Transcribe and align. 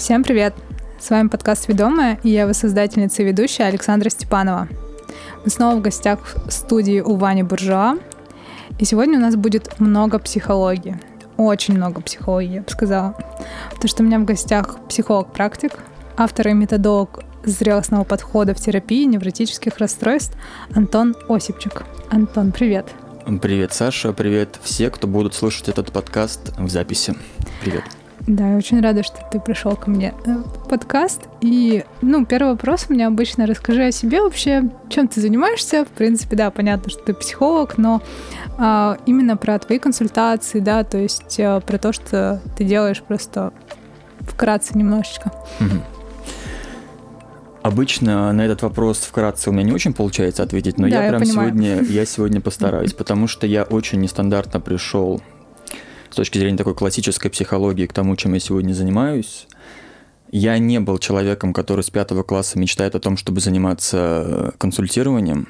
Всем 0.00 0.24
привет! 0.24 0.54
С 0.98 1.10
вами 1.10 1.28
подкаст 1.28 1.68
«Ведомая» 1.68 2.18
и 2.22 2.30
я 2.30 2.42
его 2.42 2.54
создательница 2.54 3.20
и 3.20 3.26
ведущая 3.26 3.64
Александра 3.64 4.08
Степанова. 4.08 4.66
Мы 5.44 5.50
снова 5.50 5.76
в 5.76 5.82
гостях 5.82 6.20
в 6.46 6.50
студии 6.50 7.00
у 7.00 7.16
Вани 7.16 7.42
Буржуа. 7.42 7.98
И 8.78 8.86
сегодня 8.86 9.18
у 9.18 9.20
нас 9.20 9.36
будет 9.36 9.78
много 9.78 10.18
психологии. 10.18 10.98
Очень 11.36 11.74
много 11.74 12.00
психологии, 12.00 12.54
я 12.54 12.62
бы 12.62 12.70
сказала. 12.70 13.14
Потому 13.68 13.88
что 13.88 14.02
у 14.02 14.06
меня 14.06 14.18
в 14.18 14.24
гостях 14.24 14.78
психолог-практик, 14.88 15.72
автор 16.16 16.48
и 16.48 16.54
методолог 16.54 17.22
зрелостного 17.44 18.04
подхода 18.04 18.54
в 18.54 18.58
терапии 18.58 19.04
невротических 19.04 19.76
расстройств 19.76 20.34
Антон 20.74 21.14
Осипчик. 21.28 21.82
Антон, 22.08 22.52
привет. 22.52 22.86
Привет, 23.42 23.74
Саша. 23.74 24.14
Привет 24.14 24.58
все, 24.62 24.88
кто 24.88 25.06
будут 25.06 25.34
слушать 25.34 25.68
этот 25.68 25.92
подкаст 25.92 26.56
в 26.56 26.70
записи. 26.70 27.14
Привет. 27.60 27.84
Да, 28.26 28.50
я 28.50 28.56
очень 28.56 28.80
рада, 28.80 29.02
что 29.02 29.18
ты 29.30 29.40
пришел 29.40 29.76
ко 29.76 29.90
мне 29.90 30.14
в 30.24 30.68
подкаст. 30.68 31.22
И, 31.40 31.84
ну, 32.02 32.26
первый 32.26 32.52
вопрос 32.52 32.86
у 32.88 32.92
меня 32.92 33.06
обычно 33.06 33.46
расскажи 33.46 33.86
о 33.86 33.92
себе 33.92 34.22
вообще, 34.22 34.70
чем 34.88 35.08
ты 35.08 35.20
занимаешься. 35.20 35.84
В 35.84 35.88
принципе, 35.88 36.36
да, 36.36 36.50
понятно, 36.50 36.90
что 36.90 37.02
ты 37.02 37.14
психолог, 37.14 37.78
но 37.78 38.02
а, 38.58 38.98
именно 39.06 39.36
про 39.36 39.58
твои 39.58 39.78
консультации, 39.78 40.60
да, 40.60 40.84
то 40.84 40.98
есть 40.98 41.40
а, 41.40 41.60
про 41.60 41.78
то, 41.78 41.92
что 41.92 42.40
ты 42.56 42.64
делаешь 42.64 43.02
просто 43.02 43.52
вкратце 44.20 44.76
немножечко. 44.76 45.32
Угу. 45.60 45.82
Обычно 47.62 48.32
на 48.32 48.40
этот 48.42 48.62
вопрос 48.62 48.98
вкратце 48.98 49.50
у 49.50 49.52
меня 49.52 49.64
не 49.64 49.72
очень 49.72 49.92
получается 49.92 50.42
ответить, 50.42 50.78
но 50.78 50.88
да, 50.88 50.96
я, 50.96 51.02
я 51.04 51.08
прям 51.10 51.22
понимаю. 51.22 51.48
сегодня, 51.50 51.82
я 51.82 52.04
сегодня 52.06 52.40
постараюсь, 52.40 52.94
потому 52.94 53.26
что 53.26 53.46
я 53.46 53.64
очень 53.64 54.00
нестандартно 54.00 54.60
пришел 54.60 55.20
с 56.10 56.16
точки 56.16 56.38
зрения 56.38 56.56
такой 56.56 56.74
классической 56.74 57.30
психологии 57.30 57.86
к 57.86 57.92
тому, 57.92 58.16
чем 58.16 58.34
я 58.34 58.40
сегодня 58.40 58.72
занимаюсь. 58.72 59.46
Я 60.32 60.58
не 60.58 60.78
был 60.80 60.98
человеком, 60.98 61.52
который 61.52 61.82
с 61.82 61.90
пятого 61.90 62.22
класса 62.22 62.58
мечтает 62.58 62.94
о 62.94 63.00
том, 63.00 63.16
чтобы 63.16 63.40
заниматься 63.40 64.54
консультированием. 64.58 65.48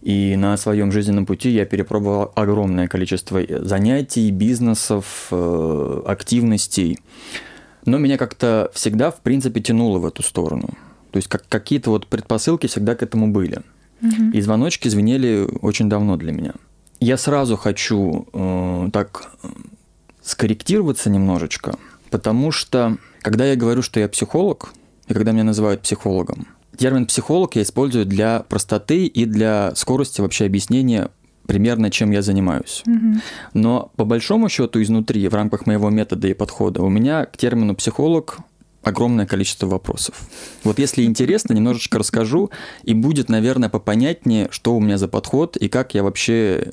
И 0.00 0.36
на 0.36 0.56
своем 0.56 0.92
жизненном 0.92 1.26
пути 1.26 1.50
я 1.50 1.64
перепробовал 1.64 2.32
огромное 2.36 2.86
количество 2.86 3.40
занятий, 3.64 4.30
бизнесов, 4.30 5.28
э, 5.30 6.02
активностей. 6.06 7.00
Но 7.84 7.98
меня 7.98 8.16
как-то 8.16 8.70
всегда, 8.72 9.10
в 9.10 9.20
принципе, 9.20 9.60
тянуло 9.60 9.98
в 9.98 10.06
эту 10.06 10.22
сторону. 10.22 10.68
То 11.10 11.16
есть 11.16 11.28
как, 11.28 11.48
какие-то 11.48 11.90
вот 11.90 12.06
предпосылки 12.06 12.66
всегда 12.68 12.94
к 12.94 13.02
этому 13.02 13.28
были. 13.28 13.62
Угу. 14.02 14.32
И 14.32 14.40
звоночки 14.40 14.88
звенели 14.88 15.48
очень 15.60 15.88
давно 15.88 16.16
для 16.16 16.32
меня. 16.32 16.52
Я 17.00 17.16
сразу 17.16 17.56
хочу 17.56 18.26
э, 18.32 18.90
так 18.92 19.30
скорректироваться 20.26 21.08
немножечко, 21.08 21.76
потому 22.10 22.50
что 22.50 22.98
когда 23.22 23.46
я 23.46 23.56
говорю, 23.56 23.82
что 23.82 24.00
я 24.00 24.08
психолог, 24.08 24.72
и 25.06 25.14
когда 25.14 25.30
меня 25.30 25.44
называют 25.44 25.82
психологом, 25.82 26.48
термин 26.76 27.06
психолог 27.06 27.54
я 27.54 27.62
использую 27.62 28.06
для 28.06 28.40
простоты 28.40 29.06
и 29.06 29.24
для 29.24 29.74
скорости 29.76 30.20
вообще 30.20 30.46
объяснения 30.46 31.10
примерно, 31.46 31.92
чем 31.92 32.10
я 32.10 32.22
занимаюсь. 32.22 32.82
Угу. 32.86 33.20
Но 33.54 33.92
по 33.94 34.04
большому 34.04 34.48
счету 34.48 34.82
изнутри, 34.82 35.28
в 35.28 35.34
рамках 35.34 35.64
моего 35.64 35.90
метода 35.90 36.26
и 36.26 36.34
подхода, 36.34 36.82
у 36.82 36.88
меня 36.88 37.24
к 37.24 37.36
термину 37.36 37.76
психолог 37.76 38.38
огромное 38.82 39.26
количество 39.26 39.68
вопросов. 39.68 40.28
Вот 40.64 40.80
если 40.80 41.04
интересно, 41.04 41.54
немножечко 41.54 42.00
расскажу, 42.00 42.50
и 42.82 42.94
будет, 42.94 43.28
наверное, 43.28 43.68
попонятнее, 43.68 44.48
что 44.50 44.74
у 44.74 44.80
меня 44.80 44.98
за 44.98 45.06
подход 45.06 45.56
и 45.56 45.68
как 45.68 45.94
я 45.94 46.02
вообще, 46.02 46.72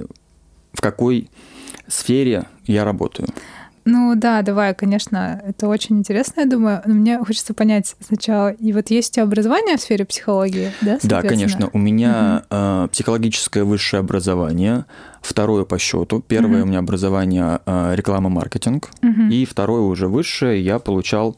в 0.73 0.81
какой 0.81 1.29
сфере 1.87 2.45
я 2.65 2.83
работаю. 2.83 3.27
Ну 3.85 4.15
да, 4.15 4.41
давай, 4.41 4.73
конечно, 4.73 5.41
это 5.45 5.67
очень 5.67 5.99
интересно, 5.99 6.41
я 6.41 6.45
думаю. 6.45 6.81
Но 6.85 6.93
мне 6.93 7.19
хочется 7.19 7.53
понять 7.53 7.95
сначала, 7.99 8.51
и 8.51 8.71
вот 8.71 8.89
есть 8.89 9.11
у 9.11 9.13
тебя 9.15 9.23
образование 9.23 9.77
в 9.77 9.81
сфере 9.81 10.05
психологии, 10.05 10.71
да? 10.81 10.99
Да, 11.03 11.21
конечно. 11.21 11.69
У 11.73 11.77
меня 11.77 12.43
угу. 12.49 12.57
э, 12.57 12.87
психологическое 12.91 13.63
высшее 13.63 13.99
образование, 13.99 14.85
второе 15.21 15.65
по 15.65 15.77
счету. 15.79 16.23
Первое 16.25 16.59
угу. 16.59 16.63
у 16.63 16.69
меня 16.69 16.79
образование 16.79 17.59
э, 17.65 17.93
реклама-маркетинг, 17.95 18.89
угу. 19.01 19.23
и 19.29 19.43
второе 19.43 19.81
уже 19.81 20.07
высшее 20.07 20.63
я 20.63 20.79
получал 20.79 21.35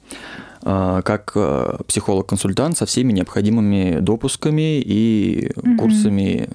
э, 0.61 1.01
как 1.03 1.31
э, 1.33 1.77
психолог-консультант 1.87 2.77
со 2.77 2.85
всеми 2.85 3.11
необходимыми 3.11 3.97
допусками 4.01 4.81
и 4.81 5.51
угу. 5.55 5.77
курсами 5.77 6.47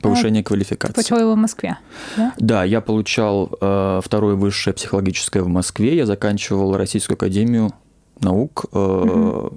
повышение 0.00 0.42
а, 0.42 0.44
квалификации. 0.44 0.92
Ты 0.92 0.94
получал 0.94 1.20
его 1.20 1.34
в 1.34 1.36
Москве, 1.36 1.78
да? 2.16 2.32
Да, 2.38 2.64
я 2.64 2.80
получал 2.80 3.56
э, 3.60 4.00
второе 4.04 4.34
высшее 4.34 4.74
психологическое 4.74 5.42
в 5.42 5.48
Москве. 5.48 5.96
Я 5.96 6.06
заканчивал 6.06 6.76
Российскую 6.76 7.16
академию 7.16 7.72
наук, 8.20 8.66
э, 8.72 8.78
угу. 8.78 9.56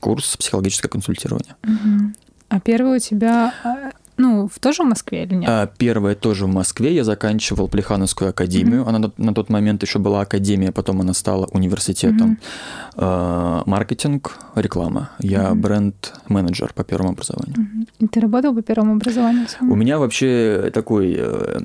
курс 0.00 0.36
психологическое 0.36 0.88
консультирование. 0.88 1.56
Угу. 1.64 2.12
А 2.48 2.60
первый 2.60 2.96
у 2.96 3.00
тебя 3.00 3.52
а, 3.64 3.90
ну, 4.18 4.48
в 4.48 4.58
тоже 4.58 4.82
в 4.82 4.86
Москве 4.86 5.24
или 5.24 5.34
нет? 5.34 5.48
А, 5.48 5.66
первая 5.66 6.14
тоже 6.14 6.46
в 6.46 6.48
Москве. 6.48 6.94
Я 6.94 7.04
заканчивал 7.04 7.68
Плехановскую 7.68 8.30
академию. 8.30 8.82
Mm-hmm. 8.82 8.88
Она 8.88 9.12
на, 9.16 9.34
тот 9.34 9.50
момент 9.50 9.82
еще 9.82 9.98
была 9.98 10.22
академия, 10.22 10.72
потом 10.72 11.00
она 11.00 11.12
стала 11.14 11.46
университетом. 11.52 12.32
Mm-hmm. 12.32 12.94
А, 12.96 13.62
маркетинг, 13.66 14.38
реклама. 14.54 15.10
Я 15.18 15.44
mm-hmm. 15.44 15.54
бренд-менеджер 15.54 16.72
по 16.74 16.84
первому 16.84 17.10
образованию. 17.10 17.56
Mm-hmm. 17.56 17.88
И 17.98 18.06
ты 18.06 18.20
работал 18.20 18.54
по 18.54 18.62
первому 18.62 18.92
образованию? 18.92 19.46
У 19.60 19.76
меня 19.76 19.98
вообще 19.98 20.70
такой 20.72 21.14
э, 21.18 21.60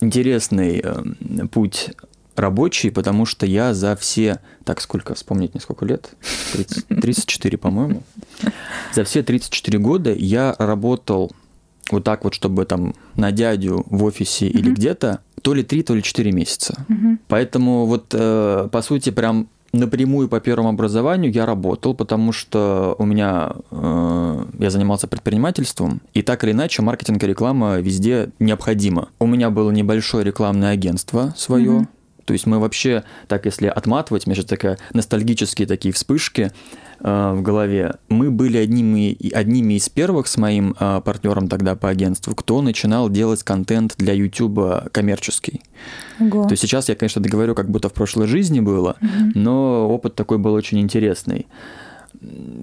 интересный 0.00 0.82
э, 0.82 1.46
путь 1.50 1.90
рабочий, 2.38 2.90
потому 2.90 3.26
что 3.26 3.46
я 3.46 3.74
за 3.74 3.96
все, 3.96 4.40
так 4.64 4.80
сколько, 4.80 5.14
вспомнить 5.14 5.54
не 5.54 5.60
сколько 5.60 5.84
лет, 5.84 6.10
30, 6.52 6.86
34, 6.88 7.58
по-моему, 7.58 8.02
за 8.94 9.04
все 9.04 9.22
34 9.22 9.78
года 9.78 10.12
я 10.12 10.54
работал 10.58 11.32
вот 11.90 12.04
так 12.04 12.24
вот, 12.24 12.34
чтобы 12.34 12.64
там 12.64 12.94
на 13.14 13.32
дядю 13.32 13.84
в 13.88 14.04
офисе 14.04 14.46
mm-hmm. 14.46 14.58
или 14.58 14.70
где-то, 14.70 15.20
то 15.42 15.54
ли 15.54 15.62
3, 15.62 15.82
то 15.82 15.94
ли 15.94 16.02
4 16.02 16.32
месяца. 16.32 16.84
Mm-hmm. 16.88 17.18
Поэтому 17.28 17.86
вот, 17.86 18.06
э, 18.12 18.68
по 18.70 18.82
сути, 18.82 19.10
прям 19.10 19.48
напрямую 19.72 20.28
по 20.28 20.40
первому 20.40 20.70
образованию 20.70 21.30
я 21.32 21.46
работал, 21.46 21.94
потому 21.94 22.32
что 22.32 22.96
у 22.98 23.04
меня 23.04 23.52
э, 23.70 24.44
я 24.58 24.70
занимался 24.70 25.06
предпринимательством, 25.06 26.00
и 26.14 26.22
так 26.22 26.44
или 26.44 26.52
иначе 26.52 26.82
маркетинг 26.82 27.22
и 27.22 27.26
реклама 27.26 27.76
везде 27.76 28.30
необходима. 28.38 29.08
У 29.18 29.26
меня 29.26 29.50
было 29.50 29.70
небольшое 29.70 30.24
рекламное 30.24 30.70
агентство 30.70 31.34
свое, 31.36 31.70
mm-hmm. 31.70 31.88
То 32.26 32.32
есть 32.32 32.46
мы 32.46 32.58
вообще, 32.58 33.04
так 33.28 33.46
если 33.46 33.68
отматывать, 33.68 34.26
у 34.26 34.30
меня 34.30 34.36
сейчас 34.36 34.46
такая 34.46 34.78
ностальгические 34.92 35.66
такие 35.66 35.94
вспышки 35.94 36.52
э, 37.00 37.32
в 37.32 37.40
голове. 37.40 37.94
Мы 38.08 38.30
были 38.30 38.58
одними, 38.58 39.16
одними 39.32 39.74
из 39.74 39.88
первых 39.88 40.26
с 40.26 40.36
моим 40.36 40.76
э, 40.78 41.00
партнером 41.04 41.48
тогда 41.48 41.76
по 41.76 41.88
агентству, 41.88 42.34
кто 42.34 42.60
начинал 42.60 43.08
делать 43.08 43.42
контент 43.44 43.94
для 43.96 44.12
YouTube 44.12 44.90
коммерческий. 44.92 45.62
Ого. 46.20 46.44
То 46.44 46.52
есть 46.52 46.62
сейчас 46.62 46.88
я, 46.88 46.96
конечно, 46.96 47.22
договорю, 47.22 47.54
как 47.54 47.70
будто 47.70 47.88
в 47.88 47.92
прошлой 47.92 48.26
жизни 48.26 48.60
было, 48.60 48.96
угу. 49.00 49.30
но 49.34 49.88
опыт 49.88 50.16
такой 50.16 50.38
был 50.38 50.52
очень 50.52 50.80
интересный. 50.80 51.46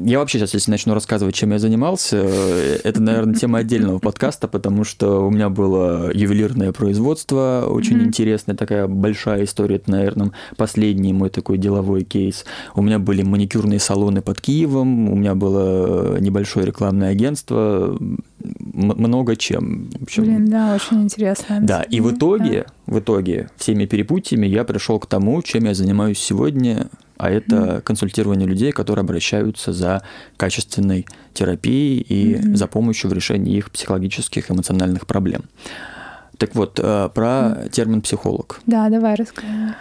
Я 0.05 0.19
вообще 0.19 0.39
сейчас, 0.39 0.53
если 0.53 0.71
начну 0.71 0.93
рассказывать, 0.93 1.35
чем 1.35 1.51
я 1.51 1.59
занимался, 1.59 2.17
это, 2.17 3.01
наверное, 3.01 3.35
тема 3.35 3.59
отдельного 3.59 3.99
подкаста, 3.99 4.47
потому 4.49 4.83
что 4.83 5.25
у 5.25 5.31
меня 5.31 5.49
было 5.49 6.11
ювелирное 6.13 6.73
производство, 6.73 7.65
очень 7.69 7.99
mm-hmm. 7.99 8.05
интересная 8.05 8.55
такая 8.55 8.87
большая 8.87 9.45
история, 9.45 9.77
это, 9.77 9.91
наверное, 9.91 10.31
последний 10.57 11.13
мой 11.13 11.29
такой 11.29 11.57
деловой 11.57 12.03
кейс. 12.03 12.43
У 12.75 12.81
меня 12.81 12.99
были 12.99 13.23
маникюрные 13.23 13.79
салоны 13.79 14.21
под 14.21 14.41
Киевом, 14.41 15.09
у 15.09 15.15
меня 15.15 15.35
было 15.35 16.19
небольшое 16.19 16.65
рекламное 16.65 17.09
агентство, 17.09 17.97
много 18.63 19.35
чем. 19.35 19.89
Общем, 20.01 20.23
Блин, 20.23 20.49
да, 20.49 20.75
очень 20.75 21.03
интересно. 21.03 21.59
Да, 21.61 21.83
и 21.83 22.01
в 22.01 22.11
итоге, 22.11 22.65
да. 22.87 22.93
в 22.93 22.99
итоге 22.99 23.49
всеми 23.55 23.85
перепутьями 23.85 24.47
я 24.47 24.65
пришел 24.65 24.99
к 24.99 25.05
тому, 25.05 25.41
чем 25.41 25.65
я 25.65 25.73
занимаюсь 25.73 26.19
сегодня, 26.19 26.89
а 27.17 27.29
это 27.29 27.55
mm-hmm. 27.55 27.81
консультирование 27.81 28.47
людей, 28.47 28.71
которые 28.71 29.03
обращаются 29.03 29.73
за 29.73 30.03
качественной 30.37 31.05
терапией 31.33 31.99
и 31.99 32.35
mm-hmm. 32.35 32.55
за 32.55 32.67
помощью 32.67 33.09
в 33.09 33.13
решении 33.13 33.57
их 33.57 33.71
психологических, 33.71 34.51
эмоциональных 34.51 35.07
проблем. 35.07 35.43
Так 36.37 36.55
вот, 36.55 36.79
э, 36.79 37.09
про 37.13 37.27
mm-hmm. 37.27 37.69
термин 37.69 38.01
психолог. 38.01 38.59
Да, 38.65 38.89
давай 38.89 39.15
расскажи. 39.15 39.75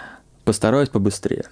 Постараюсь 0.44 0.88
побыстрее. 0.88 1.44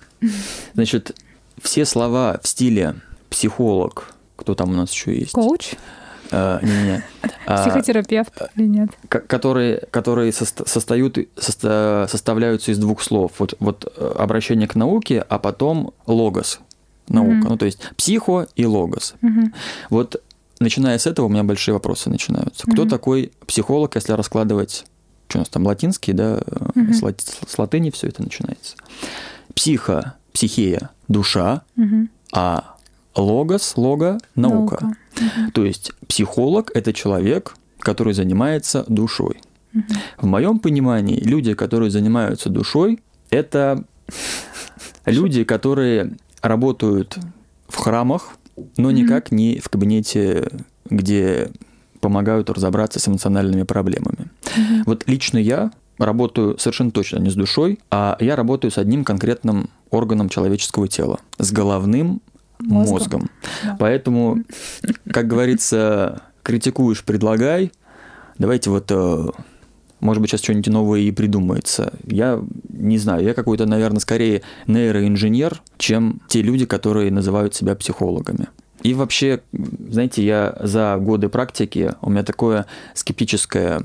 Значит, 0.75 1.17
все 1.63 1.85
слова 1.85 2.41
в 2.43 2.49
стиле 2.49 2.97
психолог, 3.29 4.15
кто 4.37 4.55
там 4.55 4.71
у 4.71 4.75
нас 4.75 4.93
еще 4.93 5.17
есть? 5.17 5.33
Коуч? 5.33 5.75
А, 6.31 6.61
не-не. 6.63 7.05
А, 7.47 7.63
Психотерапевт 7.63 8.33
или 8.55 8.67
нет? 8.67 8.91
Которые, 9.09 9.83
которые 9.91 10.33
состают, 10.33 11.19
составляются 11.37 12.71
из 12.71 12.79
двух 12.79 13.03
слов. 13.03 13.33
Вот, 13.39 13.55
вот 13.59 13.93
э, 13.97 14.15
обращение 14.19 14.69
к 14.69 14.77
науке, 14.77 15.25
а 15.29 15.41
потом 15.41 15.93
логос, 16.07 16.61
наука. 17.09 17.33
Mm-hmm. 17.33 17.49
Ну, 17.49 17.57
то 17.57 17.67
есть 17.67 17.81
психо 17.97 18.47
и 18.55 18.67
логос. 18.67 19.15
Mm-hmm. 19.23 19.53
Вот 19.89 20.23
начиная 20.61 20.97
с 20.99 21.09
этого 21.09 21.27
у 21.27 21.29
меня 21.29 21.43
большие 21.43 21.75
вопросы 21.75 22.09
начинаются. 22.09 22.67
Mm-hmm. 22.67 22.73
Кто 22.73 22.85
такой 22.85 23.33
психолог, 23.47 23.97
если 23.97 24.13
раскладывать, 24.13 24.85
что 25.27 25.39
у 25.39 25.41
нас 25.41 25.49
там, 25.49 25.67
латинский, 25.67 26.13
да, 26.13 26.37
mm-hmm. 26.37 26.93
с, 26.93 27.03
лати, 27.03 27.25
с 27.49 27.59
латыни 27.59 27.91
все 27.91 28.07
это 28.07 28.23
начинается. 28.23 28.77
психо, 29.55 30.15
психея– 30.33 30.91
душа, 31.11 31.63
Мгм. 31.77 32.09
а 32.33 32.77
логос, 33.17 33.77
лого– 33.77 34.19
наука. 34.35 34.79
Наука. 34.81 34.97
Мгм. 35.21 35.51
То 35.53 35.65
есть 35.65 35.93
психолог– 36.07 36.71
это 36.75 36.93
человек, 36.93 37.55
который 37.79 38.13
занимается 38.13 38.85
душой. 38.89 39.41
В 40.19 40.27
моем 40.27 40.59
понимании 40.59 41.21
люди, 41.21 41.55
которые 41.55 41.91
занимаются 41.91 42.49
душой, 42.49 43.01
это 43.31 43.85
люди, 45.07 45.45
которые 45.45 46.17
работают 46.43 47.17
в 47.69 47.77
храмах, 47.77 48.37
но 48.77 48.91
никак 48.91 49.31
не 49.31 49.61
в 49.61 49.69
кабинете, 49.69 50.49
где 50.89 51.51
помогают 52.01 52.51
разобраться 52.51 52.99
с 52.99 53.09
эмоциональными 53.09 53.63
проблемами. 53.63 54.31
Мгм. 54.57 54.83
Вот 54.87 55.07
лично 55.07 55.39
я 55.39 55.71
работаю 55.99 56.59
совершенно 56.59 56.91
точно 56.91 57.19
не 57.19 57.31
с 57.31 57.35
душой, 57.35 57.79
а 57.91 58.17
я 58.21 58.35
работаю 58.35 58.71
с 58.71 58.79
одним 58.79 59.05
конкретным 59.05 59.71
органом 59.91 60.29
человеческого 60.29 60.89
тела, 60.89 61.21
с 61.39 61.53
головным 61.53 62.23
Мозгом. 62.61 62.93
мозгом. 62.93 63.31
Да. 63.65 63.77
Поэтому, 63.79 64.39
как 65.11 65.27
говорится, 65.27 66.23
критикуешь, 66.43 67.05
предлагай. 67.05 67.73
Давайте 68.39 68.71
вот, 68.71 68.91
э, 68.91 69.27
может 70.01 70.21
быть, 70.21 70.31
сейчас 70.31 70.43
что-нибудь 70.43 70.69
новое 70.69 71.01
и 71.01 71.11
придумается. 71.11 71.93
Я 72.07 72.43
не 72.69 72.99
знаю, 72.99 73.25
я 73.25 73.35
какой-то, 73.35 73.67
наверное, 73.67 74.01
скорее 74.01 74.43
нейроинженер, 74.67 75.63
чем 75.79 76.21
те 76.29 76.43
люди, 76.43 76.65
которые 76.65 77.11
называют 77.11 77.55
себя 77.55 77.75
психологами. 77.75 78.49
И 78.83 78.95
вообще, 78.95 79.43
знаете, 79.53 80.25
я 80.25 80.57
за 80.61 80.97
годы 80.99 81.29
практики, 81.29 81.93
у 82.01 82.11
меня 82.11 82.23
такое 82.23 82.65
скептическое 82.95 83.83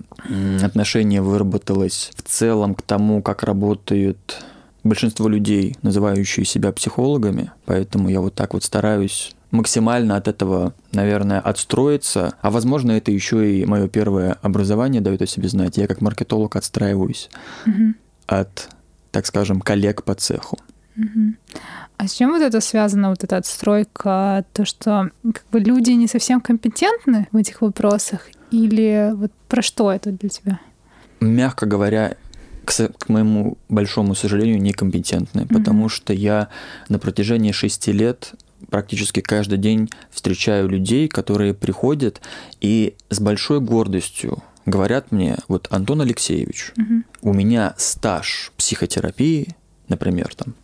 отношение 0.63 1.21
выработалось 1.21 2.12
в 2.16 2.21
целом 2.21 2.75
к 2.75 2.81
тому, 2.81 3.21
как 3.21 3.44
работают 3.44 4.45
большинство 4.86 5.28
людей, 5.28 5.76
называющие 5.82 6.46
себя 6.46 6.72
психологами, 6.72 7.52
поэтому 7.66 8.08
я 8.10 8.22
вот 8.22 8.36
так 8.36 8.54
вот 8.54 8.64
стараюсь 8.64 9.36
максимально 9.52 10.16
от 10.16 10.28
этого, 10.28 10.74
наверное, 10.92 11.40
отстроиться. 11.40 12.36
А 12.42 12.50
возможно, 12.52 12.92
это 12.92 13.12
еще 13.12 13.52
и 13.52 13.66
мое 13.66 13.88
первое 13.88 14.38
образование 14.42 15.02
дает 15.02 15.22
о 15.22 15.28
себе 15.28 15.50
знать. 15.50 15.78
Я 15.78 15.88
как 15.88 16.02
маркетолог 16.02 16.56
отстраиваюсь 16.56 17.30
Мгм. 17.66 17.96
от, 18.28 18.70
так 19.12 19.26
скажем, 19.26 19.62
коллег 19.62 20.04
по 20.04 20.14
цеху. 20.14 20.58
Мгм. 20.96 21.38
А 21.98 22.08
с 22.08 22.14
чем 22.14 22.31
вот 22.31 22.42
это 22.42 22.62
связано, 22.62 23.10
вот 23.10 23.24
эта 23.24 23.38
отстройка, 23.38 24.46
то, 24.54 24.66
что 24.66 25.10
как 25.24 25.46
бы 25.52 25.60
люди 25.60 25.92
не 25.92 26.08
совсем 26.08 26.42
компетентны 26.42 27.28
в 27.31 27.38
этих 27.38 27.62
вопросах, 27.62 28.28
или 28.52 29.12
вот 29.16 29.31
про 29.48 29.62
что 29.62 29.92
это 29.92 30.12
для 30.12 30.30
тебя? 30.30 30.60
Мягко 31.22 31.66
говоря, 31.66 32.18
к, 32.66 32.72
к 32.74 33.10
моему 33.10 33.58
большому 33.70 34.16
сожалению, 34.16 34.62
некомпетентны, 34.62 35.46
потому 35.48 35.90
что 35.90 36.14
я 36.14 36.50
на 36.90 37.00
протяжении 37.00 37.52
шести 37.52 37.92
лет 37.92 38.34
практически 38.70 39.22
каждый 39.22 39.58
день 39.58 39.90
встречаю 40.12 40.68
людей, 40.68 41.08
которые 41.08 41.54
приходят 41.54 42.22
и 42.62 42.96
с 43.10 43.20
большой 43.20 43.60
гордостью 43.60 44.44
говорят 44.66 45.12
мне, 45.12 45.38
вот 45.48 45.68
Антон 45.70 46.02
Алексеевич, 46.02 46.74
Мгм. 46.76 47.06
у 47.22 47.34
меня 47.34 47.76
стаж 47.78 48.52
психотерапии, 48.58 49.56
например, 49.88 50.34
там 50.36 50.56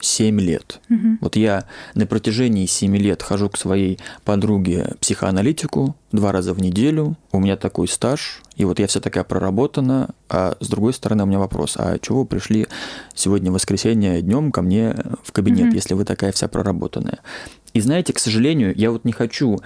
5-7 0.00 0.40
лет. 0.40 0.80
Мгм. 0.88 1.18
Вот 1.20 1.36
я 1.36 1.64
на 1.94 2.06
протяжении 2.06 2.66
7 2.66 2.96
лет 2.96 3.22
хожу 3.22 3.48
к 3.48 3.56
своей 3.56 3.98
подруге 4.24 4.94
психоаналитику 5.00 5.96
два 6.12 6.32
раза 6.32 6.54
в 6.54 6.60
неделю. 6.60 7.16
У 7.32 7.40
меня 7.40 7.56
такой 7.56 7.88
стаж, 7.88 8.42
и 8.56 8.64
вот 8.64 8.78
я 8.78 8.86
вся 8.86 9.00
такая 9.00 9.24
проработана. 9.24 10.10
А 10.28 10.56
с 10.60 10.68
другой 10.68 10.92
стороны, 10.92 11.22
у 11.22 11.26
меня 11.26 11.38
вопрос, 11.38 11.76
а 11.76 11.98
чего 11.98 12.20
вы 12.20 12.26
пришли 12.26 12.66
сегодня 13.14 13.50
в 13.50 13.54
воскресенье 13.54 14.20
днем 14.22 14.52
ко 14.52 14.62
мне 14.62 14.96
в 15.22 15.32
кабинет, 15.32 15.66
Мгм. 15.66 15.74
если 15.74 15.94
вы 15.94 16.04
такая 16.04 16.32
вся 16.32 16.48
проработанная? 16.48 17.18
И 17.72 17.80
знаете, 17.80 18.12
к 18.12 18.18
сожалению, 18.18 18.72
я 18.76 18.90
вот 18.90 19.04
не 19.04 19.12
хочу 19.12 19.60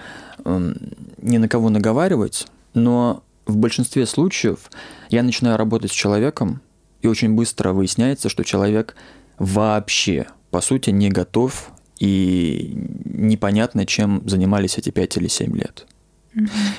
эм, 0.45 0.77
ни 1.23 1.39
на 1.39 1.49
кого 1.49 1.71
наговаривать, 1.71 2.47
но 2.75 3.23
в 3.47 3.57
большинстве 3.57 4.07
случаев 4.07 4.71
я 5.11 5.23
начинаю 5.23 5.57
работать 5.57 5.91
с 5.91 5.95
человеком, 5.95 6.61
и 7.01 7.07
очень 7.07 7.35
быстро 7.35 7.73
выясняется, 7.73 8.29
что 8.29 8.45
человек 8.45 8.95
вообще, 9.39 10.27
по 10.51 10.61
сути, 10.61 10.91
не 10.91 11.09
готов 11.09 11.71
и 11.99 12.73
непонятно, 13.05 13.87
чем 13.87 14.23
занимались 14.29 14.79
эти 14.79 14.91
5 14.91 15.17
или 15.19 15.29
7 15.29 15.57
лет. 15.57 15.87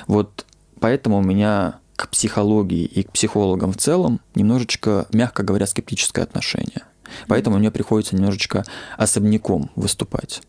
Вот 0.06 0.46
поэтому 0.80 1.18
у 1.18 1.22
меня 1.22 1.78
к 1.96 2.08
психологии 2.08 2.84
и 2.84 3.02
к 3.02 3.12
психологам 3.12 3.72
в 3.72 3.78
целом 3.78 4.20
немножечко, 4.34 5.06
мягко 5.12 5.42
говоря, 5.42 5.66
скептическое 5.66 6.24
отношение. 6.24 6.82
Поэтому 7.28 7.58
мне 7.58 7.70
приходится 7.70 8.16
немножечко 8.16 8.64
особняком 8.98 9.70
выступать. 9.76 10.42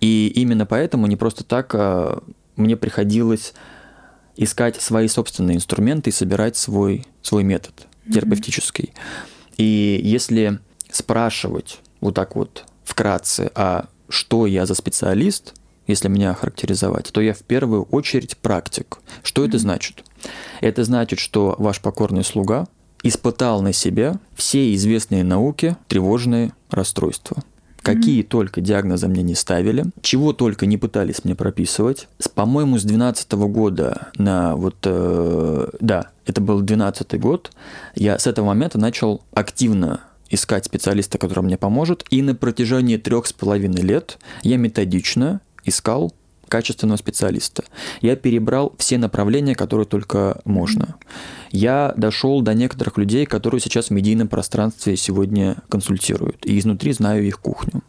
И 0.00 0.32
именно 0.34 0.66
поэтому 0.66 1.06
не 1.06 1.16
просто 1.16 1.44
так 1.44 1.74
а, 1.74 2.22
мне 2.56 2.76
приходилось 2.76 3.54
искать 4.36 4.80
свои 4.80 5.06
собственные 5.08 5.56
инструменты 5.56 6.10
и 6.10 6.12
собирать 6.12 6.56
свой, 6.56 7.06
свой 7.22 7.44
метод 7.44 7.86
терапевтический. 8.12 8.94
И 9.56 10.00
если 10.02 10.60
спрашивать 10.90 11.80
вот 12.00 12.14
так 12.14 12.36
вот 12.36 12.64
вкратце, 12.84 13.50
а 13.54 13.86
что 14.08 14.46
я 14.46 14.66
за 14.66 14.74
специалист, 14.74 15.54
если 15.86 16.08
меня 16.08 16.34
характеризовать, 16.34 17.10
то 17.12 17.20
я 17.20 17.32
в 17.32 17.42
первую 17.42 17.84
очередь 17.84 18.36
практик. 18.36 18.98
Что 19.22 19.44
это 19.44 19.58
значит? 19.58 20.04
Это 20.60 20.84
значит, 20.84 21.18
что 21.18 21.54
ваш 21.58 21.80
покорный 21.80 22.24
слуга 22.24 22.66
испытал 23.02 23.62
на 23.62 23.72
себе 23.72 24.14
все 24.34 24.74
известные 24.74 25.24
науке 25.24 25.76
тревожные 25.88 26.52
расстройства. 26.70 27.42
Какие 27.82 28.22
только 28.22 28.60
диагнозы 28.60 29.08
мне 29.08 29.22
не 29.22 29.34
ставили, 29.34 29.84
чего 30.02 30.34
только 30.34 30.66
не 30.66 30.76
пытались 30.76 31.24
мне 31.24 31.34
прописывать. 31.34 32.08
С, 32.18 32.28
по-моему, 32.28 32.76
с 32.76 32.82
2012 32.82 33.32
года 33.32 34.08
на 34.18 34.56
вот, 34.56 34.76
э, 34.84 35.68
да, 35.80 36.08
это 36.26 36.42
был 36.42 36.56
2012 36.56 37.18
год, 37.18 37.50
я 37.94 38.18
с 38.18 38.26
этого 38.26 38.46
момента 38.46 38.78
начал 38.78 39.22
активно 39.32 40.00
искать 40.30 40.64
специалиста, 40.64 41.18
который 41.18 41.44
мне 41.44 41.56
поможет, 41.56 42.04
и 42.10 42.22
на 42.22 42.34
протяжении 42.34 42.96
трех 42.96 43.26
с 43.26 43.32
половиной 43.32 43.82
лет 43.82 44.18
я 44.42 44.56
методично 44.56 45.40
искал 45.64 46.12
качественного 46.48 46.96
специалиста. 46.96 47.64
Я 48.00 48.16
перебрал 48.16 48.74
все 48.78 48.98
направления, 48.98 49.54
которые 49.54 49.86
только 49.86 50.40
можно. 50.44 50.96
Я 51.50 51.94
дошел 51.96 52.40
до 52.40 52.54
некоторых 52.54 52.96
людей, 52.96 53.26
которые 53.26 53.60
сейчас 53.60 53.88
в 53.88 53.90
медийном 53.90 54.28
пространстве 54.28 54.96
сегодня 54.96 55.56
консультируют, 55.68 56.44
и 56.46 56.58
изнутри 56.58 56.92
знаю 56.92 57.26
их 57.26 57.40
кухню. 57.40 57.82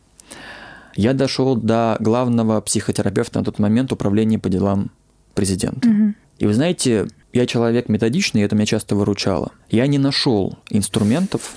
Я 0.96 1.14
дошел 1.14 1.56
до 1.56 1.96
главного 2.00 2.60
психотерапевта 2.62 3.40
на 3.40 3.46
тот 3.46 3.60
момент 3.60 3.92
управления 3.92 4.40
по 4.40 4.50
делам 4.50 4.92
президента. 5.34 5.88
Мгм. 5.88 6.16
И 6.40 6.46
вы 6.46 6.54
знаете, 6.54 7.08
я 7.32 7.46
человек 7.46 7.90
методичный, 7.90 8.42
и 8.42 8.44
это 8.44 8.56
меня 8.56 8.66
часто 8.66 8.96
выручало. 8.96 9.52
Я 9.70 9.88
не 9.88 9.98
нашел 9.98 10.58
инструментов, 10.70 11.54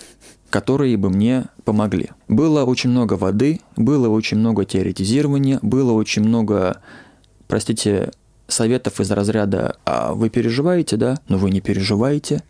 которые 0.53 0.99
бы 0.99 1.09
мне 1.09 1.47
помогли. 1.65 2.11
Было 2.29 2.65
очень 2.65 2.91
много 2.91 3.15
воды, 3.15 3.61
было 3.77 4.09
очень 4.11 4.37
много 4.37 4.67
теоретизирования, 4.67 5.59
было 5.63 5.93
очень 5.93 6.23
много, 6.23 6.83
простите, 7.49 8.11
советов 8.49 9.01
из 9.01 9.11
разряда 9.11 9.77
«А 9.87 10.13
вы 10.13 10.29
переживаете, 10.29 10.99
да? 10.99 11.19
Но 11.29 11.39
вы 11.39 11.51
не 11.51 11.63
переживаете». 11.63 12.43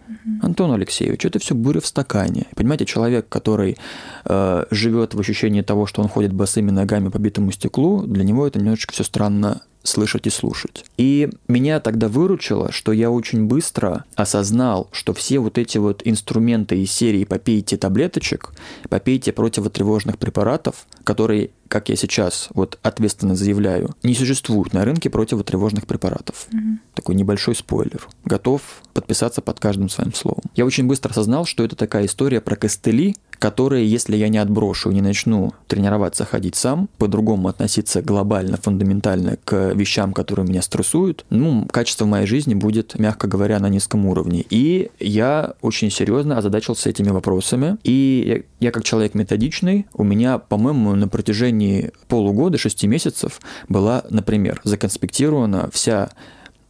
Антон 0.42 0.72
Алексеевич, 0.72 1.24
это 1.24 1.38
все 1.38 1.54
буря 1.54 1.80
в 1.80 1.86
стакане. 1.86 2.46
Понимаете, 2.56 2.86
человек, 2.86 3.28
который 3.28 3.76
э, 4.24 4.64
живет 4.72 5.14
в 5.14 5.20
ощущении 5.20 5.62
того, 5.62 5.86
что 5.86 6.02
он 6.02 6.08
ходит 6.08 6.32
босыми 6.32 6.72
ногами 6.72 7.08
по 7.08 7.18
битому 7.18 7.52
стеклу, 7.52 8.02
для 8.02 8.24
него 8.24 8.48
это 8.48 8.58
немножечко 8.58 8.92
все 8.92 9.04
странно 9.04 9.62
слышать 9.82 10.26
и 10.26 10.30
слушать. 10.30 10.84
И 10.96 11.30
меня 11.48 11.80
тогда 11.80 12.08
выручило, 12.08 12.72
что 12.72 12.92
я 12.92 13.10
очень 13.10 13.46
быстро 13.46 14.04
осознал, 14.14 14.88
что 14.92 15.12
все 15.12 15.38
вот 15.38 15.58
эти 15.58 15.78
вот 15.78 16.02
инструменты 16.04 16.82
из 16.82 16.92
серии 16.92 17.24
«попейте 17.24 17.76
таблеточек», 17.76 18.52
«попейте 18.88 19.32
противотревожных 19.32 20.18
препаратов», 20.18 20.86
которые, 21.04 21.50
как 21.68 21.88
я 21.88 21.96
сейчас 21.96 22.48
вот 22.54 22.78
ответственно 22.82 23.34
заявляю, 23.34 23.94
не 24.02 24.14
существуют 24.14 24.72
на 24.72 24.84
рынке 24.84 25.10
противотревожных 25.10 25.86
препаратов. 25.86 26.46
Такой 26.94 27.14
небольшой 27.14 27.54
спойлер. 27.54 28.06
Готов 28.24 28.62
подписаться 28.94 29.40
под 29.40 29.58
каждым 29.58 29.88
своим 29.88 30.14
словом. 30.14 30.42
Я 30.54 30.66
очень 30.66 30.86
быстро 30.86 31.10
осознал, 31.10 31.44
что 31.44 31.64
это 31.64 31.76
такая 31.76 32.06
история 32.06 32.40
про 32.40 32.56
костыли, 32.56 33.16
которые, 33.42 33.90
если 33.90 34.14
я 34.16 34.28
не 34.28 34.38
отброшу 34.38 34.92
и 34.92 34.94
не 34.94 35.00
начну 35.00 35.52
тренироваться 35.66 36.24
ходить 36.24 36.54
сам, 36.54 36.88
по-другому 36.96 37.48
относиться 37.48 38.00
глобально, 38.00 38.56
фундаментально 38.56 39.36
к 39.44 39.72
вещам, 39.74 40.12
которые 40.12 40.46
меня 40.46 40.62
стрессуют, 40.62 41.24
ну, 41.28 41.66
качество 41.66 42.06
моей 42.06 42.26
жизни 42.26 42.54
будет, 42.54 42.96
мягко 43.00 43.26
говоря, 43.26 43.58
на 43.58 43.68
низком 43.68 44.06
уровне. 44.06 44.44
И 44.48 44.92
я 45.00 45.54
очень 45.60 45.90
серьезно 45.90 46.38
озадачился 46.38 46.88
этими 46.88 47.08
вопросами. 47.08 47.78
И 47.82 48.44
я, 48.60 48.68
я 48.68 48.70
как 48.70 48.84
человек 48.84 49.14
методичный, 49.14 49.86
у 49.92 50.04
меня, 50.04 50.38
по-моему, 50.38 50.94
на 50.94 51.08
протяжении 51.08 51.90
полугода, 52.06 52.58
шести 52.58 52.86
месяцев 52.86 53.40
была, 53.68 54.04
например, 54.08 54.60
законспектирована 54.62 55.68
вся 55.72 56.10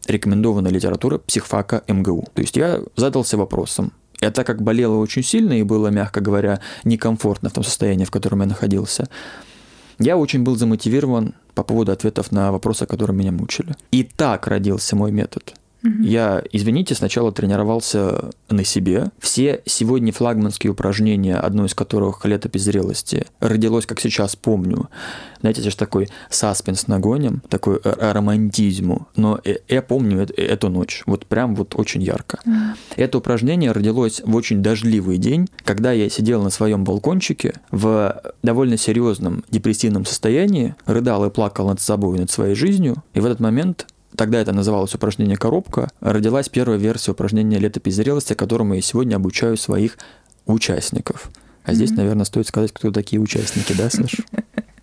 рекомендованная 0.06 0.70
литература 0.70 1.18
психфака 1.18 1.82
МГУ. 1.86 2.28
То 2.32 2.40
есть 2.40 2.56
я 2.56 2.80
задался 2.96 3.36
вопросом, 3.36 3.92
Я 4.22 4.30
так 4.30 4.46
как 4.46 4.62
болела 4.62 4.96
очень 4.96 5.24
сильно 5.24 5.58
и 5.58 5.64
было, 5.64 5.88
мягко 5.88 6.20
говоря, 6.20 6.60
некомфортно 6.84 7.50
в 7.50 7.52
том 7.52 7.64
состоянии, 7.64 8.04
в 8.04 8.10
котором 8.12 8.40
я 8.40 8.46
находился, 8.46 9.08
я 9.98 10.16
очень 10.16 10.44
был 10.44 10.56
замотивирован 10.56 11.34
по 11.54 11.64
поводу 11.64 11.90
ответов 11.90 12.30
на 12.30 12.52
вопросы, 12.52 12.86
которые 12.86 13.16
меня 13.16 13.32
мучили. 13.32 13.74
И 13.90 14.04
так 14.04 14.46
родился 14.46 14.94
мой 14.94 15.10
метод. 15.10 15.54
Я, 15.82 16.42
извините, 16.52 16.94
сначала 16.94 17.32
тренировался 17.32 18.30
на 18.48 18.64
себе. 18.64 19.10
Все 19.18 19.62
сегодня 19.66 20.12
флагманские 20.12 20.72
упражнения, 20.72 21.36
одно 21.36 21.64
из 21.64 21.74
которых 21.74 22.24
«Летопись 22.24 22.62
зрелости», 22.62 23.26
родилось, 23.40 23.86
как 23.86 24.00
сейчас 24.00 24.36
помню. 24.36 24.88
Знаете, 25.40 25.60
это 25.60 25.70
же 25.70 25.76
такой 25.76 26.08
саспенс 26.30 26.86
нагоним, 26.86 27.42
такой 27.48 27.80
романтизму. 27.82 29.08
Но 29.16 29.40
я 29.68 29.82
помню 29.82 30.28
эту 30.36 30.68
ночь, 30.68 31.02
вот 31.06 31.26
прям 31.26 31.56
вот 31.56 31.74
очень 31.74 32.02
ярко. 32.02 32.38
Это 32.96 33.18
упражнение 33.18 33.72
родилось 33.72 34.22
в 34.24 34.34
очень 34.36 34.62
дождливый 34.62 35.18
день, 35.18 35.48
когда 35.64 35.92
я 35.92 36.08
сидел 36.08 36.42
на 36.42 36.50
своем 36.50 36.84
балкончике 36.84 37.54
в 37.70 38.22
довольно 38.42 38.76
серьезном 38.76 39.44
депрессивном 39.50 40.04
состоянии, 40.04 40.74
рыдал 40.86 41.24
и 41.24 41.30
плакал 41.30 41.68
над 41.68 41.80
собой, 41.80 42.18
над 42.18 42.30
своей 42.30 42.54
жизнью. 42.54 43.02
И 43.14 43.20
в 43.20 43.26
этот 43.26 43.40
момент 43.40 43.86
Тогда 44.16 44.40
это 44.40 44.52
называлось 44.52 44.94
упражнение 44.94 45.36
«Коробка». 45.36 45.90
Родилась 46.00 46.48
первая 46.48 46.78
версия 46.78 47.12
упражнения 47.12 47.58
«Летопись 47.58 47.94
зрелости», 47.94 48.34
которому 48.34 48.74
я 48.74 48.82
сегодня 48.82 49.16
обучаю 49.16 49.56
своих 49.56 49.96
участников. 50.46 51.30
А 51.64 51.74
здесь, 51.74 51.92
mm-hmm. 51.92 51.96
наверное, 51.96 52.24
стоит 52.24 52.46
сказать, 52.46 52.72
кто 52.72 52.90
такие 52.90 53.20
участники, 53.20 53.72
да, 53.72 53.88
Саш? 53.88 54.16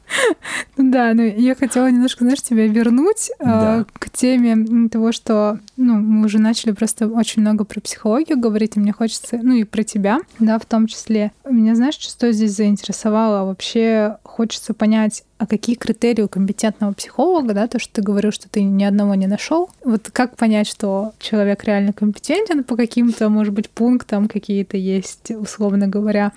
Да, 0.78 1.14
ну 1.14 1.24
я 1.24 1.56
хотела 1.56 1.90
немножко, 1.90 2.24
знаешь, 2.24 2.42
тебя 2.42 2.68
вернуть 2.68 3.32
да. 3.40 3.80
э, 3.80 3.86
к 4.00 4.10
теме 4.10 4.88
того, 4.90 5.12
что, 5.12 5.60
ну, 5.78 5.96
мы 5.96 6.26
уже 6.26 6.40
начали 6.40 6.72
просто 6.72 7.08
очень 7.08 7.42
много 7.42 7.66
про 7.66 7.82
психологию 7.82 8.40
говорить, 8.40 8.78
и 8.78 8.80
мне 8.80 8.94
хочется, 8.94 9.40
ну 9.42 9.56
и 9.56 9.66
про 9.66 9.84
тебя, 9.84 10.20
да, 10.40 10.58
в 10.58 10.66
том 10.66 10.88
числе. 10.88 11.32
Меня, 11.50 11.76
знаешь, 11.76 11.98
что 11.98 12.32
здесь 12.32 12.56
заинтересовало? 12.56 13.46
Вообще 13.46 14.18
хочется 14.24 14.74
понять, 14.74 15.24
а 15.38 15.46
какие 15.46 15.76
критерии 15.76 16.22
у 16.22 16.28
компетентного 16.28 16.94
психолога, 16.94 17.54
да, 17.54 17.68
то, 17.68 17.80
что 17.80 17.94
ты 17.96 18.02
говорил, 18.02 18.32
что 18.32 18.50
ты 18.50 18.64
ни 18.64 18.84
одного 18.84 19.16
не 19.16 19.28
нашел. 19.28 19.70
Вот 19.84 20.10
как 20.12 20.36
понять, 20.36 20.68
что 20.68 21.14
человек 21.20 21.64
реально 21.64 21.94
компетентен 21.94 22.64
по 22.64 22.76
каким-то, 22.76 23.30
может 23.30 23.54
быть, 23.54 23.70
пунктам 23.70 24.28
какие-то 24.28 24.78
есть, 24.78 25.32
условно 25.32 25.88
говоря. 25.88 26.32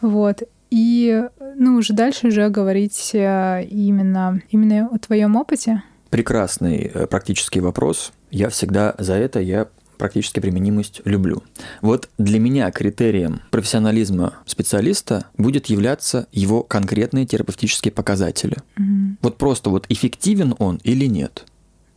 Вот. 0.00 0.42
И, 0.72 1.22
ну, 1.56 1.76
уже 1.76 1.92
дальше 1.92 2.28
уже 2.28 2.48
говорить 2.48 3.10
э, 3.12 3.62
именно, 3.70 4.40
именно 4.48 4.88
о 4.90 4.98
твоем 4.98 5.36
опыте. 5.36 5.82
Прекрасный 6.08 6.90
э, 6.94 7.06
практический 7.06 7.60
вопрос. 7.60 8.10
Я 8.30 8.48
всегда 8.48 8.94
за 8.96 9.12
это, 9.12 9.38
я 9.40 9.68
практически 9.98 10.40
применимость 10.40 11.02
люблю. 11.04 11.42
Вот 11.82 12.08
для 12.16 12.40
меня 12.40 12.70
критерием 12.70 13.42
профессионализма 13.50 14.32
специалиста 14.46 15.26
будет 15.36 15.66
являться 15.66 16.26
его 16.32 16.62
конкретные 16.62 17.26
терапевтические 17.26 17.92
показатели. 17.92 18.56
Угу. 18.78 19.16
Вот 19.20 19.36
просто 19.36 19.68
вот 19.68 19.84
эффективен 19.90 20.54
он 20.58 20.80
или 20.84 21.04
нет. 21.04 21.44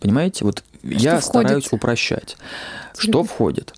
Понимаете? 0.02 0.44
Вот 0.44 0.66
что 0.82 0.90
я 0.90 1.20
входит? 1.22 1.24
стараюсь 1.24 1.72
упрощать. 1.72 2.36
Что 2.98 3.24
входит? 3.24 3.74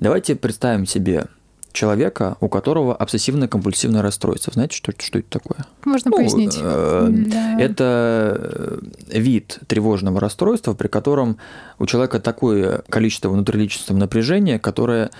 Давайте 0.00 0.34
представим 0.34 0.86
себе 0.86 1.26
человека, 1.72 2.36
у 2.40 2.48
которого 2.48 2.96
обсессивно-компульсивное 2.96 4.02
расстройство. 4.02 4.52
Знаете, 4.52 4.76
что, 4.76 4.92
что 4.98 5.18
это 5.18 5.28
такое? 5.30 5.66
Можно 5.84 6.10
ну, 6.10 6.16
пояснить. 6.16 6.58
Э, 6.60 7.08
да. 7.10 7.60
Это 7.60 8.80
вид 9.08 9.58
тревожного 9.66 10.20
расстройства, 10.20 10.74
при 10.74 10.88
котором 10.88 11.38
у 11.78 11.86
человека 11.86 12.20
такое 12.20 12.82
количество 12.88 13.28
внутриличностного 13.28 13.98
напряжения, 13.98 14.58
которое, 14.58 15.10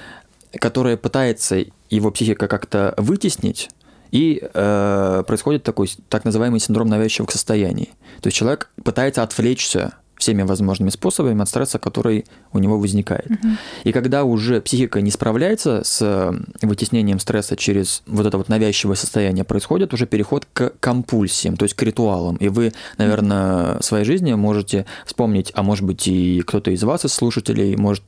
которое 0.52 0.97
пытается 0.97 1.64
его 1.88 2.11
психика 2.11 2.49
как-то 2.49 2.95
вытеснить, 2.97 3.71
и 4.11 4.42
э, 4.42 5.25
происходит 5.26 5.62
такой 5.62 5.88
так 6.09 6.25
называемый 6.25 6.59
синдром 6.59 6.88
навязчивых 6.88 7.30
состояний. 7.30 7.90
То 8.21 8.26
есть 8.26 8.37
человек 8.37 8.71
пытается 8.83 9.23
отвлечься 9.23 9.95
всеми 10.20 10.42
возможными 10.42 10.90
способами 10.90 11.42
от 11.42 11.48
стресса, 11.48 11.78
который 11.78 12.26
у 12.52 12.58
него 12.58 12.78
возникает. 12.78 13.30
Угу. 13.30 13.48
И 13.84 13.92
когда 13.92 14.24
уже 14.24 14.60
психика 14.60 15.00
не 15.00 15.10
справляется 15.10 15.82
с 15.82 16.00
э, 16.02 16.32
вытеснением 16.62 17.18
стресса 17.18 17.56
через 17.56 18.02
вот 18.06 18.26
это 18.26 18.36
вот 18.38 18.48
навязчивое 18.48 18.96
состояние, 18.96 19.44
происходит 19.44 19.92
уже 19.94 20.06
переход 20.06 20.46
к 20.52 20.74
компульсиям, 20.78 21.56
то 21.56 21.64
есть 21.64 21.74
к 21.74 21.82
ритуалам. 21.82 22.36
И 22.36 22.48
вы, 22.48 22.72
наверное, 22.98 23.78
в 23.78 23.82
своей 23.82 24.04
жизни 24.04 24.34
можете 24.34 24.86
вспомнить, 25.06 25.50
а 25.54 25.62
может 25.62 25.84
быть 25.84 26.06
и 26.06 26.42
кто-то 26.42 26.70
из 26.70 26.82
вас, 26.84 27.04
из 27.04 27.12
слушателей, 27.12 27.76
может 27.76 28.04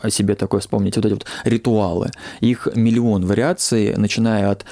о 0.00 0.08
себе 0.10 0.34
такое 0.34 0.60
вспомнить, 0.60 0.96
вот 0.96 1.04
эти 1.04 1.12
вот 1.12 1.26
ритуалы. 1.44 2.10
Их 2.40 2.68
миллион 2.74 3.26
вариаций, 3.26 3.94
начиная 3.96 4.50
от 4.50 4.64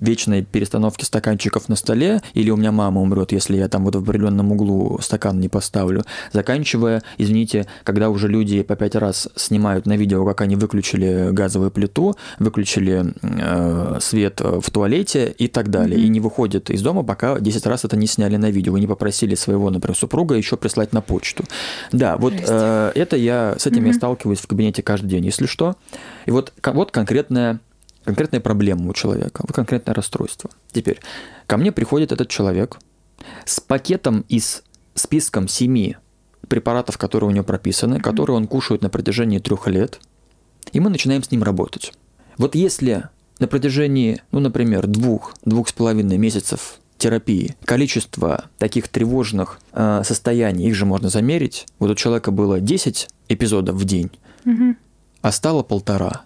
вечной 0.00 0.42
перестановки 0.42 1.04
стаканчиков 1.04 1.68
на 1.68 1.76
столе, 1.76 2.20
или 2.34 2.50
у 2.50 2.56
меня 2.56 2.72
мама 2.72 3.00
умрет, 3.00 3.32
если 3.32 3.56
я 3.56 3.68
там 3.68 3.84
вот 3.84 3.94
в 3.94 3.98
определенном 3.98 4.52
углу 4.52 4.98
стакан 5.00 5.40
не 5.40 5.48
поставлю, 5.48 6.04
заканчивая, 6.32 7.02
извините, 7.18 7.66
когда 7.84 8.10
уже 8.10 8.28
люди 8.28 8.62
по 8.62 8.76
пять 8.76 8.94
раз 8.96 9.28
снимают 9.36 9.86
на 9.86 9.96
видео, 9.96 10.24
как 10.24 10.40
они 10.40 10.56
выключили 10.56 11.30
газовую 11.30 11.70
плиту, 11.70 12.16
выключили 12.38 13.14
э, 13.22 13.98
свет 14.00 14.40
в 14.40 14.70
туалете 14.70 15.34
и 15.36 15.48
так 15.48 15.70
далее, 15.70 15.98
mm-hmm. 15.98 16.04
и 16.04 16.08
не 16.08 16.20
выходят 16.20 16.70
из 16.70 16.82
дома, 16.82 17.02
пока 17.02 17.38
10 17.38 17.66
раз 17.66 17.84
это 17.84 17.96
не 17.96 18.06
сняли 18.06 18.36
на 18.36 18.50
видео, 18.50 18.72
вы 18.72 18.80
не 18.80 18.86
попросили 18.86 19.34
своего, 19.34 19.70
например, 19.70 19.96
супруга 19.96 20.34
еще 20.34 20.56
прислать 20.56 20.92
на 20.92 21.00
почту. 21.00 21.44
Да, 21.92 22.16
вот 22.16 22.34
э, 22.46 22.92
это 22.94 23.16
я, 23.16 23.54
с 23.58 23.66
этим 23.66 23.84
mm-hmm. 23.84 23.88
я 23.88 23.94
сталкиваюсь 23.94 24.40
в 24.40 24.46
кабинете 24.46 24.82
каждый 24.82 25.08
день, 25.08 25.24
если 25.24 25.46
что. 25.46 25.76
И 26.26 26.30
вот, 26.30 26.52
вот 26.64 26.90
конкретная 26.90 27.60
конкретная 28.04 28.40
проблема 28.40 28.88
у 28.88 28.92
человека, 28.92 29.42
вот 29.46 29.54
конкретное 29.54 29.94
расстройство. 29.94 30.50
Теперь, 30.72 31.00
ко 31.46 31.56
мне 31.56 31.72
приходит 31.72 32.12
этот 32.12 32.28
человек 32.28 32.78
с 33.44 33.60
пакетом 33.60 34.24
из 34.28 34.62
списком 34.94 35.48
семи 35.48 35.96
препаратов, 36.48 36.98
которые 36.98 37.30
у 37.30 37.32
него 37.32 37.44
прописаны, 37.44 38.00
которые 38.00 38.36
он 38.36 38.46
кушает 38.46 38.82
на 38.82 38.90
протяжении 38.90 39.38
трех 39.38 39.66
лет, 39.66 40.00
и 40.72 40.80
мы 40.80 40.90
начинаем 40.90 41.22
с 41.22 41.30
ним 41.30 41.42
работать. 41.42 41.92
Вот 42.36 42.54
если 42.54 43.08
на 43.38 43.48
протяжении, 43.48 44.22
ну, 44.30 44.40
например, 44.40 44.86
двух, 44.86 45.34
двух 45.44 45.68
с 45.68 45.72
половиной 45.72 46.18
месяцев 46.18 46.78
терапии 46.98 47.56
количество 47.64 48.44
таких 48.58 48.88
тревожных 48.88 49.58
э, 49.72 50.02
состояний, 50.04 50.68
их 50.68 50.74
же 50.74 50.86
можно 50.86 51.08
замерить. 51.08 51.66
Вот 51.78 51.90
у 51.90 51.94
человека 51.94 52.30
было 52.30 52.60
10 52.60 53.08
эпизодов 53.28 53.76
в 53.76 53.84
день, 53.84 54.10
угу. 54.44 54.76
а 55.20 55.32
стало 55.32 55.62
полтора. 55.62 56.22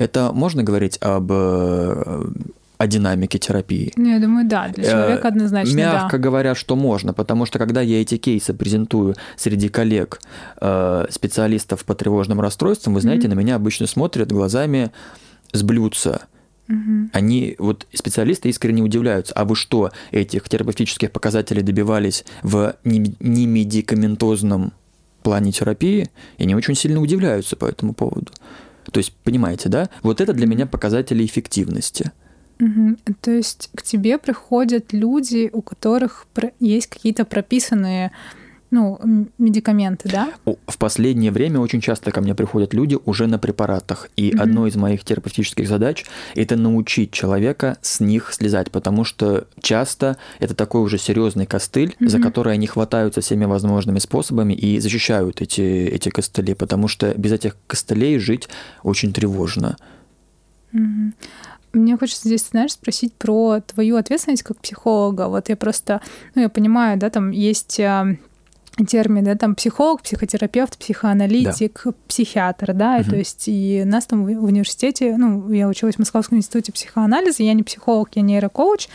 Это 0.00 0.32
можно 0.32 0.62
говорить 0.62 0.96
об 1.02 1.30
э, 1.30 2.24
о 2.78 2.86
динамике 2.86 3.38
терапии? 3.38 3.92
Ну, 3.96 4.08
я 4.08 4.18
думаю, 4.18 4.48
да, 4.48 4.68
для 4.68 4.84
человека 4.84 5.28
э, 5.28 5.30
однозначно 5.30 5.76
Мягко 5.76 6.16
да. 6.16 6.18
говоря, 6.18 6.54
что 6.54 6.74
можно, 6.74 7.12
потому 7.12 7.44
что 7.44 7.58
когда 7.58 7.82
я 7.82 8.00
эти 8.00 8.16
кейсы 8.16 8.54
презентую 8.54 9.16
среди 9.36 9.68
коллег, 9.68 10.18
э, 10.58 11.04
специалистов 11.10 11.84
по 11.84 11.94
тревожным 11.94 12.40
расстройствам, 12.40 12.94
вы 12.94 13.02
знаете, 13.02 13.26
mm-hmm. 13.26 13.34
на 13.34 13.38
меня 13.38 13.56
обычно 13.56 13.86
смотрят 13.86 14.32
глазами 14.32 14.90
с 15.52 15.62
блюдца. 15.62 16.22
Угу. 16.70 17.10
Они, 17.12 17.56
вот 17.58 17.86
специалисты 17.92 18.48
искренне 18.48 18.80
удивляются, 18.80 19.34
а 19.34 19.44
вы 19.44 19.54
что, 19.56 19.90
этих 20.12 20.48
терапевтических 20.48 21.10
показателей 21.10 21.62
добивались 21.62 22.24
в 22.42 22.76
немедикаментозном 22.84 24.72
плане 25.22 25.52
терапии? 25.52 26.08
И 26.38 26.44
они 26.44 26.54
очень 26.54 26.76
сильно 26.76 27.00
удивляются 27.02 27.56
по 27.56 27.66
этому 27.66 27.92
поводу. 27.92 28.32
То 28.90 28.98
есть, 28.98 29.12
понимаете, 29.24 29.68
да? 29.68 29.88
Вот 30.02 30.20
это 30.20 30.32
для 30.32 30.46
меня 30.46 30.66
показатели 30.66 31.24
эффективности. 31.24 32.12
Угу. 32.60 33.14
То 33.20 33.30
есть 33.30 33.70
к 33.74 33.82
тебе 33.82 34.18
приходят 34.18 34.92
люди, 34.92 35.50
у 35.52 35.62
которых 35.62 36.26
есть 36.60 36.88
какие-то 36.88 37.24
прописанные 37.24 38.12
ну, 38.70 38.98
медикаменты, 39.38 40.08
да? 40.08 40.32
В 40.44 40.78
последнее 40.78 41.32
время 41.32 41.58
очень 41.58 41.80
часто 41.80 42.12
ко 42.12 42.20
мне 42.20 42.34
приходят 42.34 42.72
люди 42.72 42.96
уже 43.04 43.26
на 43.26 43.38
препаратах. 43.38 44.08
И 44.16 44.30
mm-hmm. 44.30 44.40
одной 44.40 44.70
из 44.70 44.76
моих 44.76 45.04
терапевтических 45.04 45.66
задач– 45.68 46.06
это 46.36 46.56
научить 46.56 47.10
человека 47.10 47.78
с 47.82 48.00
них 48.00 48.32
слезать, 48.32 48.70
потому 48.70 49.04
что 49.04 49.46
часто 49.60 50.16
это 50.38 50.54
такой 50.54 50.82
уже 50.82 50.98
серьезный 50.98 51.46
костыль, 51.46 51.96
mm-hmm. 51.98 52.08
за 52.08 52.20
который 52.20 52.54
они 52.54 52.66
хватаются 52.66 53.20
всеми 53.20 53.44
возможными 53.44 53.98
способами 53.98 54.54
и 54.54 54.78
защищают 54.78 55.42
эти, 55.42 55.60
эти 55.60 56.08
костыли, 56.08 56.54
потому 56.54 56.86
что 56.86 57.12
без 57.16 57.32
этих 57.32 57.56
костылей 57.66 58.18
жить 58.18 58.48
очень 58.84 59.12
тревожно. 59.12 59.76
Mm-hmm. 60.72 61.12
Мне 61.72 61.96
хочется 61.96 62.26
здесь, 62.26 62.48
знаешь, 62.48 62.72
спросить 62.72 63.14
про 63.14 63.60
твою 63.60 63.96
ответственность 63.96 64.42
как 64.42 64.58
психолога. 64.58 65.28
Вот 65.28 65.48
я 65.48 65.56
просто, 65.56 66.00
ну, 66.34 66.42
я 66.42 66.48
понимаю, 66.48 66.98
да, 66.98 67.10
там 67.10 67.30
есть 67.30 67.80
термины, 68.84 69.22
да, 69.22 69.34
там 69.36 69.54
психолог, 69.54 70.02
психотерапевт, 70.02 70.78
психоаналитик, 70.78 71.82
да. 71.84 71.92
психиатр, 72.08 72.72
да, 72.72 72.96
угу. 72.96 73.02
и, 73.02 73.10
то 73.10 73.16
есть 73.16 73.44
и 73.46 73.84
нас 73.84 74.06
там 74.06 74.24
в 74.24 74.44
университете, 74.44 75.16
ну, 75.16 75.50
я 75.50 75.68
училась 75.68 75.96
в 75.96 75.98
Московском 75.98 76.38
институте 76.38 76.72
психоанализа, 76.72 77.42
я 77.42 77.54
не 77.54 77.62
психолог, 77.62 78.10
я 78.14 78.22
нейрокоуч, 78.22 78.88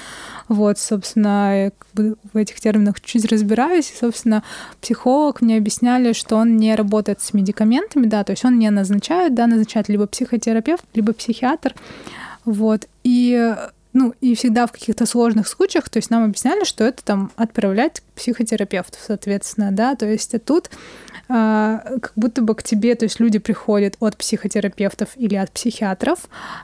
вот, 0.48 0.80
собственно, 0.80 1.66
я 1.66 1.72
как 1.72 1.88
бы 1.94 2.16
в 2.34 2.38
этих 2.38 2.60
терминах 2.60 3.02
чуть 3.02 3.26
разбираюсь, 3.26 3.92
и, 3.92 3.96
собственно, 3.96 4.44
психолог 4.82 5.42
мне 5.42 5.58
объясняли, 5.58 6.14
что 6.14 6.38
он 6.38 6.58
не 6.58 6.76
работает 6.76 7.22
с 7.22 7.34
медикаментами, 7.34 8.08
да, 8.08 8.24
то 8.24 8.32
есть 8.32 8.46
он 8.46 8.60
не 8.60 8.70
назначает, 8.70 9.34
да, 9.34 9.48
назначает 9.48 9.90
либо 9.90 10.08
психотерапевт, 10.08 10.84
либо 10.94 11.14
психиатр, 11.14 11.74
вот, 12.46 12.88
и 13.04 13.56
ну, 13.96 14.14
и 14.20 14.36
всегда 14.36 14.68
в 14.68 14.74
каких-то 14.74 15.06
сложных 15.06 15.48
случаях, 15.48 15.90
то 15.90 15.98
есть 15.98 16.10
нам 16.10 16.26
объясняли, 16.26 16.66
что 16.66 16.84
это 16.84 17.02
там 17.02 17.32
отправлять 17.38 18.02
к 18.02 18.04
психотерапевту, 18.16 18.98
соответственно, 19.02 19.72
да, 19.72 19.96
то 19.96 20.06
есть 20.06 20.36
а 20.36 20.40
тут 20.40 20.70
а, 21.30 21.78
как 22.02 22.12
будто 22.18 22.42
бы 22.42 22.56
к 22.56 22.62
тебе, 22.62 22.96
то 22.96 23.06
есть 23.06 23.22
люди 23.22 23.40
приходят 23.40 23.96
от 24.02 24.18
психотерапевтов 24.18 25.12
или 25.16 25.36
от 25.36 25.50
психиатров 25.50 26.20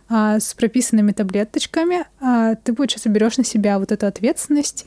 а, 0.09 0.41
с 0.41 0.53
прописанными 0.53 1.13
таблеточками, 1.13 2.03
а 2.19 2.55
ты, 2.55 2.73
получается, 2.73 3.07
берешь 3.07 3.37
на 3.37 3.45
себя 3.45 3.79
вот 3.79 3.93
эту 3.93 4.07
ответственность, 4.07 4.85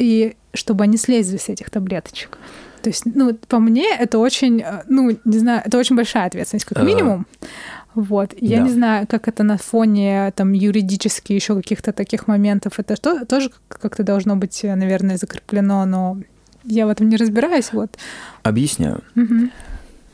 и 0.00 0.34
чтобы 0.54 0.82
они 0.82 0.96
слезли 0.96 1.36
с 1.36 1.48
этих 1.48 1.70
таблеточек. 1.70 2.36
То 2.82 2.90
есть, 2.90 3.02
ну, 3.04 3.34
по 3.34 3.58
мне, 3.58 3.86
это 3.96 4.18
очень, 4.18 4.60
э, 4.60 4.84
ну, 4.88 5.16
не 5.24 5.38
знаю, 5.38 5.62
это 5.64 5.76
очень 5.76 5.96
большая 5.96 6.26
ответственность, 6.26 6.66
как 6.66 6.82
минимум. 6.84 7.26
Вот. 7.96 8.34
Я 8.38 8.58
да. 8.58 8.64
не 8.64 8.70
знаю, 8.70 9.06
как 9.08 9.26
это 9.26 9.42
на 9.42 9.56
фоне 9.56 10.32
там 10.36 10.52
юридически 10.52 11.32
еще 11.32 11.56
каких-то 11.56 11.92
таких 11.92 12.28
моментов. 12.28 12.78
Это 12.78 12.94
что, 12.94 13.24
тоже 13.24 13.50
как-то 13.68 14.04
должно 14.04 14.36
быть, 14.36 14.62
наверное, 14.62 15.16
закреплено, 15.16 15.84
но 15.86 16.18
я 16.62 16.86
в 16.86 16.90
этом 16.90 17.08
не 17.08 17.16
разбираюсь. 17.16 17.72
Вот. 17.72 17.96
Объясняю. 18.42 19.02
Угу. 19.16 19.50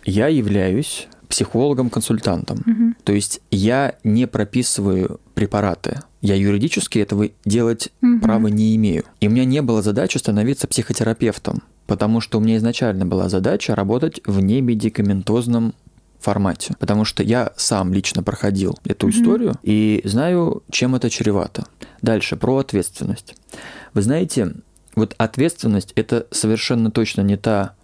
Я 0.05 0.29
являюсь 0.29 1.09
психологом-консультантом. 1.29 2.59
Угу. 2.59 2.95
То 3.05 3.13
есть 3.13 3.41
я 3.51 3.95
не 4.05 4.27
прописываю 4.27 5.19
препараты. 5.35 6.01
Я 6.21 6.37
юридически 6.37 6.99
этого 6.99 7.31
делать 7.45 7.89
угу. 8.03 8.21
права 8.21 8.49
не 8.49 8.77
имею. 8.77 9.05
И 9.21 9.29
у 9.29 9.31
меня 9.31 9.45
не 9.45 9.63
было 9.63 9.83
задачи 9.83 10.19
становиться 10.19 10.69
психотерапевтом, 10.69 11.63
потому 11.87 12.21
что 12.21 12.39
у 12.39 12.41
меня 12.41 12.59
изначально 12.59 13.07
была 13.07 13.29
задача 13.29 13.75
работать 13.75 14.21
в 14.27 14.41
немедикаментозном 14.41 15.75
формате, 16.23 16.75
потому 16.79 17.05
что 17.05 17.23
я 17.23 17.53
сам 17.57 17.93
лично 17.93 18.23
проходил 18.23 18.79
эту 18.85 19.09
mm-hmm. 19.09 19.11
историю 19.11 19.55
и 19.63 20.01
знаю, 20.05 20.63
чем 20.71 20.95
это 20.95 21.11
чревато. 21.11 21.67
Дальше 22.01 22.37
про 22.37 22.59
ответственность. 22.59 23.35
Вы 23.95 24.03
знаете, 24.03 24.55
вот 24.95 25.15
ответственность 25.19 25.93
это 25.97 26.27
совершенно 26.31 26.91
точно 26.91 27.23
не 27.23 27.37
та 27.37 27.75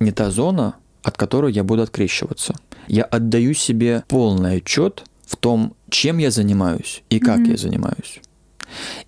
не 0.00 0.12
та 0.12 0.30
зона, 0.30 0.74
от 1.02 1.16
которой 1.16 1.52
я 1.52 1.64
буду 1.64 1.82
открещиваться. 1.82 2.54
Я 2.88 3.04
отдаю 3.04 3.54
себе 3.54 4.04
полный 4.08 4.56
отчет 4.56 5.04
в 5.26 5.36
том, 5.36 5.74
чем 5.88 6.18
я 6.18 6.30
занимаюсь 6.30 7.02
и 7.10 7.18
как 7.18 7.40
mm-hmm. 7.40 7.50
я 7.50 7.56
занимаюсь. 7.56 8.20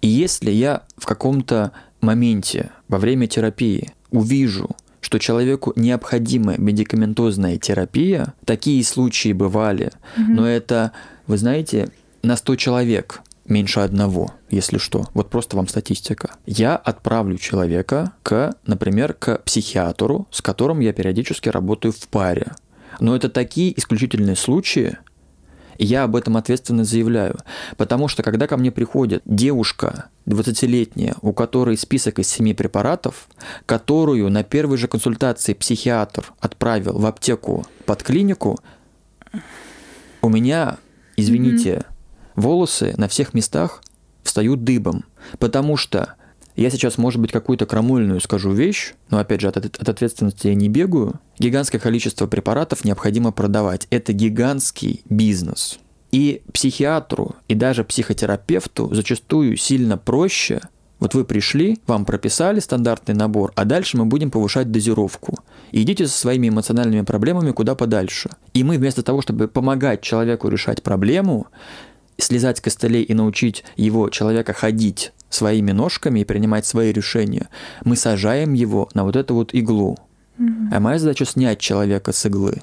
И 0.00 0.09
если 0.09 0.50
я 0.50 0.83
в 0.97 1.06
каком-то 1.06 1.73
моменте 2.00 2.71
во 2.88 2.99
время 2.99 3.26
терапии 3.26 3.92
увижу, 4.11 4.71
что 5.06 5.20
человеку 5.20 5.72
необходима 5.76 6.56
медикаментозная 6.58 7.58
терапия. 7.58 8.34
Такие 8.44 8.82
случаи 8.82 9.32
бывали, 9.32 9.92
mm-hmm. 10.16 10.25
но 10.30 10.48
это, 10.48 10.90
вы 11.28 11.38
знаете, 11.38 11.90
на 12.25 12.34
100 12.34 12.56
человек 12.56 13.20
меньше 13.44 13.78
одного, 13.78 14.34
если 14.50 14.78
что. 14.78 15.06
Вот 15.14 15.30
просто 15.30 15.56
вам 15.56 15.68
статистика. 15.68 16.34
Я 16.44 16.75
отправлю 16.75 17.38
человека 17.38 18.14
к, 18.25 18.56
например, 18.66 19.12
к 19.12 19.42
психиатру, 19.44 20.26
с 20.32 20.42
которым 20.42 20.80
я 20.80 20.92
периодически 20.92 21.50
работаю 21.50 21.92
в 21.92 22.08
паре. 22.08 22.56
Но 22.98 23.14
это 23.14 23.28
такие 23.28 23.78
исключительные 23.78 24.34
случаи, 24.34 24.98
я 25.85 26.04
об 26.04 26.16
этом 26.16 26.37
ответственно 26.37 26.85
заявляю. 26.85 27.38
Потому 27.76 28.09
что 28.09 28.23
когда 28.23 28.47
ко 28.47 28.56
мне 28.56 28.71
приходит 28.71 29.23
девушка 29.25 30.06
20-летняя, 30.26 31.16
у 31.23 31.33
которой 31.33 31.76
список 31.76 32.18
из 32.18 32.28
семи 32.28 32.54
препаратов, 32.54 33.28
которую 33.66 34.30
на 34.30 34.42
первой 34.42 34.76
же 34.76 34.88
консультации 34.88 35.54
психиатр 35.54 36.33
отправил 36.40 36.99
в 36.99 37.06
аптеку 37.06 37.66
под 37.85 38.02
клинику, 38.02 38.59
у 40.23 40.28
меня, 40.28 40.78
извините, 41.16 41.71
mm-hmm. 41.71 41.85
волосы 42.37 42.95
на 42.97 43.09
всех 43.09 43.35
местах 43.35 43.83
встают 44.23 44.64
дыбом. 44.64 45.04
Потому 45.39 45.76
что 45.76 46.15
я 46.56 46.71
сейчас, 46.71 46.99
может 46.99 47.21
быть, 47.21 47.32
какую-то 47.32 47.66
крамольную 47.66 48.21
скажу 48.21 48.50
вещь, 48.52 48.95
но 49.10 49.19
опять 49.19 49.42
же, 49.42 49.49
от, 49.49 49.56
от 49.58 49.88
ответственности 49.88 50.49
я 50.49 50.54
не 50.54 50.69
бегаю. 50.69 51.21
Гигантское 51.38 51.80
количество 51.80 52.26
препаратов 52.26 52.84
необходимо 52.84 53.30
продавать. 53.30 53.86
Это 53.90 54.12
гигантский 54.12 55.02
бизнес. 55.08 55.78
И 56.12 56.42
психиатру, 56.52 57.36
и 57.49 57.54
даже 57.54 57.84
психотерапевту 57.84 58.95
зачастую 58.95 59.56
сильно 59.56 59.99
проще 59.99 60.60
вот 60.99 61.14
вы 61.14 61.25
пришли, 61.25 61.78
вам 61.86 62.06
прописали 62.06 62.58
стандартный 62.58 63.14
набор, 63.14 63.52
а 63.54 63.66
дальше 63.66 63.99
мы 63.99 64.06
будем 64.06 64.30
повышать 64.30 64.71
дозировку. 64.71 65.38
Идите 65.73 66.06
со 66.06 66.19
своими 66.19 66.49
эмоциональными 66.49 67.02
проблемами 67.02 67.52
куда 67.52 67.75
подальше. 67.75 68.30
И 68.54 68.64
мы 68.64 68.78
вместо 68.78 69.02
того, 69.02 69.21
чтобы 69.21 69.47
помогать 69.47 70.00
человеку 70.00 70.49
решать 70.49 70.82
проблему, 70.82 71.49
слезать 72.16 72.58
с 72.58 72.60
костылей 72.62 73.02
и 73.02 73.12
научить 73.12 73.62
его, 73.76 74.08
человека, 74.08 74.54
ходить 74.54 75.12
своими 75.30 75.73
ножками 75.73 76.21
и 76.21 76.25
принимать 76.25 76.67
свои 76.67 76.93
решения, 76.93 77.49
мы 77.84 77.97
сажаем 77.97 78.52
его 78.52 78.89
на 78.95 79.04
вот 79.04 79.17
эту 79.17 79.34
вот 79.34 79.54
иглу. 79.54 79.99
Mm-hmm. 80.39 80.69
А 80.73 80.80
моя 80.80 80.99
задача 80.99 81.25
снять 81.25 81.58
человека 81.58 82.12
с 82.12 82.26
иглы. 82.26 82.62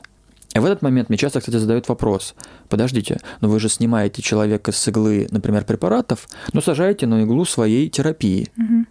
И 0.53 0.59
в 0.59 0.65
этот 0.65 0.81
момент 0.81 1.09
мне 1.09 1.17
часто, 1.17 1.39
кстати, 1.39 1.57
задают 1.57 1.89
вопрос. 1.89 2.35
Подождите, 2.69 3.19
но 3.41 3.49
вы 3.49 3.59
же 3.59 3.69
снимаете 3.69 4.21
человека 4.21 4.71
с 4.71 4.87
иглы, 4.87 5.27
например, 5.31 5.65
препаратов, 5.65 6.27
но 6.53 6.61
сажаете 6.61 7.07
на 7.07 7.23
иглу 7.23 7.45
своей 7.45 7.89
терапии. 7.89 8.51
Mm-hmm. 8.57 8.85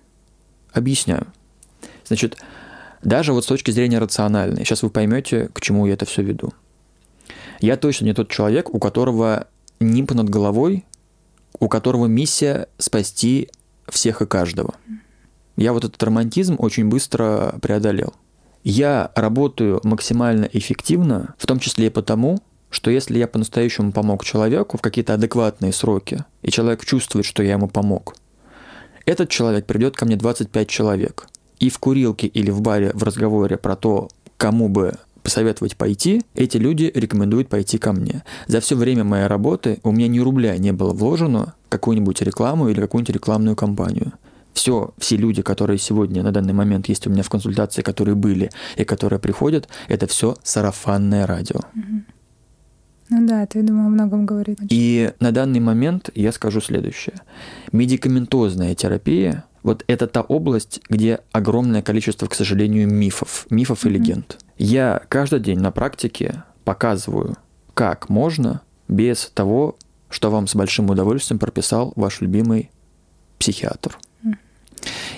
Объясняю. 0.72 1.26
Значит, 2.04 2.36
даже 3.02 3.32
вот 3.32 3.44
с 3.44 3.48
точки 3.48 3.70
зрения 3.70 3.98
рациональной, 3.98 4.64
сейчас 4.64 4.82
вы 4.82 4.90
поймете, 4.90 5.50
к 5.52 5.60
чему 5.60 5.86
я 5.86 5.94
это 5.94 6.04
все 6.04 6.22
веду. 6.22 6.52
Я 7.60 7.76
точно 7.76 8.06
не 8.06 8.14
тот 8.14 8.28
человек, 8.28 8.74
у 8.74 8.78
которого 8.80 9.46
нимб 9.78 10.12
над 10.12 10.28
головой, 10.28 10.84
у 11.60 11.68
которого 11.68 12.06
миссия 12.06 12.66
спасти 12.78 13.50
всех 13.88 14.22
и 14.22 14.26
каждого. 14.26 14.74
Я 15.56 15.72
вот 15.72 15.84
этот 15.84 16.02
романтизм 16.02 16.56
очень 16.58 16.88
быстро 16.88 17.54
преодолел. 17.60 18.14
Я 18.64 19.10
работаю 19.14 19.80
максимально 19.82 20.48
эффективно, 20.52 21.34
в 21.36 21.46
том 21.46 21.58
числе 21.58 21.88
и 21.88 21.90
потому, 21.90 22.40
что 22.70 22.90
если 22.90 23.18
я 23.18 23.26
по-настоящему 23.26 23.92
помог 23.92 24.24
человеку 24.24 24.78
в 24.78 24.80
какие-то 24.80 25.14
адекватные 25.14 25.72
сроки, 25.72 26.24
и 26.42 26.50
человек 26.50 26.84
чувствует, 26.84 27.26
что 27.26 27.42
я 27.42 27.52
ему 27.52 27.68
помог, 27.68 28.14
этот 29.04 29.28
человек 29.28 29.66
придет 29.66 29.96
ко 29.96 30.06
мне 30.06 30.16
25 30.16 30.68
человек. 30.68 31.26
И 31.58 31.70
в 31.70 31.78
курилке 31.78 32.26
или 32.26 32.50
в 32.50 32.60
баре 32.60 32.92
в 32.94 33.02
разговоре 33.02 33.56
про 33.56 33.76
то, 33.76 34.08
кому 34.36 34.68
бы 34.68 34.94
посоветовать 35.22 35.76
пойти, 35.76 36.22
эти 36.34 36.56
люди 36.56 36.90
рекомендуют 36.94 37.48
пойти 37.48 37.78
ко 37.78 37.92
мне. 37.92 38.22
За 38.46 38.60
все 38.60 38.76
время 38.76 39.04
моей 39.04 39.26
работы 39.26 39.78
у 39.82 39.92
меня 39.92 40.08
ни 40.08 40.18
рубля 40.18 40.56
не 40.58 40.72
было 40.72 40.92
вложено 40.92 41.54
в 41.66 41.68
какую-нибудь 41.70 42.20
рекламу 42.22 42.68
или 42.68 42.80
какую-нибудь 42.80 43.14
рекламную 43.14 43.56
кампанию. 43.56 44.12
Все, 44.52 44.92
все 44.98 45.16
люди, 45.16 45.42
которые 45.42 45.78
сегодня 45.78 46.22
на 46.22 46.30
данный 46.30 46.52
момент 46.52 46.88
есть 46.88 47.06
у 47.06 47.10
меня 47.10 47.22
в 47.22 47.30
консультации, 47.30 47.82
которые 47.82 48.14
были 48.14 48.50
и 48.76 48.84
которые 48.84 49.18
приходят, 49.18 49.68
это 49.88 50.06
все 50.06 50.36
сарафанное 50.42 51.26
радио. 51.26 51.60
Ну 53.08 53.26
да, 53.26 53.42
это, 53.42 53.58
я 53.58 53.64
думаю, 53.64 53.86
о 53.86 53.90
многом 53.90 54.24
говорит. 54.24 54.58
И 54.70 55.12
на 55.20 55.32
данный 55.32 55.60
момент 55.60 56.10
я 56.14 56.32
скажу 56.32 56.60
следующее. 56.60 57.16
Медикаментозная 57.70 58.74
терапия 58.74 59.44
вот 59.62 59.84
это 59.86 60.06
та 60.06 60.22
область, 60.22 60.80
где 60.88 61.20
огромное 61.30 61.82
количество, 61.82 62.26
к 62.26 62.34
сожалению, 62.34 62.88
мифов, 62.88 63.46
мифов 63.50 63.84
mm-hmm. 63.84 63.88
и 63.88 63.92
легенд. 63.92 64.38
Я 64.58 65.02
каждый 65.08 65.40
день 65.40 65.58
на 65.58 65.70
практике 65.70 66.44
показываю, 66.64 67.36
как 67.74 68.08
можно 68.08 68.60
без 68.88 69.30
того, 69.34 69.76
что 70.08 70.30
вам 70.30 70.46
с 70.46 70.54
большим 70.54 70.90
удовольствием 70.90 71.38
прописал 71.38 71.92
ваш 71.96 72.20
любимый 72.20 72.70
психиатр. 73.38 73.98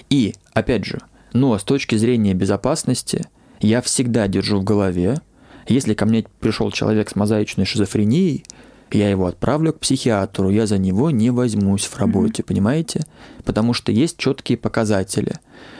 И, 0.08 0.34
опять 0.52 0.84
же, 0.84 1.00
но 1.32 1.58
с 1.58 1.64
точки 1.64 1.96
зрения 1.96 2.34
безопасности 2.34 3.26
я 3.60 3.82
всегда 3.82 4.28
держу 4.28 4.60
в 4.60 4.64
голове, 4.64 5.20
если 5.66 5.94
ко 5.94 6.06
мне 6.06 6.24
пришел 6.40 6.70
человек 6.70 7.10
с 7.10 7.16
мозаичной 7.16 7.64
шизофренией, 7.64 8.44
я 8.90 9.10
его 9.10 9.26
отправлю 9.26 9.72
к 9.72 9.80
психиатру, 9.80 10.50
я 10.50 10.66
за 10.66 10.78
него 10.78 11.10
не 11.10 11.30
возьмусь 11.30 11.84
в 11.84 11.98
работе, 11.98 12.42
mm-hmm. 12.42 12.46
понимаете? 12.46 13.06
Потому 13.44 13.72
что 13.72 13.92
есть 13.92 14.16
четкие 14.16 14.56
показатели. 14.58 15.34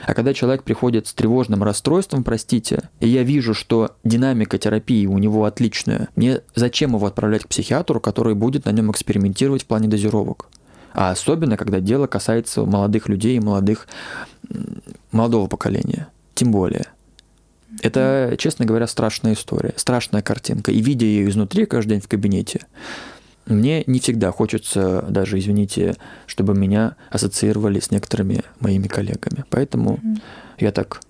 А 0.05 0.13
когда 0.13 0.33
человек 0.33 0.63
приходит 0.63 1.07
с 1.07 1.13
тревожным 1.13 1.63
расстройством, 1.63 2.23
простите, 2.23 2.89
и 2.99 3.07
я 3.07 3.23
вижу, 3.23 3.53
что 3.53 3.95
динамика 4.03 4.57
терапии 4.57 5.05
у 5.05 5.17
него 5.17 5.45
отличная, 5.45 6.09
мне 6.15 6.41
зачем 6.55 6.95
его 6.95 7.05
отправлять 7.05 7.43
к 7.43 7.47
психиатру, 7.47 7.99
который 7.99 8.35
будет 8.35 8.65
на 8.65 8.71
нем 8.71 8.91
экспериментировать 8.91 9.63
в 9.63 9.67
плане 9.67 9.87
дозировок? 9.87 10.47
А 10.93 11.11
особенно, 11.11 11.57
когда 11.57 11.81
дело 11.81 12.07
касается 12.07 12.65
молодых 12.65 13.09
людей 13.09 13.35
и 13.35 13.41
молодых, 13.41 13.87
молодого 15.11 15.47
поколения. 15.47 16.07
Тем 16.33 16.51
более. 16.51 16.85
Это, 17.81 18.35
честно 18.37 18.65
говоря, 18.65 18.87
страшная 18.87 19.33
история, 19.33 19.73
страшная 19.75 20.21
картинка. 20.21 20.71
И 20.71 20.81
видя 20.81 21.05
ее 21.05 21.29
изнутри 21.29 21.65
каждый 21.65 21.91
день 21.91 22.01
в 22.01 22.07
кабинете, 22.07 22.61
мне 23.45 23.83
не 23.85 23.99
всегда 23.99 24.31
хочется 24.31 25.03
даже, 25.07 25.37
извините, 25.37 25.95
чтобы 26.25 26.55
меня 26.55 26.95
ассоциировали 27.11 27.79
с 27.79 27.91
некоторыми 27.91 28.43
моими 28.59 28.87
коллегами. 28.87 29.45
Поэтому 29.49 29.95
mm-hmm. 29.97 30.21
я 30.59 30.71
так 30.71 31.01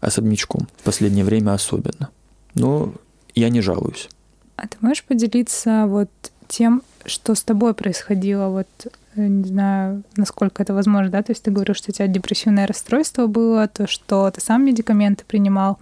особнячком 0.00 0.68
в 0.78 0.82
последнее 0.84 1.24
время 1.24 1.52
особенно. 1.52 2.10
Но 2.54 2.92
я 3.34 3.48
не 3.48 3.60
жалуюсь. 3.60 4.08
А 4.56 4.66
ты 4.66 4.76
можешь 4.80 5.04
поделиться 5.04 5.84
вот 5.86 6.10
тем, 6.48 6.82
что 7.06 7.34
с 7.34 7.42
тобой 7.42 7.72
происходило, 7.74 8.48
вот 8.48 8.68
не 9.16 9.44
знаю, 9.44 10.02
насколько 10.16 10.62
это 10.62 10.74
возможно, 10.74 11.10
да, 11.10 11.22
то 11.22 11.32
есть 11.32 11.42
ты 11.42 11.50
говоришь, 11.50 11.76
что 11.76 11.90
у 11.90 11.94
тебя 11.94 12.06
депрессивное 12.06 12.66
расстройство 12.66 13.26
было, 13.26 13.68
то, 13.68 13.86
что 13.86 14.30
ты 14.30 14.40
сам 14.40 14.64
медикаменты 14.64 15.24
принимал, 15.26 15.78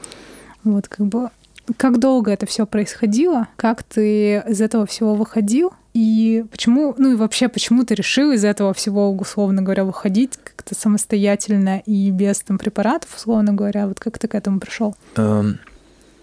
вот 0.64 0.88
как 0.88 1.06
бы 1.06 1.30
как 1.76 1.98
долго 1.98 2.30
это 2.30 2.46
все 2.46 2.66
происходило, 2.66 3.48
как 3.56 3.82
ты 3.82 4.42
из 4.48 4.60
этого 4.60 4.86
всего 4.86 5.14
выходил, 5.14 5.72
и 5.94 6.44
почему, 6.50 6.94
ну 6.96 7.12
и 7.12 7.16
вообще, 7.16 7.48
почему 7.48 7.84
ты 7.84 7.94
решил 7.94 8.32
из 8.32 8.44
этого 8.44 8.72
всего, 8.72 9.10
условно 9.10 9.62
говоря, 9.62 9.84
выходить 9.84 10.36
как-то 10.36 10.74
самостоятельно 10.74 11.82
и 11.84 12.10
без 12.10 12.40
там 12.40 12.58
препаратов, 12.58 13.14
условно 13.16 13.52
говоря, 13.52 13.88
вот 13.88 13.98
как 13.98 14.18
ты 14.18 14.28
к 14.28 14.34
этому 14.34 14.60
пришел? 14.60 14.94
Эм, 15.16 15.58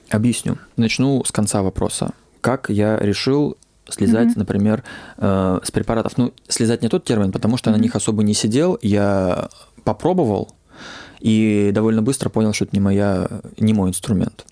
объясню. 0.10 0.58
Начну 0.78 1.24
с 1.26 1.32
конца 1.32 1.62
вопроса. 1.62 2.12
Как 2.42 2.70
я 2.70 2.98
решил 2.98 3.58
слезать, 3.90 4.30
mm-hmm. 4.30 4.40
например, 4.40 4.84
э, 5.18 5.60
с 5.64 5.72
препаратов. 5.72 6.18
Ну, 6.18 6.34
слезать 6.48 6.82
не 6.82 6.90
тот 6.90 7.06
термин, 7.06 7.32
потому 7.32 7.58
что 7.58 7.70
mm-hmm. 7.70 7.78
на 7.78 7.82
них 7.82 7.96
особо 7.96 8.24
не 8.24 8.34
сидел. 8.34 8.78
Я 8.82 9.50
попробовал 9.84 10.50
и 11.20 11.72
довольно 11.74 12.02
быстро 12.02 12.30
понял, 12.30 12.54
что 12.54 12.66
это 12.66 12.76
не, 12.76 12.82
моя, 12.82 13.28
не 13.58 13.74
мой 13.74 13.90
инструмент. 13.90 14.46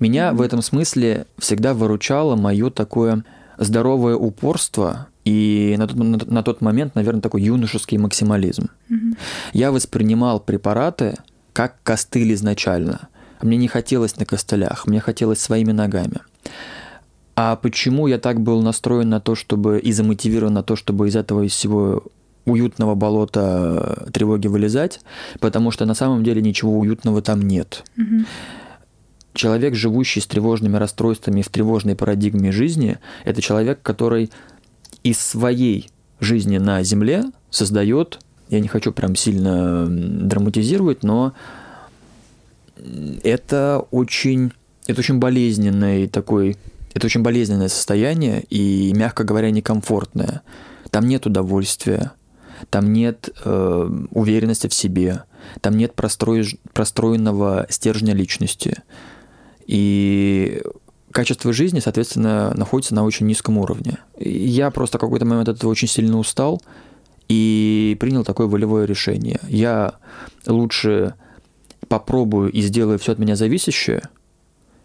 Меня 0.00 0.28
mm-hmm. 0.28 0.36
в 0.36 0.42
этом 0.42 0.62
смысле 0.62 1.26
всегда 1.38 1.74
выручало 1.74 2.36
мое 2.36 2.70
такое 2.70 3.24
здоровое 3.58 4.16
упорство 4.16 5.08
и 5.24 5.74
на 5.78 5.86
тот, 5.86 5.96
на, 5.96 6.18
на 6.24 6.42
тот 6.42 6.60
момент, 6.60 6.94
наверное, 6.94 7.22
такой 7.22 7.42
юношеский 7.42 7.98
максимализм. 7.98 8.70
Mm-hmm. 8.90 9.18
Я 9.52 9.72
воспринимал 9.72 10.40
препараты 10.40 11.16
как 11.52 11.76
костыль 11.82 12.34
изначально. 12.34 13.08
Мне 13.40 13.56
не 13.56 13.68
хотелось 13.68 14.16
на 14.16 14.26
костылях, 14.26 14.86
мне 14.86 15.00
хотелось 15.00 15.40
своими 15.40 15.72
ногами. 15.72 16.20
А 17.36 17.56
почему 17.56 18.06
я 18.06 18.18
так 18.18 18.40
был 18.40 18.62
настроен 18.62 19.08
на 19.08 19.20
то, 19.20 19.34
чтобы 19.34 19.80
и 19.80 19.92
замотивирован 19.92 20.54
на 20.54 20.62
то, 20.62 20.76
чтобы 20.76 21.08
из 21.08 21.16
этого 21.16 21.42
из 21.42 21.52
всего 21.52 22.04
уютного 22.44 22.94
болота 22.94 24.06
тревоги 24.12 24.46
вылезать? 24.46 25.00
Потому 25.40 25.70
что 25.70 25.84
на 25.84 25.94
самом 25.94 26.22
деле 26.22 26.42
ничего 26.42 26.78
уютного 26.78 27.22
там 27.22 27.42
нет. 27.42 27.84
Угу. 27.96 28.24
Человек, 29.34 29.74
живущий 29.74 30.20
с 30.20 30.26
тревожными 30.26 30.76
расстройствами 30.76 31.42
в 31.42 31.48
тревожной 31.48 31.96
парадигме 31.96 32.52
жизни, 32.52 32.98
это 33.24 33.42
человек, 33.42 33.80
который 33.82 34.30
из 35.02 35.18
своей 35.18 35.90
жизни 36.20 36.58
на 36.58 36.84
Земле 36.84 37.24
создает, 37.50 38.20
я 38.48 38.60
не 38.60 38.68
хочу 38.68 38.92
прям 38.92 39.16
сильно 39.16 39.86
драматизировать, 39.88 41.02
но 41.02 41.32
это 43.24 43.84
очень, 43.90 44.52
это 44.86 45.00
очень 45.00 45.18
болезненный 45.18 46.06
такой 46.06 46.56
это 46.94 47.06
очень 47.06 47.22
болезненное 47.22 47.68
состояние 47.68 48.44
и, 48.48 48.92
мягко 48.94 49.24
говоря, 49.24 49.50
некомфортное. 49.50 50.42
Там 50.90 51.06
нет 51.06 51.26
удовольствия, 51.26 52.12
там 52.70 52.92
нет 52.92 53.30
э, 53.44 53.90
уверенности 54.10 54.68
в 54.68 54.74
себе, 54.74 55.24
там 55.60 55.76
нет 55.76 55.94
прострои, 55.94 56.44
простроенного 56.72 57.66
стержня 57.68 58.14
личности. 58.14 58.82
И 59.66 60.62
качество 61.10 61.52
жизни, 61.52 61.80
соответственно, 61.80 62.52
находится 62.54 62.94
на 62.94 63.04
очень 63.04 63.26
низком 63.26 63.58
уровне. 63.58 63.98
Я 64.18 64.70
просто 64.70 64.98
в 64.98 65.00
какой-то 65.00 65.24
момент 65.24 65.48
от 65.48 65.58
этого 65.58 65.70
очень 65.70 65.88
сильно 65.88 66.18
устал 66.18 66.62
и 67.28 67.96
принял 67.98 68.24
такое 68.24 68.46
волевое 68.46 68.84
решение. 68.84 69.40
Я 69.48 69.94
лучше 70.46 71.14
попробую 71.88 72.52
и 72.52 72.60
сделаю 72.60 72.98
все 72.98 73.12
от 73.12 73.18
меня 73.18 73.36
зависящее, 73.36 74.02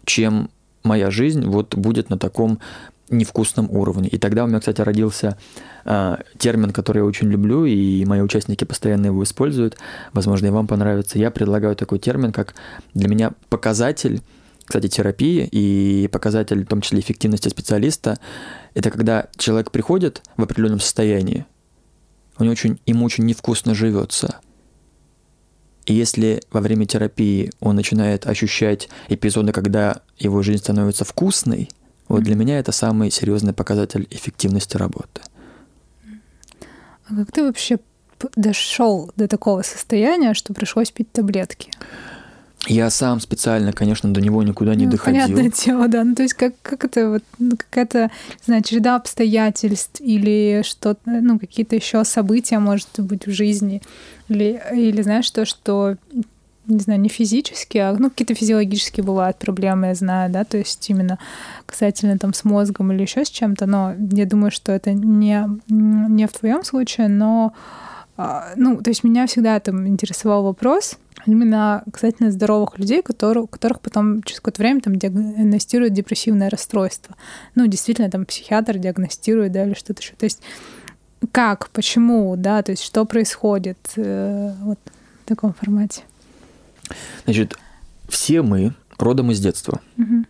чем 0.04 0.50
моя 0.82 1.10
жизнь 1.10 1.46
вот 1.46 1.74
будет 1.74 2.10
на 2.10 2.18
таком 2.18 2.60
невкусном 3.10 3.70
уровне. 3.70 4.08
И 4.08 4.18
тогда 4.18 4.44
у 4.44 4.46
меня, 4.46 4.60
кстати, 4.60 4.80
родился 4.80 5.36
э, 5.84 6.16
термин, 6.38 6.70
который 6.70 6.98
я 6.98 7.04
очень 7.04 7.28
люблю, 7.28 7.64
и 7.64 8.04
мои 8.04 8.20
участники 8.20 8.64
постоянно 8.64 9.06
его 9.06 9.22
используют. 9.24 9.76
Возможно, 10.12 10.46
и 10.46 10.50
вам 10.50 10.66
понравится. 10.66 11.18
Я 11.18 11.30
предлагаю 11.30 11.74
такой 11.76 11.98
термин, 11.98 12.32
как 12.32 12.54
для 12.94 13.08
меня 13.08 13.32
показатель, 13.48 14.22
кстати, 14.64 14.86
терапии 14.86 15.48
и 15.50 16.08
показатель, 16.08 16.64
в 16.64 16.68
том 16.68 16.80
числе 16.80 17.00
эффективности 17.00 17.48
специалиста, 17.48 18.18
это 18.74 18.90
когда 18.90 19.26
человек 19.36 19.72
приходит 19.72 20.22
в 20.36 20.42
определенном 20.42 20.78
состоянии, 20.78 21.46
у 22.38 22.44
него 22.44 22.52
очень, 22.52 22.80
ему 22.86 23.04
очень 23.04 23.26
невкусно 23.26 23.74
живется– 23.74 24.38
и 25.86 25.94
если 25.94 26.42
во 26.50 26.60
время 26.60 26.86
терапии 26.86 27.50
он 27.60 27.76
начинает 27.76 28.26
ощущать 28.26 28.88
эпизоды, 29.08 29.52
когда 29.52 30.02
его 30.18 30.42
жизнь 30.42 30.62
становится 30.62 31.04
вкусной, 31.04 31.68
вот 32.08 32.22
для 32.22 32.34
меня 32.34 32.58
это 32.58 32.72
самый 32.72 33.10
серьезный 33.10 33.52
показатель 33.52 34.06
эффективности 34.10 34.76
работы. 34.76 35.22
А 37.08 37.14
как 37.16 37.32
ты 37.32 37.42
вообще 37.42 37.78
дошел 38.36 39.10
до 39.16 39.28
такого 39.28 39.62
состояния, 39.62 40.34
что 40.34 40.52
пришлось 40.52 40.90
пить 40.90 41.10
таблетки? 41.12 41.70
Я 42.66 42.90
сам 42.90 43.20
специально, 43.20 43.72
конечно, 43.72 44.12
до 44.12 44.20
него 44.20 44.42
никуда 44.42 44.74
не 44.74 44.84
ну, 44.84 44.92
доходил. 44.92 45.22
Понятное 45.22 45.50
дело, 45.50 45.88
да. 45.88 46.04
Ну, 46.04 46.14
то 46.14 46.22
есть 46.22 46.34
как, 46.34 46.54
как 46.62 46.84
это 46.84 47.08
вот, 47.08 47.24
ну, 47.38 47.56
какая-то, 47.56 48.02
не 48.02 48.44
знаю, 48.44 48.62
череда 48.62 48.96
обстоятельств 48.96 50.00
или 50.00 50.62
что-то, 50.64 51.00
ну, 51.06 51.38
какие-то 51.38 51.74
еще 51.74 52.04
события, 52.04 52.58
может 52.58 52.88
быть, 52.98 53.26
в 53.26 53.32
жизни. 53.32 53.80
Или, 54.28 54.60
или 54.72 55.00
знаешь, 55.02 55.30
то, 55.30 55.46
что 55.46 55.96
не 56.66 56.78
знаю, 56.78 57.00
не 57.00 57.08
физически, 57.08 57.78
а 57.78 57.96
ну, 57.98 58.10
какие-то 58.10 58.34
физиологические 58.34 59.02
бывают 59.02 59.38
проблемы, 59.38 59.88
я 59.88 59.94
знаю, 59.94 60.30
да, 60.30 60.44
то 60.44 60.56
есть 60.56 60.88
именно 60.88 61.18
касательно 61.66 62.16
там 62.18 62.32
с 62.32 62.44
мозгом 62.44 62.92
или 62.92 63.02
еще 63.02 63.24
с 63.24 63.30
чем-то, 63.30 63.66
но 63.66 63.94
я 64.12 64.24
думаю, 64.24 64.52
что 64.52 64.70
это 64.70 64.92
не, 64.92 65.48
не 65.68 66.26
в 66.28 66.32
твоем 66.32 66.62
случае, 66.62 67.08
но 67.08 67.54
а, 68.16 68.52
ну, 68.56 68.76
то 68.76 68.90
есть 68.90 69.02
меня 69.02 69.26
всегда 69.26 69.58
там 69.58 69.88
интересовал 69.88 70.44
вопрос 70.44 70.96
именно 71.26 71.84
касательно 71.92 72.30
здоровых 72.30 72.78
людей, 72.78 73.02
которые, 73.02 73.44
у 73.44 73.46
которых 73.46 73.80
потом 73.80 74.22
через 74.22 74.40
какое-то 74.40 74.62
время 74.62 74.80
там 74.80 74.96
диагностируют 74.96 75.92
депрессивное 75.92 76.50
расстройство. 76.50 77.16
Ну, 77.54 77.66
действительно, 77.66 78.10
там 78.10 78.24
психиатр 78.24 78.78
диагностирует, 78.78 79.52
да, 79.52 79.64
или 79.64 79.74
что-то 79.74 80.02
еще. 80.02 80.14
То 80.16 80.24
есть 80.24 80.42
как, 81.32 81.68
почему, 81.70 82.34
да, 82.36 82.62
то 82.62 82.72
есть 82.72 82.82
что 82.82 83.04
происходит 83.04 83.78
э, 83.96 84.52
вот 84.62 84.78
в 85.24 85.28
таком 85.28 85.52
формате? 85.52 86.02
Значит, 87.24 87.56
все 88.08 88.42
мы 88.42 88.74
родом 88.98 89.30
из 89.30 89.40
детства. 89.40 89.80
Угу. 89.98 90.24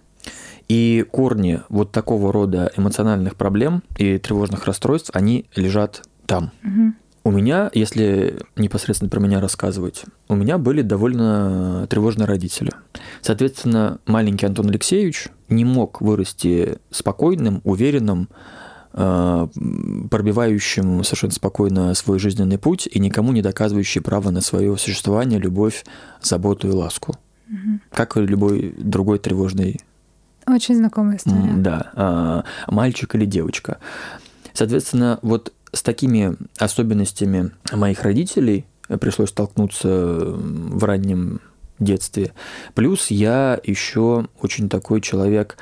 И 0.68 1.04
корни 1.10 1.60
вот 1.68 1.90
такого 1.92 2.32
рода 2.32 2.70
эмоциональных 2.76 3.36
проблем 3.36 3.82
и 3.96 4.18
тревожных 4.18 4.66
расстройств, 4.66 5.10
они 5.12 5.46
лежат 5.54 6.02
там. 6.26 6.52
Угу. 6.62 6.92
У 7.22 7.30
меня, 7.30 7.70
если 7.74 8.38
непосредственно 8.56 9.10
про 9.10 9.20
меня 9.20 9.40
рассказывать, 9.40 10.04
у 10.28 10.34
меня 10.34 10.56
были 10.56 10.80
довольно 10.80 11.86
тревожные 11.90 12.26
родители. 12.26 12.70
Соответственно, 13.20 13.98
маленький 14.06 14.46
Антон 14.46 14.70
Алексеевич 14.70 15.28
не 15.50 15.66
мог 15.66 16.00
вырасти 16.00 16.78
спокойным, 16.90 17.60
уверенным, 17.64 18.30
э, 18.94 19.48
пробивающим 20.10 21.04
совершенно 21.04 21.32
спокойно 21.32 21.92
свой 21.92 22.18
жизненный 22.18 22.58
путь 22.58 22.88
и 22.90 22.98
никому 22.98 23.32
не 23.32 23.42
доказывающий 23.42 24.00
право 24.00 24.30
на 24.30 24.40
свое 24.40 24.78
существование, 24.78 25.38
любовь, 25.38 25.84
заботу 26.22 26.68
и 26.68 26.72
ласку. 26.72 27.16
Угу. 27.50 27.80
Как 27.92 28.16
и 28.16 28.20
любой 28.20 28.74
другой 28.78 29.18
тревожный... 29.18 29.80
Очень 30.46 30.76
знакомая 30.76 31.18
история. 31.18 31.52
Да, 31.56 31.90
а, 31.94 32.44
мальчик 32.66 33.14
или 33.14 33.26
девочка. 33.26 33.78
Соответственно, 34.54 35.18
вот 35.22 35.52
с 35.72 35.82
такими 35.82 36.36
особенностями 36.58 37.52
моих 37.72 38.02
родителей 38.02 38.66
пришлось 39.00 39.30
столкнуться 39.30 39.88
в 39.88 40.84
раннем 40.84 41.40
детстве. 41.78 42.32
Плюс 42.74 43.10
я 43.10 43.58
еще 43.64 44.28
очень 44.40 44.68
такой 44.68 45.00
человек 45.00 45.56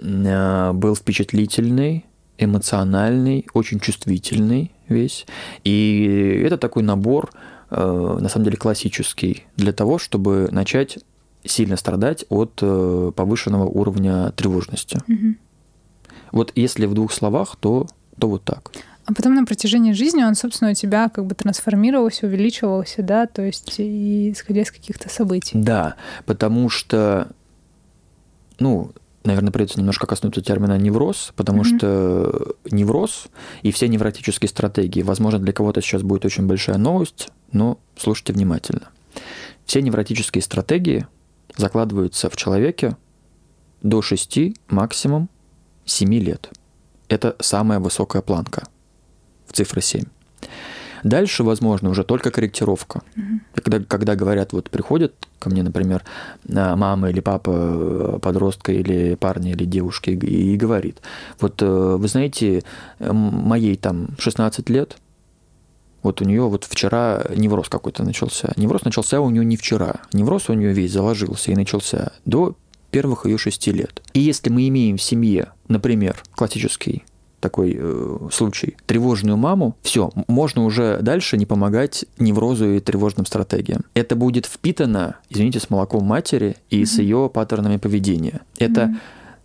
а, 0.00 0.72
был 0.72 0.96
впечатлительный, 0.96 2.06
эмоциональный, 2.38 3.46
очень 3.52 3.78
чувствительный 3.78 4.72
весь. 4.88 5.26
И 5.64 6.42
это 6.44 6.56
такой 6.56 6.82
набор, 6.82 7.30
а, 7.70 8.18
на 8.18 8.28
самом 8.28 8.46
деле, 8.46 8.56
классический 8.56 9.46
для 9.56 9.72
того, 9.72 9.98
чтобы 9.98 10.48
начать 10.50 10.98
сильно 11.44 11.76
страдать 11.76 12.24
от 12.28 12.60
э, 12.62 13.12
повышенного 13.16 13.64
уровня 13.64 14.30
тревожности. 14.30 15.00
Угу. 15.08 15.34
Вот 16.30 16.52
если 16.54 16.86
в 16.86 16.94
двух 16.94 17.12
словах, 17.12 17.56
то, 17.58 17.88
то 18.16 18.28
вот 18.28 18.44
так. 18.44 18.70
А 19.04 19.14
потом 19.14 19.34
на 19.34 19.44
протяжении 19.44 19.92
жизни 19.92 20.22
он, 20.22 20.34
собственно, 20.34 20.70
у 20.70 20.74
тебя 20.74 21.08
как 21.08 21.26
бы 21.26 21.34
трансформировался, 21.34 22.26
увеличивался, 22.26 23.02
да, 23.02 23.26
то 23.26 23.42
есть 23.42 23.74
и 23.78 24.30
исходя 24.30 24.62
из 24.62 24.70
каких-то 24.70 25.08
событий. 25.08 25.58
Да, 25.58 25.96
потому 26.24 26.68
что 26.68 27.28
ну, 28.60 28.92
наверное, 29.24 29.50
придется 29.50 29.78
немножко 29.78 30.06
коснуться 30.06 30.40
термина 30.40 30.78
невроз, 30.78 31.32
потому 31.36 31.62
mm-hmm. 31.62 31.76
что 31.76 32.56
невроз 32.70 33.26
и 33.62 33.72
все 33.72 33.88
невротические 33.88 34.48
стратегии, 34.48 35.02
возможно, 35.02 35.38
для 35.38 35.52
кого-то 35.52 35.80
сейчас 35.80 36.02
будет 36.02 36.24
очень 36.24 36.46
большая 36.46 36.78
новость, 36.78 37.30
но 37.50 37.78
слушайте 37.96 38.32
внимательно. 38.32 38.88
Все 39.64 39.82
невротические 39.82 40.42
стратегии 40.42 41.06
закладываются 41.56 42.30
в 42.30 42.36
человеке 42.36 42.96
до 43.82 44.00
6, 44.00 44.38
максимум 44.68 45.28
7 45.84 46.14
лет. 46.14 46.50
Это 47.08 47.36
самая 47.40 47.78
высокая 47.78 48.22
планка 48.22 48.64
в 49.52 49.56
цифре 49.56 49.82
7. 49.82 50.04
Дальше, 51.04 51.42
возможно, 51.42 51.90
уже 51.90 52.04
только 52.04 52.30
корректировка. 52.30 53.02
Mm-hmm. 53.16 53.40
Когда, 53.54 53.80
когда 53.80 54.14
говорят, 54.14 54.52
вот 54.52 54.70
приходят 54.70 55.12
ко 55.38 55.50
мне, 55.50 55.62
например, 55.62 56.04
а, 56.54 56.76
мама 56.76 57.10
или 57.10 57.20
папа 57.20 57.50
э, 57.52 58.18
подростка 58.22 58.72
или 58.72 59.16
парня 59.16 59.50
или 59.52 59.64
девушки 59.64 60.10
и, 60.10 60.54
и 60.54 60.56
говорит, 60.56 61.02
вот 61.40 61.60
э, 61.60 61.96
вы 61.98 62.06
знаете, 62.06 62.62
моей 63.00 63.74
там 63.74 64.10
16 64.18 64.70
лет, 64.70 64.96
вот 66.04 66.20
у 66.20 66.24
нее 66.24 66.42
вот 66.42 66.64
вчера 66.64 67.24
невроз 67.34 67.68
какой-то 67.68 68.04
начался. 68.04 68.52
Невроз 68.56 68.84
начался 68.84 69.20
у 69.20 69.30
нее 69.30 69.44
не 69.44 69.56
вчера. 69.56 69.96
Невроз 70.12 70.48
у 70.48 70.52
нее 70.52 70.72
весь 70.72 70.92
заложился 70.92 71.50
и 71.50 71.56
начался 71.56 72.12
до 72.24 72.56
первых 72.90 73.26
ее 73.26 73.38
шести 73.38 73.72
лет. 73.72 74.02
И 74.12 74.20
если 74.20 74.50
мы 74.50 74.68
имеем 74.68 74.98
в 74.98 75.02
семье, 75.02 75.52
например, 75.68 76.22
классический 76.34 77.04
такой 77.42 77.76
э, 77.78 78.18
случай, 78.32 78.76
тревожную 78.86 79.36
маму, 79.36 79.76
все, 79.82 80.10
можно 80.28 80.64
уже 80.64 81.00
дальше 81.02 81.36
не 81.36 81.44
помогать 81.44 82.06
неврозу 82.18 82.70
и 82.70 82.80
тревожным 82.80 83.26
стратегиям. 83.26 83.82
Это 83.94 84.16
будет 84.16 84.46
впитано, 84.46 85.16
извините, 85.28 85.60
с 85.60 85.68
молоком 85.68 86.04
матери 86.04 86.56
и 86.70 86.82
mm-hmm. 86.82 86.86
с 86.86 86.98
ее 86.98 87.30
паттернами 87.32 87.76
поведения. 87.76 88.40
Это 88.58 88.82
mm-hmm 88.82 88.96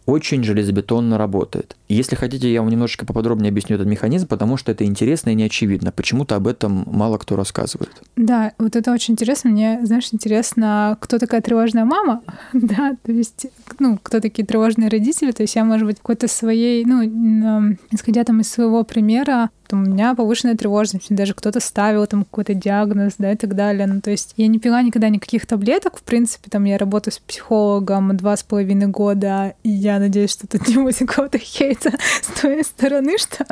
очень 0.08 0.42
железобетонно 0.42 1.18
работает. 1.18 1.76
Если 1.90 2.16
хотите, 2.16 2.52
я 2.52 2.62
вам 2.62 2.70
немножечко 2.70 3.06
поподробнее 3.06 3.50
объясню 3.50 3.76
этот 3.76 3.88
механизм, 3.88 4.28
потому 4.28 4.58
что 4.58 4.72
это 4.72 4.84
интересно 4.84 5.30
и 5.30 5.36
не 5.36 5.44
очевидно. 5.44 5.92
Почему-то 5.92 6.36
об 6.36 6.48
этом 6.48 6.84
мало 6.86 7.18
кто 7.18 7.36
рассказывает. 7.36 7.92
Да, 8.16 8.52
вот 8.58 8.76
это 8.76 8.92
очень 8.92 9.14
интересно. 9.14 9.50
Мне, 9.50 9.80
знаешь, 9.84 10.10
интересно, 10.12 10.98
кто 11.00 11.18
такая 11.18 11.42
тревожная 11.42 11.86
мама, 11.86 12.24
да, 12.54 12.96
то 13.04 13.12
есть, 13.12 13.48
ну, 13.80 13.98
кто 14.04 14.20
такие 14.20 14.46
тревожные 14.46 14.90
родители, 14.90 15.32
то 15.32 15.44
есть 15.44 15.56
я, 15.56 15.64
может 15.64 15.88
быть, 15.88 15.98
какой-то 15.98 16.28
своей, 16.28 16.84
ну, 16.84 17.78
исходя 17.92 18.24
там 18.24 18.42
из 18.42 18.50
своего 18.50 18.84
примера, 18.84 19.50
там, 19.68 19.84
у 19.84 19.86
меня 19.86 20.16
повышенная 20.16 20.56
тревожность, 20.56 21.14
даже 21.14 21.34
кто-то 21.34 21.60
ставил 21.60 22.08
там 22.08 22.24
какой-то 22.24 22.54
диагноз, 22.54 23.16
да, 23.18 23.34
и 23.34 23.36
так 23.36 23.54
далее. 23.56 23.86
Ну, 23.86 24.02
то 24.02 24.12
есть 24.12 24.34
я 24.38 24.48
не 24.48 24.60
пила 24.60 24.82
никогда 24.82 25.10
никаких 25.10 25.46
таблеток, 25.46 25.98
в 25.98 26.04
принципе, 26.04 26.50
там 26.50 26.64
я 26.64 26.78
работаю 26.78 27.14
с 27.14 27.20
психологом 27.20 28.16
два 28.16 28.38
с 28.38 28.44
половиной 28.44 28.88
года, 28.88 29.54
и 29.64 29.70
я 29.70 30.00
надеюсь, 30.00 30.32
что 30.32 30.48
тут 30.48 30.68
не 30.68 30.78
будет 30.78 30.98
какого-то 30.98 31.38
хейта 31.38 31.77
с 32.22 32.40
твоей 32.40 32.64
стороны, 32.64 33.18
что 33.18 33.46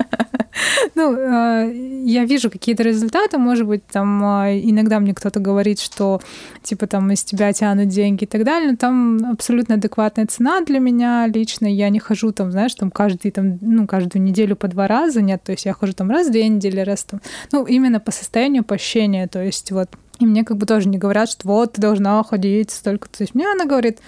ну, 0.96 1.16
а, 1.18 1.66
я 1.66 2.26
вижу 2.26 2.50
какие-то 2.50 2.84
результаты, 2.84 3.38
может 3.38 3.68
быть, 3.68 3.86
там 3.88 4.24
а, 4.24 4.52
иногда 4.52 5.00
мне 5.00 5.14
кто-то 5.14 5.40
говорит, 5.40 5.80
что 5.80 6.22
типа 6.64 6.88
там 6.88 7.12
из 7.12 7.24
тебя 7.24 7.52
тянут 7.54 7.90
деньги 7.90 8.24
и 8.24 8.28
так 8.28 8.44
далее, 8.44 8.72
но 8.72 8.78
там 8.78 9.20
абсолютно 9.32 9.76
адекватная 9.76 10.28
цена 10.28 10.62
для 10.62 10.80
меня 10.80 11.28
лично, 11.28 11.66
я 11.66 11.90
не 11.90 12.00
хожу 12.00 12.32
там, 12.32 12.52
знаешь, 12.52 12.76
там 12.76 12.92
каждый 12.92 13.32
там, 13.32 13.58
ну, 13.62 13.88
каждую 13.88 14.22
неделю 14.22 14.56
по 14.56 14.68
два 14.68 14.88
раза, 14.88 15.22
нет, 15.22 15.44
то 15.44 15.52
есть 15.52 15.66
я 15.66 15.74
хожу 15.74 15.94
там 15.94 16.10
раз 16.10 16.28
в 16.28 16.32
две 16.32 16.48
недели, 16.48 16.80
раз 16.80 17.04
там, 17.04 17.22
ну, 17.52 17.66
именно 17.66 18.00
по 18.00 18.12
состоянию 18.12 18.64
по 18.64 18.76
ощущению, 18.76 19.28
то 19.30 19.44
есть 19.44 19.72
вот 19.72 19.90
и 20.20 20.26
мне 20.26 20.44
как 20.44 20.58
бы 20.58 20.66
тоже 20.66 20.88
не 20.88 20.98
говорят, 20.98 21.30
что 21.30 21.48
вот, 21.48 21.74
ты 21.74 21.82
должна 21.82 22.24
ходить 22.24 22.72
столько. 22.72 23.10
То 23.10 23.24
есть 23.24 23.36
мне 23.36 23.52
она 23.52 23.66
говорит, 23.66 24.00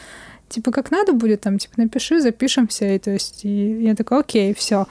типа, 0.49 0.71
как 0.71 0.91
надо 0.91 1.13
будет, 1.13 1.41
там, 1.41 1.57
типа, 1.57 1.75
напиши, 1.77 2.21
запишемся, 2.21 2.85
и 2.85 2.99
то 2.99 3.11
есть, 3.11 3.45
и 3.45 3.83
я 3.83 3.95
такая, 3.95 4.19
окей, 4.19 4.53
все 4.53 4.87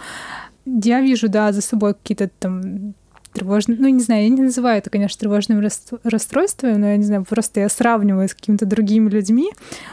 я 0.67 1.01
вижу, 1.01 1.29
да, 1.29 1.53
за 1.53 1.63
собой 1.63 1.95
какие-то 1.95 2.29
там 2.41 2.95
тревожные, 3.33 3.79
ну, 3.79 3.89
не 3.89 4.01
знаю, 4.01 4.23
я 4.23 4.29
не 4.31 4.43
называю 4.43 4.79
это, 4.79 4.89
конечно, 4.89 5.21
тревожным 5.21 5.63
расстройством, 6.05 6.81
но 6.81 6.89
я 6.89 6.97
не 6.97 7.05
знаю, 7.05 7.25
просто 7.25 7.61
я 7.61 7.69
сравниваю 7.69 8.29
с 8.29 8.35
какими-то 8.35 8.65
другими 8.65 9.11
людьми. 9.11 9.51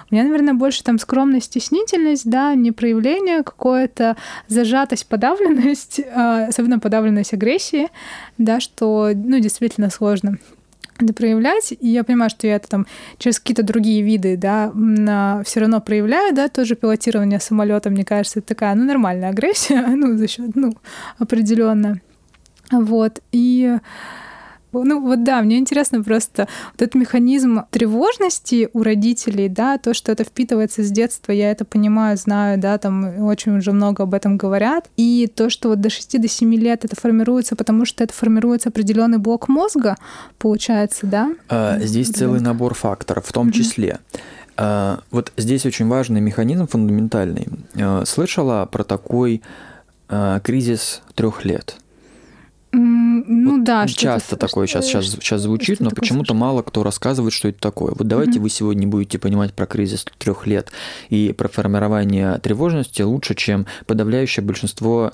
У 0.09 0.15
меня, 0.15 0.23
наверное, 0.23 0.53
больше 0.53 0.81
там 0.81 0.97
скромность, 0.97 1.47
стеснительность, 1.47 2.29
да, 2.29 2.55
не 2.55 2.71
проявление, 2.71 3.43
какое-то 3.43 4.15
зажатость, 4.47 5.07
подавленность, 5.07 5.99
а, 6.15 6.45
особенно 6.45 6.79
подавленность 6.79 7.33
агрессии, 7.33 7.89
да, 8.37 8.61
что, 8.61 9.11
ну, 9.13 9.39
действительно 9.39 9.89
сложно 9.89 10.37
это 11.05 11.13
проявлять. 11.13 11.73
И 11.79 11.87
я 11.89 12.03
понимаю, 12.03 12.29
что 12.29 12.47
я 12.47 12.55
это 12.55 12.67
там 12.67 12.87
через 13.17 13.39
какие-то 13.39 13.63
другие 13.63 14.01
виды, 14.01 14.37
да, 14.37 14.71
на, 14.73 15.43
все 15.43 15.61
равно 15.61 15.81
проявляю, 15.81 16.33
да, 16.33 16.47
тоже 16.47 16.75
пилотирование 16.75 17.39
самолета, 17.39 17.89
мне 17.89 18.05
кажется, 18.05 18.39
это 18.39 18.49
такая, 18.49 18.75
ну, 18.75 18.83
нормальная 18.85 19.29
агрессия, 19.31 19.81
ну, 19.87 20.17
за 20.17 20.27
счет, 20.27 20.55
ну, 20.55 20.73
определенно. 21.17 22.01
Вот. 22.71 23.19
И 23.31 23.77
ну 24.73 25.01
вот 25.01 25.23
да, 25.23 25.41
мне 25.41 25.57
интересно 25.57 26.03
просто 26.03 26.47
вот 26.71 26.81
этот 26.81 26.95
механизм 26.95 27.63
тревожности 27.69 28.69
у 28.73 28.83
родителей, 28.83 29.49
да, 29.49 29.77
то, 29.77 29.93
что 29.93 30.11
это 30.11 30.23
впитывается 30.23 30.83
с 30.83 30.91
детства, 30.91 31.31
я 31.31 31.51
это 31.51 31.65
понимаю, 31.65 32.17
знаю, 32.17 32.59
да, 32.59 32.77
там 32.77 33.23
очень 33.25 33.57
уже 33.57 33.71
много 33.71 34.03
об 34.03 34.13
этом 34.13 34.37
говорят. 34.37 34.89
И 34.97 35.31
то, 35.33 35.49
что 35.49 35.69
вот 35.69 35.81
до 35.81 35.89
6 35.89 36.21
до 36.21 36.27
7 36.27 36.55
лет 36.55 36.85
это 36.85 36.95
формируется, 36.95 37.55
потому 37.55 37.85
что 37.85 38.03
это 38.03 38.13
формируется 38.13 38.69
определенный 38.69 39.17
блок 39.17 39.47
мозга, 39.47 39.97
получается, 40.37 41.05
да? 41.05 41.33
А, 41.49 41.79
здесь 41.79 42.09
целый 42.09 42.39
набор 42.39 42.73
факторов, 42.73 43.25
в 43.27 43.33
том 43.33 43.51
числе. 43.51 43.99
А, 44.55 44.99
вот 45.11 45.31
здесь 45.37 45.65
очень 45.65 45.87
важный 45.87 46.21
механизм 46.21 46.67
фундаментальный. 46.67 47.47
А, 47.75 48.03
слышала 48.05 48.65
про 48.65 48.83
такой 48.83 49.41
а, 50.09 50.39
кризис 50.41 51.01
трех 51.15 51.45
лет. 51.45 51.77
Ну 52.75 53.57
вот 53.57 53.63
да, 53.63 53.87
часто 53.87 54.35
такое 54.35 54.65
сейчас, 54.65 54.85
сейчас, 54.85 55.05
сейчас 55.05 55.41
звучит, 55.41 55.79
но 55.79 55.91
почему-то 55.91 56.33
мало 56.33 56.63
кто 56.63 56.81
рассказывает, 56.83 57.31
что 57.31 57.47
это 57.49 57.59
такое. 57.59 57.93
Вот 57.95 58.07
давайте 58.07 58.33
угу. 58.33 58.43
вы 58.43 58.49
сегодня 58.49 58.87
будете 58.87 59.19
понимать 59.19 59.53
про 59.53 59.67
кризис 59.67 60.05
трех 60.17 60.47
лет 60.47 60.71
и 61.09 61.33
про 61.37 61.47
формирование 61.47 62.39
тревожности 62.39 63.03
лучше, 63.03 63.35
чем 63.35 63.67
подавляющее 63.85 64.43
большинство 64.43 65.13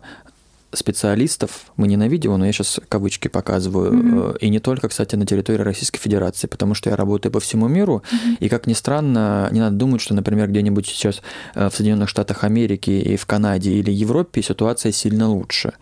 специалистов, 0.72 1.66
мы 1.78 1.88
не 1.88 1.98
на 1.98 2.08
видео, 2.08 2.38
но 2.38 2.46
я 2.46 2.52
сейчас 2.52 2.80
кавычки 2.88 3.28
показываю, 3.28 3.92
mm-hmm. 3.92 4.38
и 4.40 4.50
не 4.50 4.60
только, 4.60 4.88
кстати, 4.88 5.16
на 5.16 5.26
территории 5.26 5.64
Российской 5.64 6.00
Федерации, 6.00 6.48
потому 6.48 6.76
что 6.76 6.92
я 6.92 6.96
работаю 6.96 7.32
по 7.32 7.40
всему 7.40 7.68
миру, 7.68 8.04
mm-hmm. 8.04 8.38
и 8.40 8.50
как 8.50 8.68
ни 8.68 8.74
странно, 8.74 9.50
не 9.52 9.60
надо 9.60 9.76
думать, 9.76 10.00
что, 10.00 10.14
например, 10.14 10.48
где-нибудь 10.48 10.86
сейчас 10.86 11.22
э, 11.56 11.70
в 11.70 11.76
Соединенных 11.76 12.08
Штатах 12.08 12.44
Америки 12.44 12.92
и 12.92 13.18
в 13.18 13.26
Канаде 13.26 13.72
или 13.72 13.92
Европе 13.92 14.44
ситуация 14.44 14.92
сильно 14.92 15.28
лучше 15.28 15.74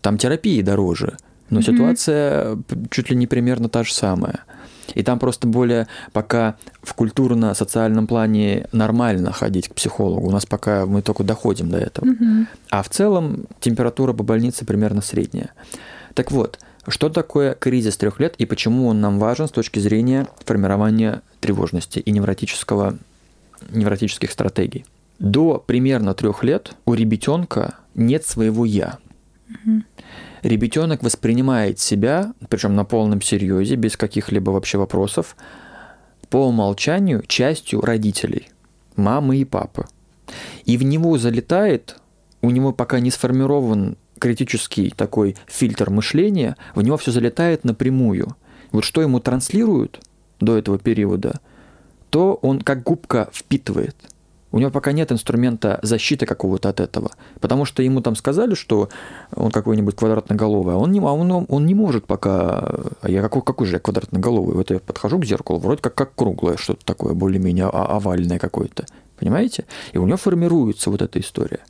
там 0.00 0.18
терапии 0.18 0.62
дороже, 0.62 1.16
но 1.50 1.60
mm-hmm. 1.60 1.62
ситуация 1.62 2.58
чуть 2.90 3.10
ли 3.10 3.16
не 3.16 3.26
примерно 3.26 3.68
та 3.68 3.84
же 3.84 3.92
самая. 3.92 4.40
И 4.94 5.02
там 5.02 5.18
просто 5.18 5.46
более 5.46 5.86
пока 6.12 6.56
в 6.82 6.94
культурно-социальном 6.94 8.06
плане 8.06 8.66
нормально 8.72 9.32
ходить 9.32 9.68
к 9.68 9.74
психологу. 9.74 10.28
У 10.28 10.30
нас 10.30 10.46
пока 10.46 10.86
мы 10.86 11.02
только 11.02 11.24
доходим 11.24 11.70
до 11.70 11.78
этого. 11.78 12.06
Mm-hmm. 12.06 12.46
А 12.70 12.82
в 12.82 12.88
целом 12.88 13.44
температура 13.60 14.14
по 14.14 14.22
больнице 14.22 14.64
примерно 14.64 15.02
средняя. 15.02 15.50
Так 16.14 16.32
вот, 16.32 16.58
что 16.86 17.10
такое 17.10 17.54
кризис 17.54 17.98
трех 17.98 18.18
лет 18.18 18.34
и 18.38 18.46
почему 18.46 18.88
он 18.88 19.00
нам 19.00 19.18
важен 19.18 19.46
с 19.46 19.50
точки 19.50 19.78
зрения 19.78 20.26
формирования 20.44 21.20
тревожности 21.40 21.98
и 21.98 22.10
невротического, 22.10 22.96
невротических 23.70 24.30
стратегий? 24.30 24.86
До 25.18 25.62
примерно 25.64 26.14
трех 26.14 26.42
лет 26.44 26.72
у 26.86 26.94
ребятенка 26.94 27.74
нет 27.94 28.24
своего 28.24 28.64
я. 28.64 28.98
Угу. 29.48 29.82
Ребятенок 30.42 31.02
воспринимает 31.02 31.78
себя, 31.78 32.32
причем 32.48 32.74
на 32.74 32.84
полном 32.84 33.20
серьезе, 33.22 33.76
без 33.76 33.96
каких-либо 33.96 34.50
вообще 34.50 34.78
вопросов, 34.78 35.36
по 36.28 36.48
умолчанию 36.48 37.22
частью 37.26 37.80
родителей, 37.80 38.48
мамы 38.96 39.38
и 39.38 39.44
папы. 39.44 39.86
И 40.64 40.76
в 40.76 40.82
него 40.82 41.16
залетает, 41.18 41.96
у 42.42 42.50
него 42.50 42.72
пока 42.72 43.00
не 43.00 43.10
сформирован 43.10 43.96
критический 44.18 44.90
такой 44.90 45.36
фильтр 45.46 45.90
мышления, 45.90 46.56
в 46.74 46.82
него 46.82 46.96
все 46.96 47.10
залетает 47.10 47.64
напрямую. 47.64 48.36
Вот 48.70 48.84
что 48.84 49.00
ему 49.00 49.20
транслируют 49.20 50.00
до 50.40 50.58
этого 50.58 50.78
периода, 50.78 51.40
то 52.10 52.34
он 52.42 52.60
как 52.60 52.82
губка 52.82 53.30
впитывает– 53.32 53.96
у 54.50 54.58
него 54.58 54.70
пока 54.70 54.92
нет 54.92 55.12
инструмента 55.12 55.78
защиты 55.82 56.26
какого-то 56.26 56.68
от 56.68 56.80
этого. 56.80 57.10
Потому 57.40 57.64
что 57.64 57.82
ему 57.82 58.00
там 58.00 58.16
сказали, 58.16 58.54
что 58.54 58.88
он 59.34 59.50
какой-нибудь 59.50 59.96
квадратноголовый, 59.96 60.74
а 60.74 60.78
он 60.78 60.90
не, 60.90 61.00
а 61.00 61.12
он, 61.12 61.46
он 61.48 61.66
не 61.66 61.74
может 61.74 62.06
пока... 62.06 62.58
А 63.02 63.08
я 63.08 63.20
какой, 63.20 63.42
какой 63.42 63.66
же 63.66 63.74
я 63.74 63.78
квадратноголовый? 63.78 64.54
Вот 64.54 64.70
я 64.70 64.78
подхожу 64.78 65.18
к 65.18 65.24
зеркалу, 65.24 65.58
вроде 65.58 65.82
как, 65.82 65.94
как 65.94 66.14
круглое 66.14 66.56
что-то 66.56 66.84
такое, 66.84 67.14
более-менее 67.14 67.66
овальное 67.66 68.38
какое-то. 68.38 68.86
Понимаете? 69.18 69.64
И 69.92 69.98
у 69.98 70.06
него 70.06 70.16
формируется 70.16 70.90
вот 70.90 71.02
эта 71.02 71.20
история. 71.20 71.60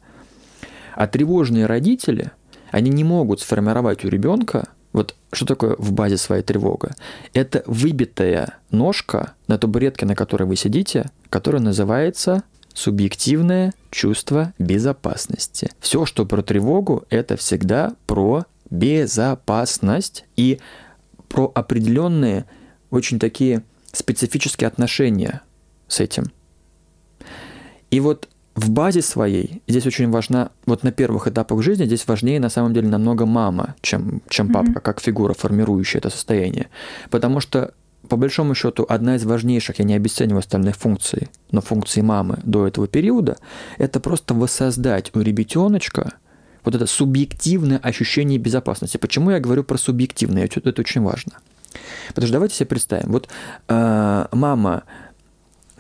А 0.95 1.07
тревожные 1.07 1.67
родители, 1.67 2.31
они 2.71 2.91
не 2.91 3.05
могут 3.05 3.41
сформировать 3.41 4.05
у 4.05 4.09
ребенка 4.09 4.69
вот 4.93 5.15
что 5.33 5.45
такое 5.45 5.77
в 5.79 5.93
базе 5.93 6.17
своя 6.17 6.43
тревога? 6.43 6.95
Это 7.35 7.63
выбитая 7.67 8.55
ножка 8.71 9.35
на 9.47 9.59
табуретке, 9.59 10.07
на 10.07 10.15
которой 10.15 10.45
вы 10.45 10.57
сидите, 10.57 11.11
которая 11.29 11.61
называется 11.61 12.43
субъективное 12.79 13.73
чувство 13.91 14.55
безопасности. 14.61 15.71
Все, 15.81 16.07
что 16.07 16.25
про 16.25 16.43
тревогу, 16.43 17.05
это 17.11 17.37
всегда 17.37 17.95
про 18.07 18.45
безопасность 18.71 20.27
и 20.37 20.61
про 21.29 21.51
определенные 21.57 22.45
очень 22.91 23.19
такие 23.19 23.65
специфические 23.91 24.69
отношения 24.69 25.41
с 25.89 25.99
этим. 25.99 26.27
И 27.91 27.99
вот 27.99 28.29
в 28.55 28.71
базе 28.71 29.03
своей 29.03 29.61
здесь 29.67 29.87
очень 29.87 30.09
важна, 30.11 30.51
вот 30.65 30.85
на 30.85 30.93
первых 30.93 31.27
этапах 31.27 31.63
жизни 31.63 31.85
здесь 31.85 32.07
важнее 32.07 32.39
на 32.39 32.49
самом 32.49 32.75
деле 32.75 32.87
намного 32.87 33.27
мама, 33.27 33.75
чем, 33.81 34.23
чем 34.29 34.53
папа, 34.53 34.69
mm-hmm. 34.69 34.81
как 34.83 35.01
фигура, 35.01 35.35
формирующая 35.35 35.99
это 35.99 36.11
состояние. 36.11 36.69
Потому 37.11 37.41
что 37.41 37.75
по 38.09 38.17
большому 38.17 38.55
счету, 38.55 38.87
одна 38.89 39.17
из 39.17 39.25
важнейших, 39.25 39.79
я 39.79 39.85
не 39.85 39.95
обесцениваю 39.95 40.41
остальных 40.41 40.77
функций, 40.77 41.29
но 41.51 41.61
функции 41.61 42.01
мамы 42.01 42.39
до 42.45 42.67
этого 42.67 42.89
периода, 42.89 43.37
это 43.79 44.01
просто 44.01 44.35
воссоздать 44.35 45.15
у 45.15 45.21
ребятеночка 45.21 46.15
вот 46.65 46.75
это 46.75 46.87
субъективное 46.87 47.79
ощущение 47.79 48.39
безопасности. 48.39 48.97
Почему 48.97 49.31
я 49.31 49.41
говорю 49.41 49.65
про 49.65 49.79
субъективное? 49.79 50.45
Это, 50.45 50.61
это 50.69 50.81
очень 50.81 51.03
важно. 51.03 51.33
Потому 52.09 52.27
что 52.27 52.33
давайте 52.33 52.55
себе 52.57 52.67
представим, 52.67 53.13
вот 53.13 53.29
э, 53.69 54.27
мама 54.33 54.83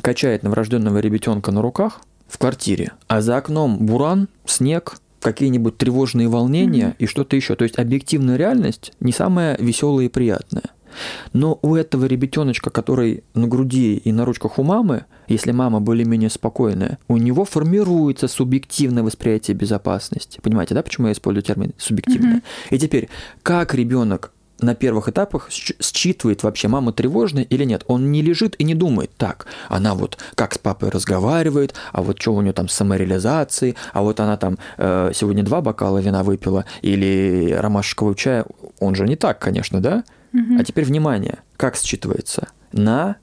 качает 0.00 0.42
новорожденного 0.42 0.98
ребятенка 0.98 1.50
на 1.50 1.62
руках 1.62 2.00
в 2.28 2.38
квартире, 2.38 2.92
а 3.06 3.20
за 3.20 3.36
окном 3.38 3.84
буран, 3.84 4.28
снег, 4.46 4.98
какие-нибудь 5.20 5.76
тревожные 5.76 6.28
волнения 6.28 6.88
mm-hmm. 6.88 6.96
и 6.98 7.06
что-то 7.06 7.36
еще. 7.36 7.56
То 7.56 7.64
есть 7.64 7.78
объективная 7.78 8.36
реальность 8.36 8.92
не 9.00 9.12
самая 9.12 9.56
веселая 9.58 10.06
и 10.06 10.08
приятная. 10.08 10.70
Но 11.32 11.58
у 11.62 11.74
этого 11.74 12.04
ребятеночка, 12.06 12.70
который 12.70 13.24
на 13.34 13.46
груди 13.46 13.96
и 13.96 14.12
на 14.12 14.24
ручках 14.24 14.58
у 14.58 14.62
мамы, 14.62 15.04
если 15.28 15.52
мама 15.52 15.80
более-менее 15.80 16.30
спокойная, 16.30 16.98
у 17.08 17.16
него 17.16 17.44
формируется 17.44 18.28
субъективное 18.28 19.02
восприятие 19.02 19.56
безопасности. 19.56 20.40
Понимаете, 20.42 20.74
да, 20.74 20.82
почему 20.82 21.08
я 21.08 21.12
использую 21.12 21.42
термин 21.42 21.72
субъективное? 21.78 22.36
Mm-hmm. 22.36 22.76
И 22.76 22.78
теперь, 22.78 23.08
как 23.42 23.74
ребенок 23.74 24.32
на 24.60 24.74
первых 24.74 25.08
этапах 25.08 25.50
считывает 25.50 26.42
вообще, 26.42 26.68
мама 26.68 26.92
тревожная 26.92 27.44
или 27.44 27.64
нет. 27.64 27.84
Он 27.86 28.10
не 28.10 28.22
лежит 28.22 28.56
и 28.58 28.64
не 28.64 28.74
думает, 28.74 29.10
так, 29.16 29.46
она 29.68 29.94
вот 29.94 30.18
как 30.34 30.54
с 30.54 30.58
папой 30.58 30.90
разговаривает, 30.90 31.74
а 31.92 32.02
вот 32.02 32.20
что 32.20 32.34
у 32.34 32.42
нее 32.42 32.52
там 32.52 32.68
с 32.68 32.74
самореализацией, 32.74 33.76
а 33.92 34.02
вот 34.02 34.20
она 34.20 34.36
там 34.36 34.58
э, 34.76 35.12
сегодня 35.14 35.42
два 35.44 35.60
бокала 35.60 35.98
вина 35.98 36.22
выпила 36.22 36.64
или 36.82 37.56
ромашкового 37.58 38.14
чая. 38.14 38.46
Он 38.80 38.94
же 38.94 39.06
не 39.06 39.16
так, 39.16 39.38
конечно, 39.38 39.80
да? 39.80 40.04
Угу. 40.32 40.58
А 40.58 40.64
теперь 40.64 40.84
внимание, 40.84 41.38
как 41.56 41.74
считывается? 41.74 42.48
На 42.72 43.16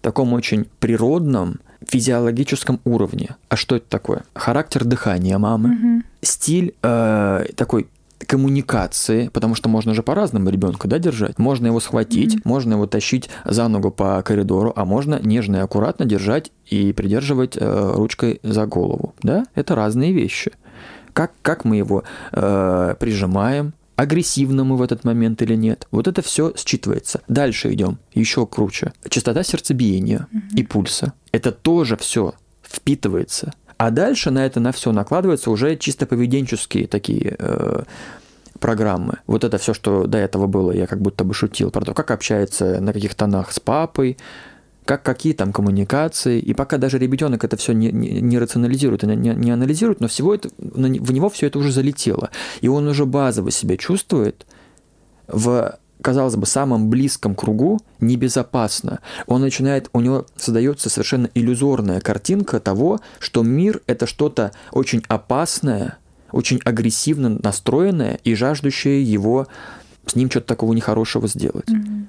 таком 0.00 0.32
очень 0.32 0.66
природном, 0.80 1.60
физиологическом 1.86 2.80
уровне. 2.84 3.36
А 3.48 3.56
что 3.56 3.76
это 3.76 3.86
такое? 3.88 4.22
Характер 4.34 4.84
дыхания 4.84 5.36
мамы, 5.38 5.70
угу. 5.70 6.02
стиль 6.22 6.74
э, 6.82 7.46
такой 7.56 7.88
коммуникации, 8.26 9.28
потому 9.28 9.54
что 9.54 9.68
можно 9.68 9.94
же 9.94 10.02
по-разному 10.02 10.48
ребенка 10.48 10.88
да, 10.88 10.98
держать. 10.98 11.38
Можно 11.38 11.66
его 11.66 11.80
схватить, 11.80 12.36
mm-hmm. 12.36 12.42
можно 12.44 12.74
его 12.74 12.86
тащить 12.86 13.28
за 13.44 13.68
ногу 13.68 13.90
по 13.90 14.22
коридору, 14.22 14.72
а 14.76 14.84
можно 14.84 15.18
нежно 15.22 15.56
и 15.56 15.60
аккуратно 15.60 16.04
держать 16.04 16.50
и 16.66 16.92
придерживать 16.92 17.56
э, 17.56 17.92
ручкой 17.94 18.40
за 18.42 18.66
голову. 18.66 19.14
Да? 19.22 19.44
Это 19.54 19.74
разные 19.74 20.12
вещи. 20.12 20.52
Как, 21.12 21.32
как 21.42 21.64
мы 21.64 21.76
его 21.76 22.04
э, 22.32 22.94
прижимаем, 22.98 23.74
агрессивно 24.02 24.64
мы 24.64 24.76
в 24.76 24.82
этот 24.82 25.04
момент 25.04 25.42
или 25.42 25.54
нет. 25.54 25.86
Вот 25.92 26.08
это 26.08 26.22
все 26.22 26.50
считывается. 26.50 27.20
Дальше 27.28 27.72
идем, 27.72 27.98
еще 28.12 28.46
круче. 28.46 28.92
Частота 29.08 29.44
сердцебиения 29.44 30.26
mm-hmm. 30.32 30.56
и 30.56 30.62
пульса. 30.64 31.12
Это 31.30 31.52
тоже 31.52 31.96
все 31.96 32.34
впитывается. 32.62 33.52
А 33.76 33.90
дальше 33.90 34.30
на 34.30 34.44
это 34.44 34.60
на 34.60 34.72
все 34.72 34.92
накладываются 34.92 35.50
уже 35.50 35.76
чисто 35.76 36.06
поведенческие 36.06 36.88
такие 36.88 37.36
э, 37.38 37.82
программы. 38.58 39.18
Вот 39.26 39.44
это 39.44 39.58
все, 39.58 39.72
что 39.72 40.06
до 40.06 40.18
этого 40.18 40.46
было, 40.46 40.72
я 40.72 40.86
как 40.86 41.00
будто 41.00 41.22
бы 41.22 41.32
шутил 41.32 41.70
про 41.70 41.84
то, 41.84 41.94
как 41.94 42.10
общается 42.10 42.80
на 42.80 42.92
каких 42.92 43.14
тонах 43.14 43.52
с 43.52 43.60
папой, 43.60 44.16
как 44.84 45.02
какие 45.02 45.32
там 45.32 45.52
коммуникации. 45.52 46.40
И 46.40 46.54
пока 46.54 46.78
даже 46.78 46.98
ребенок 46.98 47.44
это 47.44 47.56
все 47.56 47.72
не, 47.72 47.90
не, 47.90 48.20
не 48.20 48.38
рационализирует, 48.38 49.02
не, 49.02 49.34
не 49.34 49.50
анализирует, 49.50 50.00
но 50.00 50.08
всего 50.08 50.34
это, 50.34 50.50
в 50.58 51.12
него 51.12 51.28
все 51.30 51.46
это 51.46 51.58
уже 51.58 51.70
залетело. 51.72 52.30
И 52.60 52.68
он 52.68 52.86
уже 52.88 53.06
базово 53.06 53.50
себя 53.50 53.76
чувствует 53.76 54.46
в 55.28 55.78
казалось 56.02 56.34
бы, 56.34 56.46
самом 56.46 56.90
близком 56.90 57.36
кругу 57.36 57.80
небезопасно. 58.00 58.98
Он 59.26 59.40
начинает, 59.40 59.88
у 59.92 60.00
него 60.00 60.26
создается 60.36 60.90
совершенно 60.90 61.30
иллюзорная 61.32 62.00
картинка 62.00 62.58
того, 62.58 63.00
что 63.20 63.44
мир 63.44 63.80
это 63.86 64.06
что-то 64.06 64.50
очень 64.72 65.04
опасное, 65.06 65.98
очень 66.32 66.60
агрессивно 66.64 67.28
настроенное 67.28 68.18
и 68.24 68.34
жаждущее 68.34 69.02
его 69.02 69.46
с 70.06 70.16
ним 70.16 70.28
что-то 70.28 70.48
такого 70.48 70.72
нехорошего 70.72 71.28
сделать. 71.28 71.68
Mm-hmm. 71.68 72.04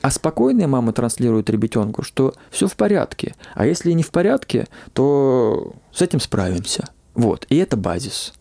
А 0.00 0.10
спокойная 0.10 0.68
мама 0.68 0.92
транслирует 0.92 1.50
ребятенку, 1.50 2.02
что 2.02 2.34
все 2.50 2.68
в 2.68 2.76
порядке. 2.76 3.34
А 3.54 3.66
если 3.66 3.92
не 3.92 4.02
в 4.02 4.10
порядке, 4.10 4.66
то 4.92 5.74
с 5.92 6.02
этим 6.02 6.20
справимся. 6.20 6.88
Вот. 7.14 7.46
И 7.48 7.56
это 7.56 7.76
базис. 7.76 8.32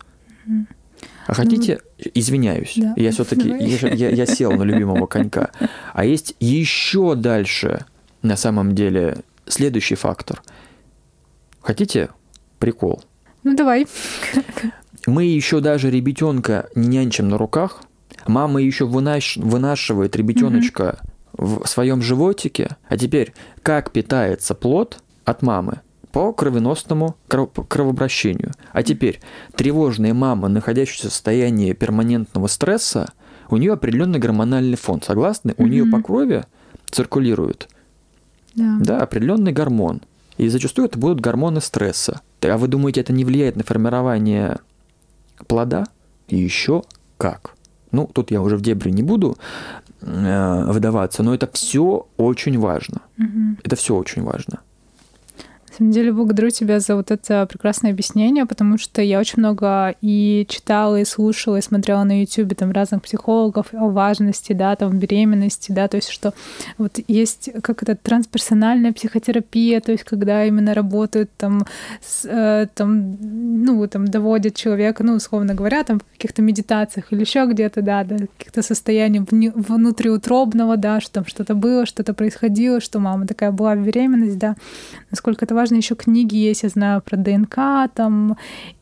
А 1.26 1.34
хотите, 1.34 1.82
ну, 1.98 2.12
извиняюсь, 2.14 2.74
да. 2.78 2.94
я 2.96 3.12
все-таки 3.12 3.50
я, 3.50 3.90
я, 3.90 4.10
я 4.10 4.26
сел 4.26 4.54
на 4.54 4.64
любимого 4.64 5.08
конька. 5.08 5.50
А 5.94 6.06
есть 6.06 6.36
еще 6.40 7.16
дальше, 7.16 7.86
на 8.22 8.38
самом 8.38 8.74
деле, 8.74 9.18
следующий 9.46 9.96
фактор. 9.96 10.42
Хотите 11.62 12.10
прикол? 12.60 13.04
Ну 13.44 13.56
давай. 13.56 13.88
Мы 15.06 15.26
еще 15.26 15.60
даже 15.60 15.90
ребятенка 15.90 16.70
не 16.76 16.88
нянчим 16.88 17.28
на 17.28 17.38
руках. 17.38 17.82
Мама 18.26 18.62
еще 18.62 18.86
вынаш... 18.86 19.36
вынашивает 19.38 20.16
ребятеночка 20.16 21.00
в 21.38 21.66
своем 21.66 22.02
животике. 22.02 22.78
А 22.88 22.98
теперь, 22.98 23.34
как 23.64 23.92
питается 23.92 24.56
плод 24.56 25.00
от 25.26 25.42
мамы? 25.42 25.82
По 26.12 26.34
кровеносному 26.34 27.16
кровообращению. 27.28 28.52
А 28.72 28.82
теперь, 28.82 29.20
тревожная 29.56 30.14
мама, 30.14 30.48
находящаяся 30.48 31.10
в 31.10 31.14
состоянии 31.14 31.74
перманентного 31.74 32.48
стресса, 32.48 33.12
у 33.50 33.58
нее 33.58 33.74
определенный 33.74 34.20
гормональный 34.20 34.78
фон. 34.78 35.02
Согласны? 35.02 35.52
Mm-hmm. 35.52 35.64
У 35.64 35.68
нее 35.68 35.86
по 35.86 36.02
крови 36.02 36.46
циркулирует 36.90 37.70
да. 38.58 38.78
Да, 38.80 39.02
определенный 39.02 39.52
гормон. 39.52 40.02
И 40.38 40.50
зачастую 40.50 40.88
это 40.88 40.98
будут 40.98 41.22
гормоны 41.22 41.62
стресса. 41.62 42.22
А 42.42 42.58
вы 42.58 42.68
думаете, 42.68 43.02
это 43.02 43.14
не 43.14 43.24
влияет 43.24 43.56
на 43.56 43.64
формирование 43.64 44.58
плода? 45.48 45.86
И 46.28 46.38
еще 46.38 46.84
как? 47.18 47.56
Ну, 47.92 48.10
тут 48.12 48.32
я 48.32 48.42
уже 48.42 48.58
в 48.58 48.62
дебри 48.62 48.90
не 48.90 49.04
буду 49.04 49.38
э, 50.02 50.64
выдаваться, 50.66 51.24
но 51.24 51.34
это 51.34 51.50
все 51.54 52.08
очень 52.18 52.60
важно. 52.60 53.02
Угу. 53.18 53.58
Это 53.64 53.76
все 53.76 53.96
очень 53.96 54.24
важно 54.24 54.60
самом 55.78 55.92
деле 55.92 56.12
благодарю 56.12 56.50
тебя 56.50 56.80
за 56.80 56.96
вот 56.96 57.12
это 57.12 57.46
прекрасное 57.46 57.92
объяснение, 57.92 58.46
потому 58.46 58.78
что 58.78 59.02
я 59.02 59.20
очень 59.20 59.40
много 59.40 59.96
и 60.02 60.46
читала, 60.50 61.00
и 61.00 61.06
слушала, 61.06 61.58
и 61.58 61.62
смотрела 61.62 62.04
на 62.04 62.22
YouTube 62.22 62.56
там 62.56 62.72
разных 62.72 63.02
психологов 63.04 63.68
о 63.74 63.90
важности, 63.90 64.54
да, 64.54 64.76
там 64.76 64.98
беременности, 64.98 65.72
да, 65.72 65.88
то 65.88 65.98
есть 65.98 66.10
что 66.10 66.34
вот 66.78 67.00
есть 67.08 67.50
как 67.62 67.84
это 67.84 67.96
трансперсональная 67.96 68.94
психотерапия, 68.94 69.82
то 69.82 69.92
есть 69.92 70.04
когда 70.04 70.46
именно 70.46 70.74
работают 70.74 71.30
там, 71.38 71.66
с, 72.02 72.26
э, 72.26 72.68
там 72.74 73.18
ну, 73.20 73.88
там 73.88 74.08
доводят 74.08 74.56
человека, 74.56 75.04
ну, 75.04 75.14
условно 75.14 75.54
говоря, 75.54 75.84
там 75.84 76.00
в 76.00 76.04
каких-то 76.14 76.42
медитациях 76.42 77.12
или 77.12 77.22
еще 77.22 77.46
где-то, 77.46 77.82
да, 77.82 78.04
да, 78.04 78.18
каких-то 78.38 78.62
состояний 78.62 79.20
внутриутробного, 79.20 80.78
да, 80.78 81.00
что 81.02 81.14
там 81.14 81.26
что-то 81.26 81.56
было, 81.56 81.86
что-то 81.86 82.14
происходило, 82.14 82.80
что 82.80 83.00
мама 83.00 83.28
такая 83.28 83.52
была 83.52 83.76
беременность, 83.76 84.38
да, 84.38 84.56
насколько 85.12 85.46
это 85.46 85.56
важно 85.56 85.67
важно, 85.68 85.78
еще 85.78 85.96
книги 85.96 86.36
есть, 86.36 86.64
я 86.64 86.70
знаю 86.70 87.02
про 87.02 87.18
ДНК 87.18 87.56
там, 87.94 88.38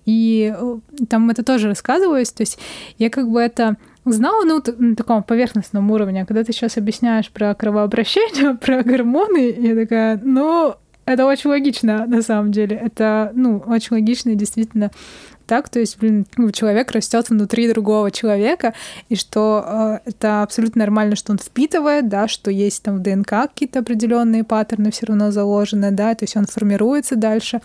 и 0.06 0.54
э, 0.56 0.78
там 1.10 1.30
это 1.32 1.44
тоже 1.44 1.68
рассказывалось, 1.68 2.32
то 2.32 2.44
есть 2.44 2.60
я 3.00 3.10
как 3.10 3.28
бы 3.30 3.42
это 3.42 3.78
знала, 4.06 4.46
ну, 4.46 4.62
на 4.78 4.96
таком 4.96 5.24
поверхностном 5.24 5.90
уровне, 5.90 6.22
а 6.22 6.26
когда 6.26 6.44
ты 6.44 6.54
сейчас 6.54 6.78
объясняешь 6.78 7.32
про 7.32 7.56
кровообращение, 7.56 8.56
про 8.62 8.84
гормоны, 8.84 9.56
я 9.58 9.76
такая, 9.76 10.22
ну, 10.24 10.76
это 11.06 11.26
очень 11.26 11.50
логично, 11.50 12.06
на 12.08 12.22
самом 12.22 12.52
деле. 12.52 12.76
Это, 12.76 13.32
ну, 13.36 13.64
очень 13.68 13.96
логично 13.96 14.32
и 14.32 14.36
действительно 14.36 14.92
так, 15.46 15.70
то 15.70 15.80
есть, 15.80 16.00
блин, 16.00 16.26
ну, 16.38 16.52
человек 16.52 16.92
растет 16.92 17.30
внутри 17.30 17.70
другого 17.70 18.10
человека, 18.10 18.74
и 19.10 19.16
что 19.16 19.64
э, 20.04 20.10
это 20.10 20.42
абсолютно 20.42 20.80
нормально, 20.80 21.16
что 21.16 21.32
он 21.32 21.38
впитывает, 21.38 22.10
да, 22.10 22.28
что 22.28 22.50
есть 22.50 22.82
там 22.82 22.98
в 22.98 23.02
ДНК 23.02 23.30
какие-то 23.30 23.80
определенные 23.80 24.44
паттерны 24.44 24.92
все 24.92 25.06
равно 25.06 25.32
заложены, 25.32 25.92
да, 25.92 26.16
то 26.16 26.24
есть 26.24 26.36
он 26.36 26.46
формируется 26.46 27.16
дальше. 27.16 27.62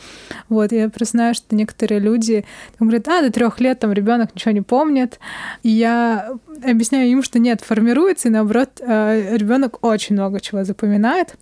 Вот, 0.49 0.73
я 0.73 0.91
просто 0.91 1.12
знаю, 1.12 1.35
что 1.35 1.55
некоторые 1.55 2.01
люди 2.01 2.45
там, 2.79 2.89
говорят, 2.89 3.09
а, 3.09 3.23
до 3.23 3.33
трех 3.33 3.61
лет 3.61 3.79
там 3.81 3.93
ребенок 3.93 4.35
ничего 4.35 4.53
не 4.53 4.62
помнит, 4.62 5.19
и 5.62 5.71
я 5.71 6.33
объясняю 6.62 7.09
им, 7.11 7.23
что 7.23 7.39
нет, 7.39 7.62
формируется, 7.62 8.29
и 8.29 8.31
наоборот, 8.31 8.81
э, 8.81 9.37
ребенок 9.37 9.83
очень 9.83 10.17
много 10.17 10.41
чего 10.41 10.64
запоминает, 10.64 11.37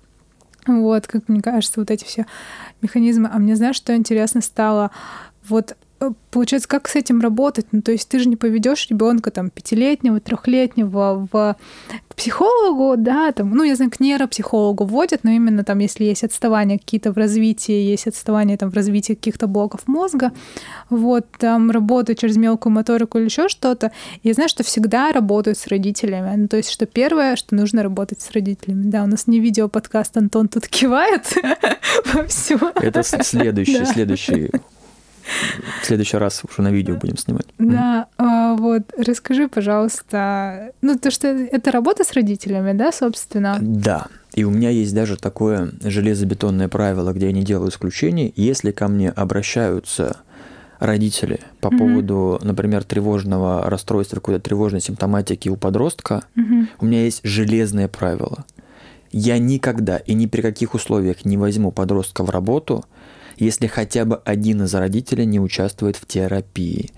Вот, 0.68 1.06
как 1.06 1.28
мне 1.28 1.40
кажется, 1.40 1.80
вот 1.80 1.90
эти 1.90 2.04
все 2.04 2.26
механизмы. 2.82 3.28
А 3.32 3.38
мне, 3.38 3.56
знаешь, 3.56 3.76
что 3.76 3.96
интересно 3.96 4.40
стало? 4.40 4.90
Вот 5.48 5.76
получается, 6.30 6.68
как 6.68 6.88
с 6.88 6.96
этим 6.96 7.20
работать? 7.20 7.66
Ну, 7.72 7.82
то 7.82 7.92
есть 7.92 8.08
ты 8.08 8.18
же 8.18 8.28
не 8.28 8.36
поведешь 8.36 8.88
ребенка 8.88 9.30
там 9.30 9.50
пятилетнего, 9.50 10.20
трехлетнего 10.20 11.28
в 11.30 11.56
к 12.08 12.14
психологу, 12.14 12.96
да, 12.96 13.32
там, 13.32 13.50
ну, 13.50 13.64
я 13.64 13.76
знаю, 13.76 13.90
к 13.90 14.00
нейропсихологу 14.00 14.84
вводят, 14.84 15.24
но 15.24 15.30
именно 15.30 15.64
там, 15.64 15.78
если 15.78 16.04
есть 16.04 16.24
отставания 16.24 16.78
какие-то 16.78 17.12
в 17.12 17.16
развитии, 17.16 17.72
есть 17.72 18.06
отставания 18.06 18.56
там 18.56 18.70
в 18.70 18.74
развитии 18.74 19.14
каких-то 19.14 19.46
блоков 19.46 19.86
мозга, 19.86 20.32
вот, 20.90 21.26
там 21.38 21.70
работают 21.70 22.18
через 22.18 22.36
мелкую 22.36 22.72
моторику 22.72 23.18
или 23.18 23.26
еще 23.26 23.48
что-то. 23.48 23.92
Я 24.22 24.34
знаю, 24.34 24.48
что 24.48 24.62
всегда 24.62 25.12
работают 25.12 25.58
с 25.58 25.66
родителями. 25.66 26.32
Ну, 26.36 26.48
то 26.48 26.56
есть, 26.56 26.70
что 26.70 26.86
первое, 26.86 27.36
что 27.36 27.54
нужно 27.54 27.82
работать 27.82 28.20
с 28.20 28.30
родителями. 28.32 28.84
Да, 28.84 29.04
у 29.04 29.06
нас 29.06 29.26
не 29.26 29.40
видео 29.40 29.68
подкаст, 29.68 30.16
Антон 30.16 30.48
тут 30.48 30.68
кивает 30.68 31.24
во 32.14 32.24
все. 32.24 32.58
Это 32.76 33.02
следующий, 33.02 33.84
следующий 33.84 34.50
в 35.82 35.86
следующий 35.86 36.16
раз 36.16 36.42
уже 36.48 36.62
на 36.62 36.70
видео 36.70 36.96
будем 36.96 37.16
снимать. 37.16 37.46
Да, 37.58 38.06
а, 38.16 38.54
вот, 38.54 38.82
расскажи, 38.96 39.48
пожалуйста, 39.48 40.72
ну, 40.82 40.98
то, 40.98 41.10
что 41.10 41.28
это 41.28 41.70
работа 41.70 42.04
с 42.04 42.12
родителями, 42.12 42.72
да, 42.72 42.92
собственно? 42.92 43.58
Да, 43.60 44.06
и 44.34 44.44
у 44.44 44.50
меня 44.50 44.70
есть 44.70 44.94
даже 44.94 45.16
такое 45.16 45.70
железобетонное 45.82 46.68
правило, 46.68 47.12
где 47.12 47.26
я 47.26 47.32
не 47.32 47.42
делаю 47.42 47.70
исключений. 47.70 48.32
Если 48.36 48.70
ко 48.70 48.88
мне 48.88 49.10
обращаются 49.10 50.18
родители 50.78 51.40
по 51.60 51.68
mm-hmm. 51.68 51.78
поводу, 51.78 52.40
например, 52.42 52.84
тревожного 52.84 53.68
расстройства, 53.68 54.16
какой-то 54.16 54.40
тревожной 54.40 54.80
симптоматики 54.80 55.48
у 55.48 55.56
подростка, 55.56 56.24
mm-hmm. 56.36 56.66
у 56.80 56.86
меня 56.86 57.04
есть 57.04 57.20
железное 57.24 57.88
правило. 57.88 58.44
Я 59.10 59.38
никогда 59.38 59.96
и 59.96 60.14
ни 60.14 60.26
при 60.26 60.42
каких 60.42 60.74
условиях 60.74 61.24
не 61.24 61.36
возьму 61.36 61.72
подростка 61.72 62.22
в 62.22 62.30
работу, 62.30 62.84
если 63.38 63.66
хотя 63.66 64.04
бы 64.04 64.20
один 64.24 64.62
из 64.62 64.74
родителей 64.74 65.26
не 65.26 65.40
участвует 65.40 65.96
в 65.96 66.06
терапии. 66.06 66.90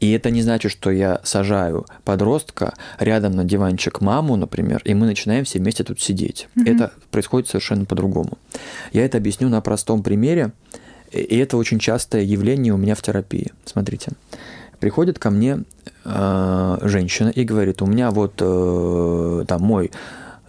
И 0.00 0.12
это 0.12 0.30
не 0.30 0.42
значит, 0.42 0.70
что 0.70 0.90
я 0.90 1.20
сажаю 1.24 1.86
подростка 2.04 2.74
рядом 2.98 3.32
на 3.32 3.44
диванчик 3.44 4.00
маму, 4.00 4.36
например, 4.36 4.82
и 4.84 4.94
мы 4.94 5.06
начинаем 5.06 5.44
все 5.44 5.58
вместе 5.58 5.84
тут 5.84 6.00
сидеть. 6.00 6.48
Mm-hmm. 6.56 6.74
Это 6.74 6.92
происходит 7.10 7.48
совершенно 7.48 7.84
по-другому. 7.84 8.38
Я 8.92 9.04
это 9.04 9.18
объясню 9.18 9.48
на 9.48 9.60
простом 9.60 10.02
примере, 10.02 10.52
и 11.10 11.36
это 11.38 11.56
очень 11.56 11.78
частое 11.78 12.22
явление 12.22 12.74
у 12.74 12.76
меня 12.76 12.94
в 12.94 13.02
терапии. 13.02 13.52
Смотрите, 13.64 14.12
приходит 14.80 15.18
ко 15.18 15.30
мне 15.30 15.64
э, 16.04 16.78
женщина 16.82 17.28
и 17.28 17.44
говорит, 17.44 17.80
у 17.80 17.86
меня 17.86 18.10
вот 18.10 18.34
э, 18.40 19.44
там 19.46 19.62
мой 19.62 19.90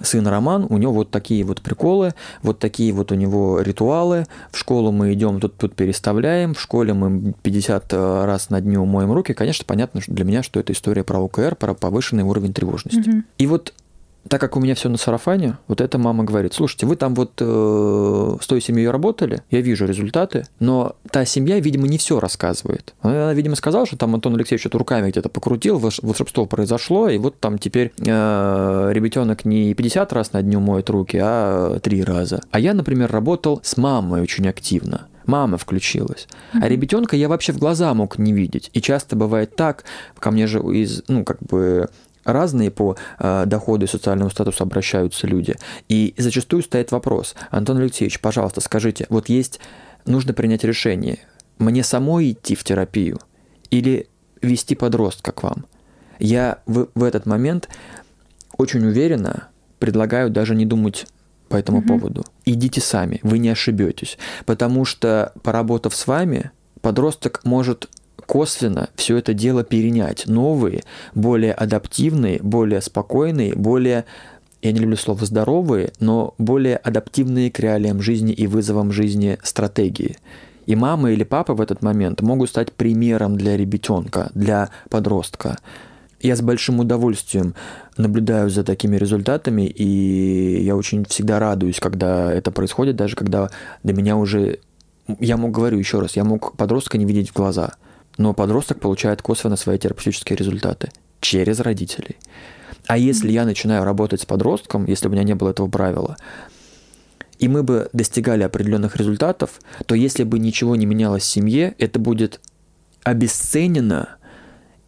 сын 0.02 0.28
Роман, 0.28 0.68
у 0.70 0.78
него 0.78 0.94
вот 0.94 1.12
такие 1.12 1.44
вот 1.44 1.62
приколы, 1.62 2.14
вот 2.42 2.60
такие 2.60 2.94
вот 2.94 3.12
у 3.12 3.16
него 3.16 3.62
ритуалы. 3.62 4.26
В 4.52 4.58
школу 4.58 4.92
мы 4.92 5.14
идем, 5.14 5.40
тут, 5.40 5.58
тут 5.58 5.76
переставляем, 5.76 6.54
в 6.54 6.62
школе 6.62 6.94
мы 6.94 7.34
50 7.42 7.94
э, 7.94 8.26
раз 8.26 8.50
на 8.50 8.62
дню 8.62 8.86
моем 8.86 9.12
руки. 9.12 9.34
Конечно, 9.34 9.66
понятно 9.66 10.02
что 10.02 10.14
для 10.14 10.26
меня, 10.26 10.44
что 10.44 10.60
это 10.60 10.74
история 10.74 11.04
про 11.04 11.20
ОКР, 11.20 11.56
про 11.56 11.74
повышенный 11.74 12.24
уровень 12.24 12.54
тревожности. 12.54 13.10
Угу. 13.10 13.24
И 13.38 13.48
вот 13.48 13.74
так 14.30 14.42
как 14.42 14.56
у 14.56 14.60
меня 14.60 14.76
все 14.76 14.90
на 14.90 14.98
сарафане, 14.98 15.58
вот 15.68 15.82
эта 15.82 15.98
мама 15.98 16.24
говорит, 16.24 16.54
слушайте, 16.54 16.86
вы 16.86 16.96
там 16.96 17.16
вот 17.16 17.34
э, 17.40 18.38
с 18.42 18.48
той 18.48 18.62
семьей 18.62 18.90
работали, 18.90 19.42
я 19.52 19.62
вижу 19.62 19.86
результаты, 19.86 20.46
но 20.60 20.96
та 21.12 21.26
семья, 21.26 21.60
видимо, 21.60 21.88
не 21.88 21.98
все 21.98 22.20
рассказывает. 22.20 22.94
Она, 23.02 23.34
видимо, 23.34 23.56
сказала, 23.56 23.86
что 23.86 23.98
там 23.98 24.16
Антон 24.16 24.36
Алексеевич 24.36 24.62
что-то 24.62 24.78
руками 24.78 25.10
где-то 25.10 25.30
покрутил, 25.30 25.80
волшебство 25.80 26.46
произошло, 26.46 27.10
и 27.10 27.18
вот 27.18 27.40
там 27.40 27.58
теперь 27.58 27.92
э, 27.98 28.90
ребятенок 28.92 29.46
не 29.46 29.74
50 29.74 30.14
раз 30.14 30.34
на 30.34 30.42
дню 30.42 30.60
моет 30.60 30.90
руки, 30.90 31.20
а 31.22 31.80
3 31.80 32.04
раза. 32.04 32.42
А 32.52 32.60
я, 32.60 32.74
например, 32.74 33.12
работал 33.12 33.60
с 33.64 33.78
мамой 33.78 34.22
очень 34.22 34.48
активно 34.48 35.08
мама 35.28 35.58
включилась. 35.58 36.28
А 36.54 36.68
ребятенка 36.68 37.16
я 37.16 37.30
вообще 37.30 37.52
в 37.52 37.60
глаза 37.60 37.94
мог 37.94 38.18
не 38.18 38.34
видеть. 38.34 38.72
И 38.74 38.82
часто 38.82 39.16
бывает 39.16 39.56
так, 39.56 39.84
ко 40.18 40.32
мне 40.32 40.48
же 40.48 40.60
из, 40.60 41.04
ну, 41.08 41.24
как 41.24 41.40
бы 41.42 41.90
разные 42.28 42.70
по 42.70 42.98
э, 43.18 43.46
доходу 43.46 43.86
и 43.86 43.88
социальному 43.88 44.30
статусу 44.30 44.64
обращаются 44.64 45.26
люди. 45.26 45.56
И 45.88 46.14
зачастую 46.18 46.62
стоит 46.62 46.92
вопрос, 46.92 47.36
Антон 47.50 47.78
Алексеевич, 47.78 48.20
пожалуйста, 48.20 48.62
скажите, 48.62 49.08
вот 49.10 49.30
есть, 49.30 49.60
нужно 50.06 50.34
принять 50.34 50.64
решение, 50.64 51.20
мне 51.58 51.84
самой 51.84 52.32
идти 52.32 52.56
в 52.56 52.64
терапию 52.64 53.20
или 53.72 54.08
вести 54.42 54.76
подростка 54.76 55.32
к 55.32 55.42
вам? 55.42 55.66
Я 56.20 56.60
в, 56.66 56.90
в 56.94 57.04
этот 57.04 57.26
момент 57.26 57.70
очень 58.58 58.86
уверенно 58.86 59.48
предлагаю 59.80 60.30
даже 60.30 60.56
не 60.56 60.66
думать 60.66 61.08
по 61.50 61.56
этому 61.56 61.80
угу. 61.80 61.88
поводу. 61.88 62.26
Идите 62.46 62.82
сами, 62.82 63.20
вы 63.24 63.38
не 63.38 63.50
ошибетесь. 63.50 64.18
Потому 64.46 64.84
что, 64.86 65.32
поработав 65.44 65.96
с 65.96 66.08
вами, 66.08 66.52
подросток 66.82 67.42
может 67.46 67.90
косвенно 68.28 68.90
все 68.96 69.18
это 69.18 69.34
дело 69.34 69.64
перенять. 69.64 70.28
Новые, 70.28 70.84
более 71.16 71.54
адаптивные, 71.54 72.40
более 72.44 72.82
спокойные, 72.82 73.56
более 73.56 74.06
я 74.62 74.72
не 74.72 74.80
люблю 74.80 74.98
слово 74.98 75.26
здоровые, 75.26 75.94
но 76.00 76.36
более 76.38 76.78
адаптивные 76.78 77.50
к 77.50 77.60
реалиям 77.60 78.02
жизни 78.02 78.34
и 78.34 78.48
вызовам 78.48 78.92
жизни 78.92 79.38
стратегии. 79.42 80.18
И 80.66 80.76
мама 80.76 81.12
или 81.12 81.24
папа 81.24 81.54
в 81.54 81.62
этот 81.62 81.82
момент 81.82 82.22
могут 82.22 82.50
стать 82.50 82.74
примером 82.74 83.38
для 83.38 83.56
ребятенка, 83.56 84.30
для 84.34 84.70
подростка. 84.90 85.58
Я 86.20 86.36
с 86.36 86.42
большим 86.42 86.80
удовольствием 86.80 87.54
наблюдаю 87.96 88.50
за 88.50 88.64
такими 88.64 88.98
результатами, 88.98 89.62
и 89.62 90.64
я 90.64 90.76
очень 90.76 91.06
всегда 91.06 91.40
радуюсь, 91.40 91.80
когда 91.80 92.34
это 92.34 92.52
происходит, 92.52 92.96
даже 92.96 93.16
когда 93.16 93.50
до 93.84 93.94
меня 93.94 94.18
уже... 94.18 94.60
Я 95.20 95.38
мог, 95.38 95.52
говорю 95.52 95.78
еще 95.78 96.00
раз, 96.00 96.18
я 96.18 96.26
мог 96.26 96.58
подростка 96.58 96.98
не 96.98 97.06
видеть 97.06 97.30
в 97.30 97.34
глаза– 97.34 97.76
но 98.18 98.34
подросток 98.34 98.80
получает 98.80 99.22
косвенно 99.22 99.56
свои 99.56 99.78
терапевтические 99.78 100.38
результаты 100.38 100.92
через 101.20 101.60
родителей. 101.60 102.18
А 102.88 102.98
если 102.98 103.32
я 103.32 103.46
начинаю 103.46 103.84
работать 103.84 104.22
с 104.22 104.26
подростком, 104.26 104.86
если 104.86 105.08
у 105.08 105.12
меня 105.12 105.24
не 105.24 105.36
было 105.36 105.50
этого 105.50 105.68
правила, 105.68 106.18
и 107.38 107.48
мы 107.48 107.64
бы 107.64 107.90
достигали 107.94 108.44
определенных 108.44 108.96
результатов, 108.96 109.60
то 109.86 109.94
если 109.94 110.24
бы 110.24 110.40
ничего 110.40 110.76
не 110.76 110.86
менялось 110.86 111.24
в 111.24 111.28
семье, 111.28 111.76
это 111.78 112.00
будет 112.00 112.40
обесценено, 113.04 114.18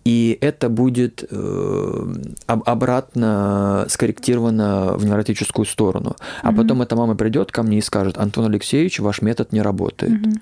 и 0.06 0.38
это 0.42 0.70
будет 0.70 1.24
э, 1.30 2.14
обратно 2.48 3.86
скорректировано 3.90 4.94
в 4.98 5.06
невротическую 5.06 5.66
сторону. 5.66 6.16
А 6.42 6.52
mm-hmm. 6.52 6.56
потом 6.56 6.82
эта 6.82 6.96
мама 6.96 7.16
придет 7.16 7.52
ко 7.52 7.62
мне 7.64 7.78
и 7.78 7.82
скажет, 7.82 8.18
Антон 8.18 8.46
Алексеевич, 8.46 9.00
ваш 9.00 9.22
метод 9.22 9.52
не 9.52 9.62
работает. 9.62 10.14
Mm-hmm. 10.14 10.42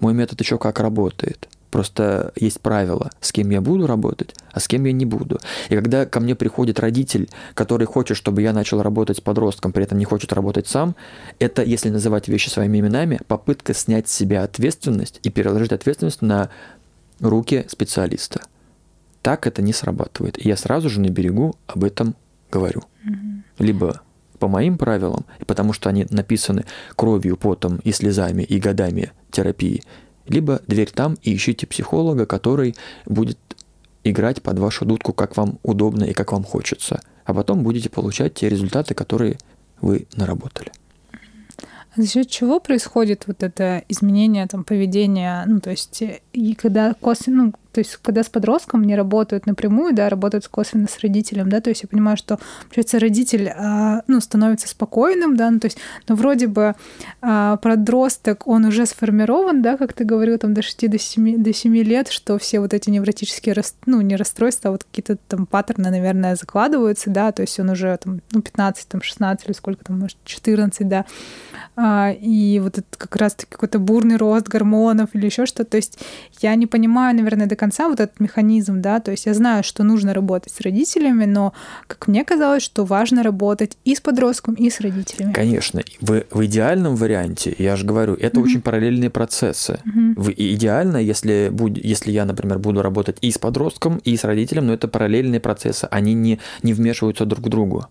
Мой 0.00 0.14
метод 0.14 0.40
еще 0.40 0.58
как 0.58 0.78
работает. 0.78 1.48
Просто 1.70 2.32
есть 2.34 2.60
правила, 2.60 3.10
с 3.20 3.30
кем 3.30 3.50
я 3.50 3.60
буду 3.60 3.86
работать, 3.86 4.34
а 4.52 4.60
с 4.60 4.66
кем 4.66 4.84
я 4.84 4.92
не 4.92 5.04
буду. 5.04 5.38
И 5.68 5.74
когда 5.74 6.06
ко 6.06 6.18
мне 6.18 6.34
приходит 6.34 6.80
родитель, 6.80 7.28
который 7.54 7.86
хочет, 7.86 8.16
чтобы 8.16 8.40
я 8.40 8.54
начал 8.54 8.80
работать 8.80 9.18
с 9.18 9.20
подростком, 9.20 9.72
при 9.72 9.84
этом 9.84 9.98
не 9.98 10.06
хочет 10.06 10.32
работать 10.32 10.66
сам, 10.66 10.96
это, 11.38 11.62
если 11.62 11.90
называть 11.90 12.26
вещи 12.28 12.48
своими 12.48 12.80
именами, 12.80 13.20
попытка 13.26 13.74
снять 13.74 14.08
с 14.08 14.12
себя 14.12 14.44
ответственность 14.44 15.20
и 15.22 15.30
переложить 15.30 15.72
ответственность 15.72 16.22
на 16.22 16.48
руки 17.20 17.66
специалиста. 17.68 18.40
Так 19.20 19.46
это 19.46 19.60
не 19.60 19.74
срабатывает. 19.74 20.42
И 20.42 20.48
я 20.48 20.56
сразу 20.56 20.88
же 20.88 21.00
на 21.00 21.08
берегу 21.08 21.54
об 21.66 21.84
этом 21.84 22.14
говорю. 22.50 22.84
Mm-hmm. 23.04 23.42
Либо 23.58 24.00
по 24.38 24.48
моим 24.48 24.78
правилам, 24.78 25.26
потому 25.46 25.72
что 25.72 25.90
они 25.90 26.06
написаны 26.10 26.64
кровью, 26.96 27.36
потом 27.36 27.78
и 27.78 27.92
слезами 27.92 28.42
и 28.42 28.58
годами 28.58 29.12
терапии, 29.30 29.82
либо 30.28 30.60
дверь 30.66 30.90
там 30.90 31.16
и 31.22 31.34
ищите 31.34 31.66
психолога, 31.66 32.26
который 32.26 32.74
будет 33.06 33.38
играть 34.04 34.42
под 34.42 34.58
вашу 34.58 34.84
дудку, 34.84 35.12
как 35.12 35.36
вам 35.36 35.58
удобно 35.62 36.04
и 36.04 36.12
как 36.12 36.32
вам 36.32 36.44
хочется. 36.44 37.00
А 37.24 37.34
потом 37.34 37.62
будете 37.62 37.90
получать 37.90 38.34
те 38.34 38.48
результаты, 38.48 38.94
которые 38.94 39.38
вы 39.80 40.06
наработали. 40.16 40.72
А 41.12 42.00
за 42.00 42.06
счет 42.06 42.28
чего 42.30 42.60
происходит 42.60 43.24
вот 43.26 43.42
это 43.42 43.82
изменение 43.88 44.46
там, 44.46 44.64
поведения? 44.64 45.44
Ну, 45.46 45.60
то 45.60 45.70
есть, 45.70 46.02
и 46.32 46.54
когда 46.54 46.94
косвенно, 46.94 47.44
ну, 47.44 47.52
то 47.78 47.80
есть, 47.80 47.96
когда 48.02 48.24
с 48.24 48.28
подростком 48.28 48.82
не 48.82 48.96
работают 48.96 49.46
напрямую, 49.46 49.94
да, 49.94 50.08
работают 50.08 50.48
косвенно 50.48 50.88
с 50.88 50.98
родителем, 50.98 51.48
да, 51.48 51.60
то 51.60 51.70
есть 51.70 51.84
я 51.84 51.88
понимаю, 51.88 52.16
что, 52.16 52.40
получается, 52.64 52.98
родитель, 52.98 53.52
а, 53.56 54.02
ну, 54.08 54.20
становится 54.20 54.66
спокойным, 54.66 55.36
да, 55.36 55.48
ну, 55.48 55.60
то 55.60 55.66
есть, 55.66 55.78
ну, 56.08 56.16
вроде 56.16 56.48
бы 56.48 56.74
а, 57.22 57.56
подросток, 57.58 58.48
он 58.48 58.64
уже 58.64 58.84
сформирован, 58.84 59.62
да, 59.62 59.76
как 59.76 59.92
ты 59.92 60.02
говорил, 60.02 60.38
там, 60.38 60.54
до 60.54 60.62
6 60.62 60.90
до 60.90 60.98
7, 60.98 61.40
до 61.40 61.52
7 61.52 61.76
лет, 61.76 62.08
что 62.08 62.36
все 62.38 62.58
вот 62.58 62.74
эти 62.74 62.90
невротические, 62.90 63.54
ну, 63.86 64.00
не 64.00 64.16
расстройства, 64.16 64.70
а 64.70 64.72
вот 64.72 64.82
какие-то 64.82 65.16
там 65.28 65.46
паттерны, 65.46 65.90
наверное, 65.90 66.34
закладываются, 66.34 67.10
да, 67.10 67.30
то 67.30 67.42
есть 67.42 67.60
он 67.60 67.70
уже 67.70 67.96
там, 68.02 68.22
ну, 68.32 68.42
15, 68.42 68.88
там, 68.88 69.02
16 69.02 69.46
или 69.46 69.52
сколько 69.52 69.84
там, 69.84 70.00
может, 70.00 70.16
14, 70.24 70.88
да, 70.88 71.04
а, 71.76 72.10
и 72.10 72.58
вот 72.58 72.78
это 72.78 72.88
как 72.96 73.14
раз-таки 73.14 73.52
какой-то 73.52 73.78
бурный 73.78 74.16
рост 74.16 74.48
гормонов 74.48 75.10
или 75.12 75.26
еще 75.26 75.46
что-то, 75.46 75.70
то 75.70 75.76
есть 75.76 76.00
я 76.40 76.56
не 76.56 76.66
понимаю, 76.66 77.14
наверное, 77.14 77.46
до 77.46 77.54
конца, 77.54 77.67
конца 77.68 77.88
вот 77.88 78.00
этот 78.00 78.18
механизм, 78.18 78.80
да, 78.80 78.98
то 78.98 79.10
есть 79.10 79.26
я 79.26 79.34
знаю, 79.34 79.62
что 79.62 79.84
нужно 79.84 80.14
работать 80.14 80.54
с 80.54 80.60
родителями, 80.62 81.26
но, 81.26 81.52
как 81.86 82.08
мне 82.08 82.24
казалось, 82.24 82.62
что 82.62 82.86
важно 82.86 83.22
работать 83.22 83.76
и 83.84 83.94
с 83.94 84.00
подростком, 84.00 84.54
и 84.54 84.70
с 84.70 84.80
родителями. 84.80 85.34
Конечно. 85.34 85.82
В, 86.00 86.24
в 86.30 86.46
идеальном 86.46 86.96
варианте, 86.96 87.54
я 87.58 87.76
же 87.76 87.84
говорю, 87.84 88.14
это 88.14 88.40
mm-hmm. 88.40 88.42
очень 88.42 88.62
параллельные 88.62 89.10
процессы. 89.10 89.80
Mm-hmm. 89.84 90.14
В, 90.16 90.30
идеально, 90.30 90.96
если, 90.96 91.50
будь, 91.52 91.76
если 91.76 92.10
я, 92.10 92.24
например, 92.24 92.58
буду 92.58 92.80
работать 92.80 93.18
и 93.20 93.30
с 93.30 93.36
подростком, 93.38 93.98
и 93.98 94.16
с 94.16 94.24
родителем, 94.24 94.66
но 94.66 94.72
это 94.72 94.88
параллельные 94.88 95.40
процессы, 95.40 95.86
они 95.90 96.14
не, 96.14 96.40
не 96.62 96.72
вмешиваются 96.72 97.26
друг 97.26 97.44
к 97.44 97.48
другу. 97.48 97.86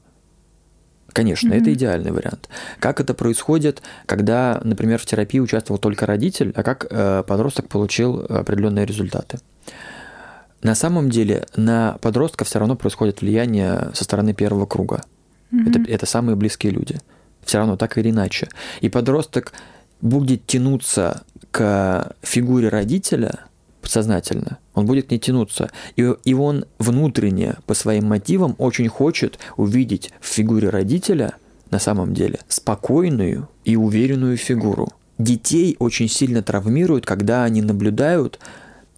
Конечно, 1.14 1.50
mm-hmm. 1.50 1.62
это 1.62 1.74
идеальный 1.74 2.12
вариант. 2.12 2.50
Как 2.80 3.00
это 3.00 3.14
происходит, 3.14 3.82
когда, 4.06 4.60
например, 4.64 5.00
в 5.00 5.06
терапии 5.06 5.40
участвовал 5.40 5.80
только 5.80 6.06
родитель, 6.06 6.52
а 6.56 6.64
как 6.64 6.88
э, 6.90 7.24
подросток 7.28 7.70
получил 7.70 8.26
определенные 8.30 8.86
результаты? 8.86 9.40
На 10.62 10.76
самом 10.76 11.10
деле 11.10 11.46
на 11.56 11.98
подростка 12.02 12.46
все 12.46 12.60
равно 12.60 12.76
происходит 12.76 13.22
влияние 13.22 13.92
со 13.94 14.04
стороны 14.04 14.34
первого 14.34 14.66
круга. 14.66 15.04
Mm-hmm. 15.52 15.70
Это, 15.70 15.92
это 15.92 16.06
самые 16.06 16.36
близкие 16.36 16.72
люди. 16.72 17.00
Все 17.46 17.60
равно 17.60 17.78
так 17.78 17.98
или 17.98 18.10
иначе. 18.10 18.50
И 18.82 18.90
подросток 18.90 19.54
будет 20.02 20.46
тянуться 20.46 21.24
к 21.52 22.14
фигуре 22.22 22.70
родителя 22.70 23.48
подсознательно, 23.88 24.58
он 24.74 24.86
будет 24.86 25.08
к 25.08 25.12
ней 25.12 25.18
тянуться. 25.18 25.72
И, 25.96 26.14
и 26.26 26.34
он 26.34 26.66
внутренне, 26.78 27.56
по 27.66 27.74
своим 27.74 28.08
мотивам, 28.08 28.54
очень 28.58 28.90
хочет 28.90 29.40
увидеть 29.56 30.12
в 30.20 30.28
фигуре 30.28 30.70
родителя, 30.70 31.36
на 31.72 31.80
самом 31.80 32.14
деле, 32.14 32.40
спокойную 32.50 33.48
и 33.64 33.78
уверенную 33.78 34.36
фигуру. 34.36 34.90
Детей 35.18 35.78
очень 35.80 36.10
сильно 36.10 36.44
травмируют, 36.44 37.06
когда 37.06 37.46
они 37.46 37.62
наблюдают 37.62 38.40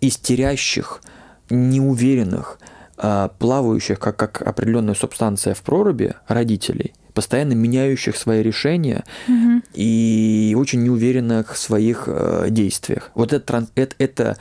истерящих, 0.02 1.02
неуверенных, 1.50 2.60
а, 2.98 3.30
плавающих, 3.40 4.00
как, 4.00 4.18
как 4.18 4.42
определенная 4.42 4.94
субстанция 4.96 5.54
в 5.54 5.62
проруби 5.62 6.16
родителей, 6.28 6.94
постоянно 7.14 7.54
меняющих 7.54 8.16
свои 8.16 8.42
решения 8.44 9.04
угу. 9.28 9.62
и 9.74 10.56
очень 10.58 10.84
неуверенных 10.84 11.54
в 11.54 11.58
своих 11.58 12.04
э, 12.08 12.48
действиях. 12.50 13.12
Вот 13.16 13.34
это, 13.34 13.68
это, 13.76 13.96
это 13.98 14.38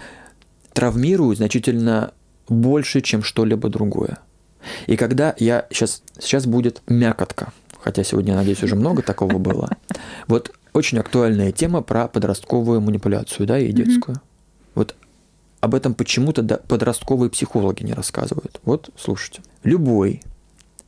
травмирует 0.73 1.39
значительно 1.39 2.13
больше, 2.49 3.01
чем 3.01 3.23
что-либо 3.23 3.69
другое. 3.69 4.19
И 4.87 4.97
когда 4.97 5.35
я 5.39 5.67
сейчас, 5.71 6.03
сейчас 6.19 6.47
будет 6.47 6.83
мякотка, 6.89 7.53
хотя 7.81 8.05
сегодня, 8.05 8.35
надеюсь, 8.35 8.63
уже 8.63 8.77
много 8.77 9.03
такого 9.03 9.39
было. 9.39 9.71
Вот 10.27 10.53
очень 10.73 10.99
актуальная 10.99 11.53
тема 11.53 11.81
про 11.81 12.07
подростковую 12.07 12.81
манипуляцию, 12.81 13.47
да, 13.47 13.59
и 13.59 13.73
детскую. 13.73 14.17
Mm-hmm. 14.17 14.28
Об 15.61 15.75
этом 15.75 15.95
почему-то 15.95 16.43
подростковые 16.43 17.31
психологи 17.31 17.83
не 17.83 17.93
рассказывают. 17.93 18.61
Вот 18.65 18.91
слушайте. 18.97 19.43
Любой, 19.65 20.23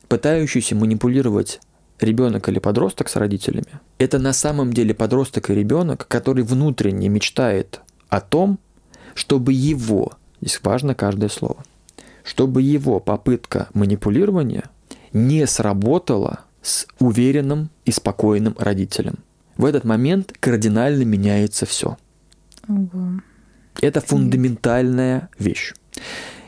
пытающийся 0.09 0.77
манипулировать 0.77 1.61
ребенок 2.01 2.49
или 2.49 2.59
подросток 2.59 3.09
с 3.09 3.17
родителями, 3.17 3.81
это 3.99 4.19
на 4.19 4.33
самом 4.33 4.73
деле 4.73 4.95
подросток 4.95 5.51
и 5.51 5.55
ребенок, 5.55 6.07
который 6.07 6.45
внутренне 6.45 7.09
мечтает 7.09 7.81
о 8.09 8.21
том, 8.21 8.59
чтобы 9.15 9.53
его, 9.53 10.13
здесь 10.41 10.61
важно 10.63 10.95
каждое 10.95 11.29
слово, 11.29 11.65
чтобы 12.23 12.63
его 12.63 13.01
попытка 13.01 13.69
манипулирования 13.75 14.65
не 15.13 15.47
сработала 15.47 16.41
с 16.63 16.87
уверенным 17.01 17.71
и 17.85 17.91
спокойным 17.91 18.55
родителем. 18.59 19.19
В 19.57 19.65
этот 19.65 19.85
момент 19.85 20.33
кардинально 20.39 21.03
меняется 21.03 21.67
все. 21.67 21.97
Ого. 22.69 23.21
Это 23.81 24.01
фундаментальная 24.01 25.29
вещь. 25.39 25.75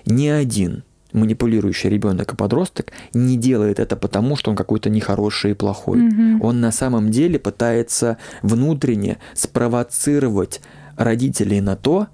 Ни 0.06 0.28
один 0.28 0.84
манипулирующий 1.12 1.90
ребенок 1.90 2.32
и 2.32 2.36
подросток 2.36 2.92
не 3.12 3.36
делает 3.36 3.78
это 3.78 3.96
потому, 3.96 4.36
что 4.36 4.50
он 4.50 4.56
какой-то 4.56 4.90
нехороший 4.90 5.52
и 5.52 5.54
плохой. 5.54 6.00
Mm-hmm. 6.00 6.38
Он 6.40 6.60
на 6.60 6.72
самом 6.72 7.10
деле 7.10 7.38
пытается 7.38 8.18
внутренне 8.42 9.18
спровоцировать 9.34 10.60
родителей 10.96 11.60
на 11.60 11.76
то, 11.76 12.08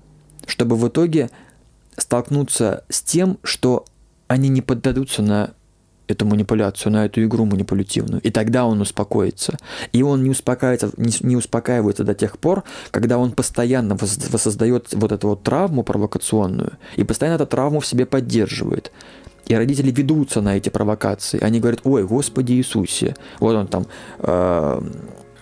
чтобы 0.47 0.77
в 0.77 0.89
итоге 0.89 1.31
столкнуться 1.97 2.85
с 2.89 3.03
тем, 3.03 3.39
что 3.43 3.85
они 4.27 4.49
не 4.49 4.63
поддадутся 4.63 5.23
на 5.23 5.51
эту 6.09 6.27
манипуляцию, 6.27 6.93
на 6.93 7.05
эту 7.05 7.23
игру 7.23 7.45
манипулятивную. 7.45 8.21
И 8.23 8.31
тогда 8.31 8.67
он 8.67 8.81
успокоится. 8.81 9.57
И 9.93 10.03
он 10.03 10.25
не 10.25 10.31
успокаивается, 10.31 10.91
не, 10.97 11.37
успокаивается 11.37 12.03
до 12.05 12.15
тех 12.15 12.39
пор, 12.39 12.65
когда 12.91 13.19
он 13.19 13.33
постоянно 13.33 13.97
воссоздает 13.97 14.89
вот 14.93 15.13
эту 15.13 15.29
вот 15.29 15.43
травму 15.43 15.83
провокационную 15.83 16.73
и 16.97 17.05
постоянно 17.05 17.37
эту 17.37 17.47
травму 17.47 17.81
в 17.81 17.87
себе 17.87 18.07
поддерживает. 18.07 18.91
И 19.47 19.55
родители 19.55 19.91
ведутся 19.91 20.41
на 20.41 20.57
эти 20.57 20.69
провокации. 20.69 21.43
Они 21.43 21.61
говорят, 21.61 21.81
ой, 21.85 22.05
Господи 22.05 22.53
Иисусе, 22.53 23.15
вот 23.41 23.55
он 23.55 23.67
там 23.67 23.87
э, 24.19 24.83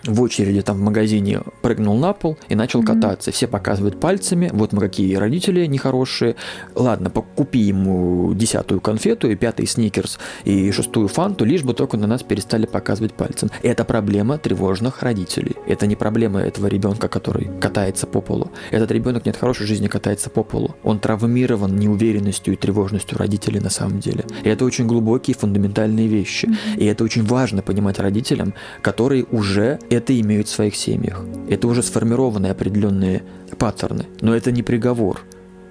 в 0.07 0.21
очереди 0.21 0.61
там 0.61 0.77
в 0.77 0.81
магазине 0.81 1.41
прыгнул 1.61 1.97
на 1.97 2.13
пол 2.13 2.37
и 2.49 2.55
начал 2.55 2.81
mm-hmm. 2.81 2.85
кататься. 2.85 3.31
Все 3.31 3.47
показывают 3.47 3.99
пальцами, 3.99 4.49
вот 4.53 4.73
мы 4.73 4.79
какие 4.79 5.15
родители 5.15 5.65
нехорошие. 5.65 6.35
Ладно, 6.75 7.09
купи 7.09 7.59
ему 7.59 8.33
десятую 8.33 8.81
конфету 8.81 9.29
и 9.29 9.35
пятый 9.35 9.67
сникерс 9.67 10.19
и 10.45 10.71
шестую 10.71 11.07
фанту, 11.07 11.45
лишь 11.45 11.63
бы 11.63 11.73
только 11.73 11.97
на 11.97 12.07
нас 12.07 12.23
перестали 12.23 12.65
показывать 12.65 13.13
пальцем. 13.13 13.49
Это 13.61 13.83
проблема 13.85 14.37
тревожных 14.37 15.03
родителей. 15.03 15.55
Это 15.67 15.87
не 15.87 15.95
проблема 15.95 16.41
этого 16.41 16.67
ребенка, 16.67 17.07
который 17.07 17.49
катается 17.59 18.07
по 18.07 18.21
полу. 18.21 18.51
Этот 18.71 18.91
ребенок 18.91 19.25
нет 19.25 19.37
хорошей 19.37 19.67
жизни 19.67 19.87
катается 19.87 20.29
по 20.29 20.43
полу. 20.43 20.75
Он 20.83 20.99
травмирован 20.99 21.75
неуверенностью 21.75 22.53
и 22.53 22.57
тревожностью 22.57 23.17
родителей 23.17 23.59
на 23.59 23.69
самом 23.69 23.99
деле. 23.99 24.25
И 24.43 24.49
это 24.49 24.65
очень 24.65 24.87
глубокие 24.87 25.35
фундаментальные 25.35 26.07
вещи. 26.07 26.45
Mm-hmm. 26.45 26.77
И 26.77 26.85
это 26.85 27.03
очень 27.03 27.23
важно 27.23 27.61
понимать 27.61 27.99
родителям, 27.99 28.53
которые 28.81 29.25
уже 29.31 29.79
это 29.97 30.19
имеют 30.19 30.47
в 30.47 30.51
своих 30.51 30.75
семьях. 30.75 31.23
Это 31.49 31.67
уже 31.67 31.83
сформированные 31.83 32.51
определенные 32.51 33.23
паттерны. 33.57 34.05
Но 34.21 34.35
это 34.35 34.51
не 34.51 34.63
приговор. 34.63 35.21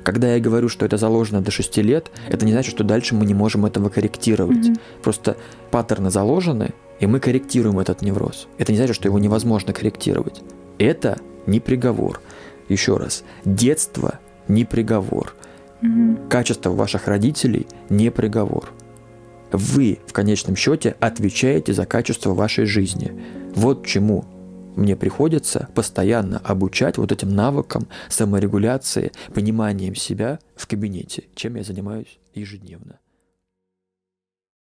Когда 0.02 0.34
я 0.34 0.40
говорю, 0.40 0.68
что 0.68 0.86
это 0.86 0.96
заложено 0.96 1.40
до 1.40 1.50
6 1.50 1.78
лет, 1.78 2.10
это 2.28 2.46
не 2.46 2.52
значит, 2.52 2.72
что 2.74 2.84
дальше 2.84 3.14
мы 3.14 3.26
не 3.26 3.34
можем 3.34 3.66
этого 3.66 3.88
корректировать. 3.88 4.66
Mm-hmm. 4.66 4.80
Просто 5.02 5.36
паттерны 5.70 6.10
заложены, 6.10 6.74
и 7.00 7.06
мы 7.06 7.18
корректируем 7.18 7.78
этот 7.80 8.02
невроз. 8.02 8.46
Это 8.58 8.72
не 8.72 8.78
значит, 8.78 8.94
что 8.94 9.08
его 9.08 9.18
невозможно 9.18 9.72
корректировать. 9.72 10.42
Это 10.78 11.18
не 11.46 11.58
приговор. 11.58 12.20
Еще 12.68 12.96
раз, 12.96 13.24
детство 13.44 14.18
не 14.48 14.64
приговор. 14.64 15.34
Mm-hmm. 15.82 16.28
Качество 16.28 16.70
ваших 16.70 17.08
родителей 17.08 17.66
не 17.90 18.10
приговор. 18.10 18.70
Вы 19.52 19.98
в 20.06 20.12
конечном 20.12 20.56
счете 20.56 20.96
отвечаете 21.00 21.72
за 21.72 21.86
качество 21.86 22.34
вашей 22.34 22.66
жизни. 22.66 23.12
Вот 23.56 23.86
чему 23.86 24.26
мне 24.76 24.96
приходится 24.96 25.68
постоянно 25.74 26.38
обучать 26.44 26.98
вот 26.98 27.10
этим 27.10 27.34
навыкам 27.34 27.88
саморегуляции, 28.10 29.12
пониманием 29.32 29.94
себя 29.94 30.38
в 30.54 30.66
кабинете, 30.66 31.24
чем 31.34 31.56
я 31.56 31.64
занимаюсь 31.64 32.18
ежедневно. 32.34 32.98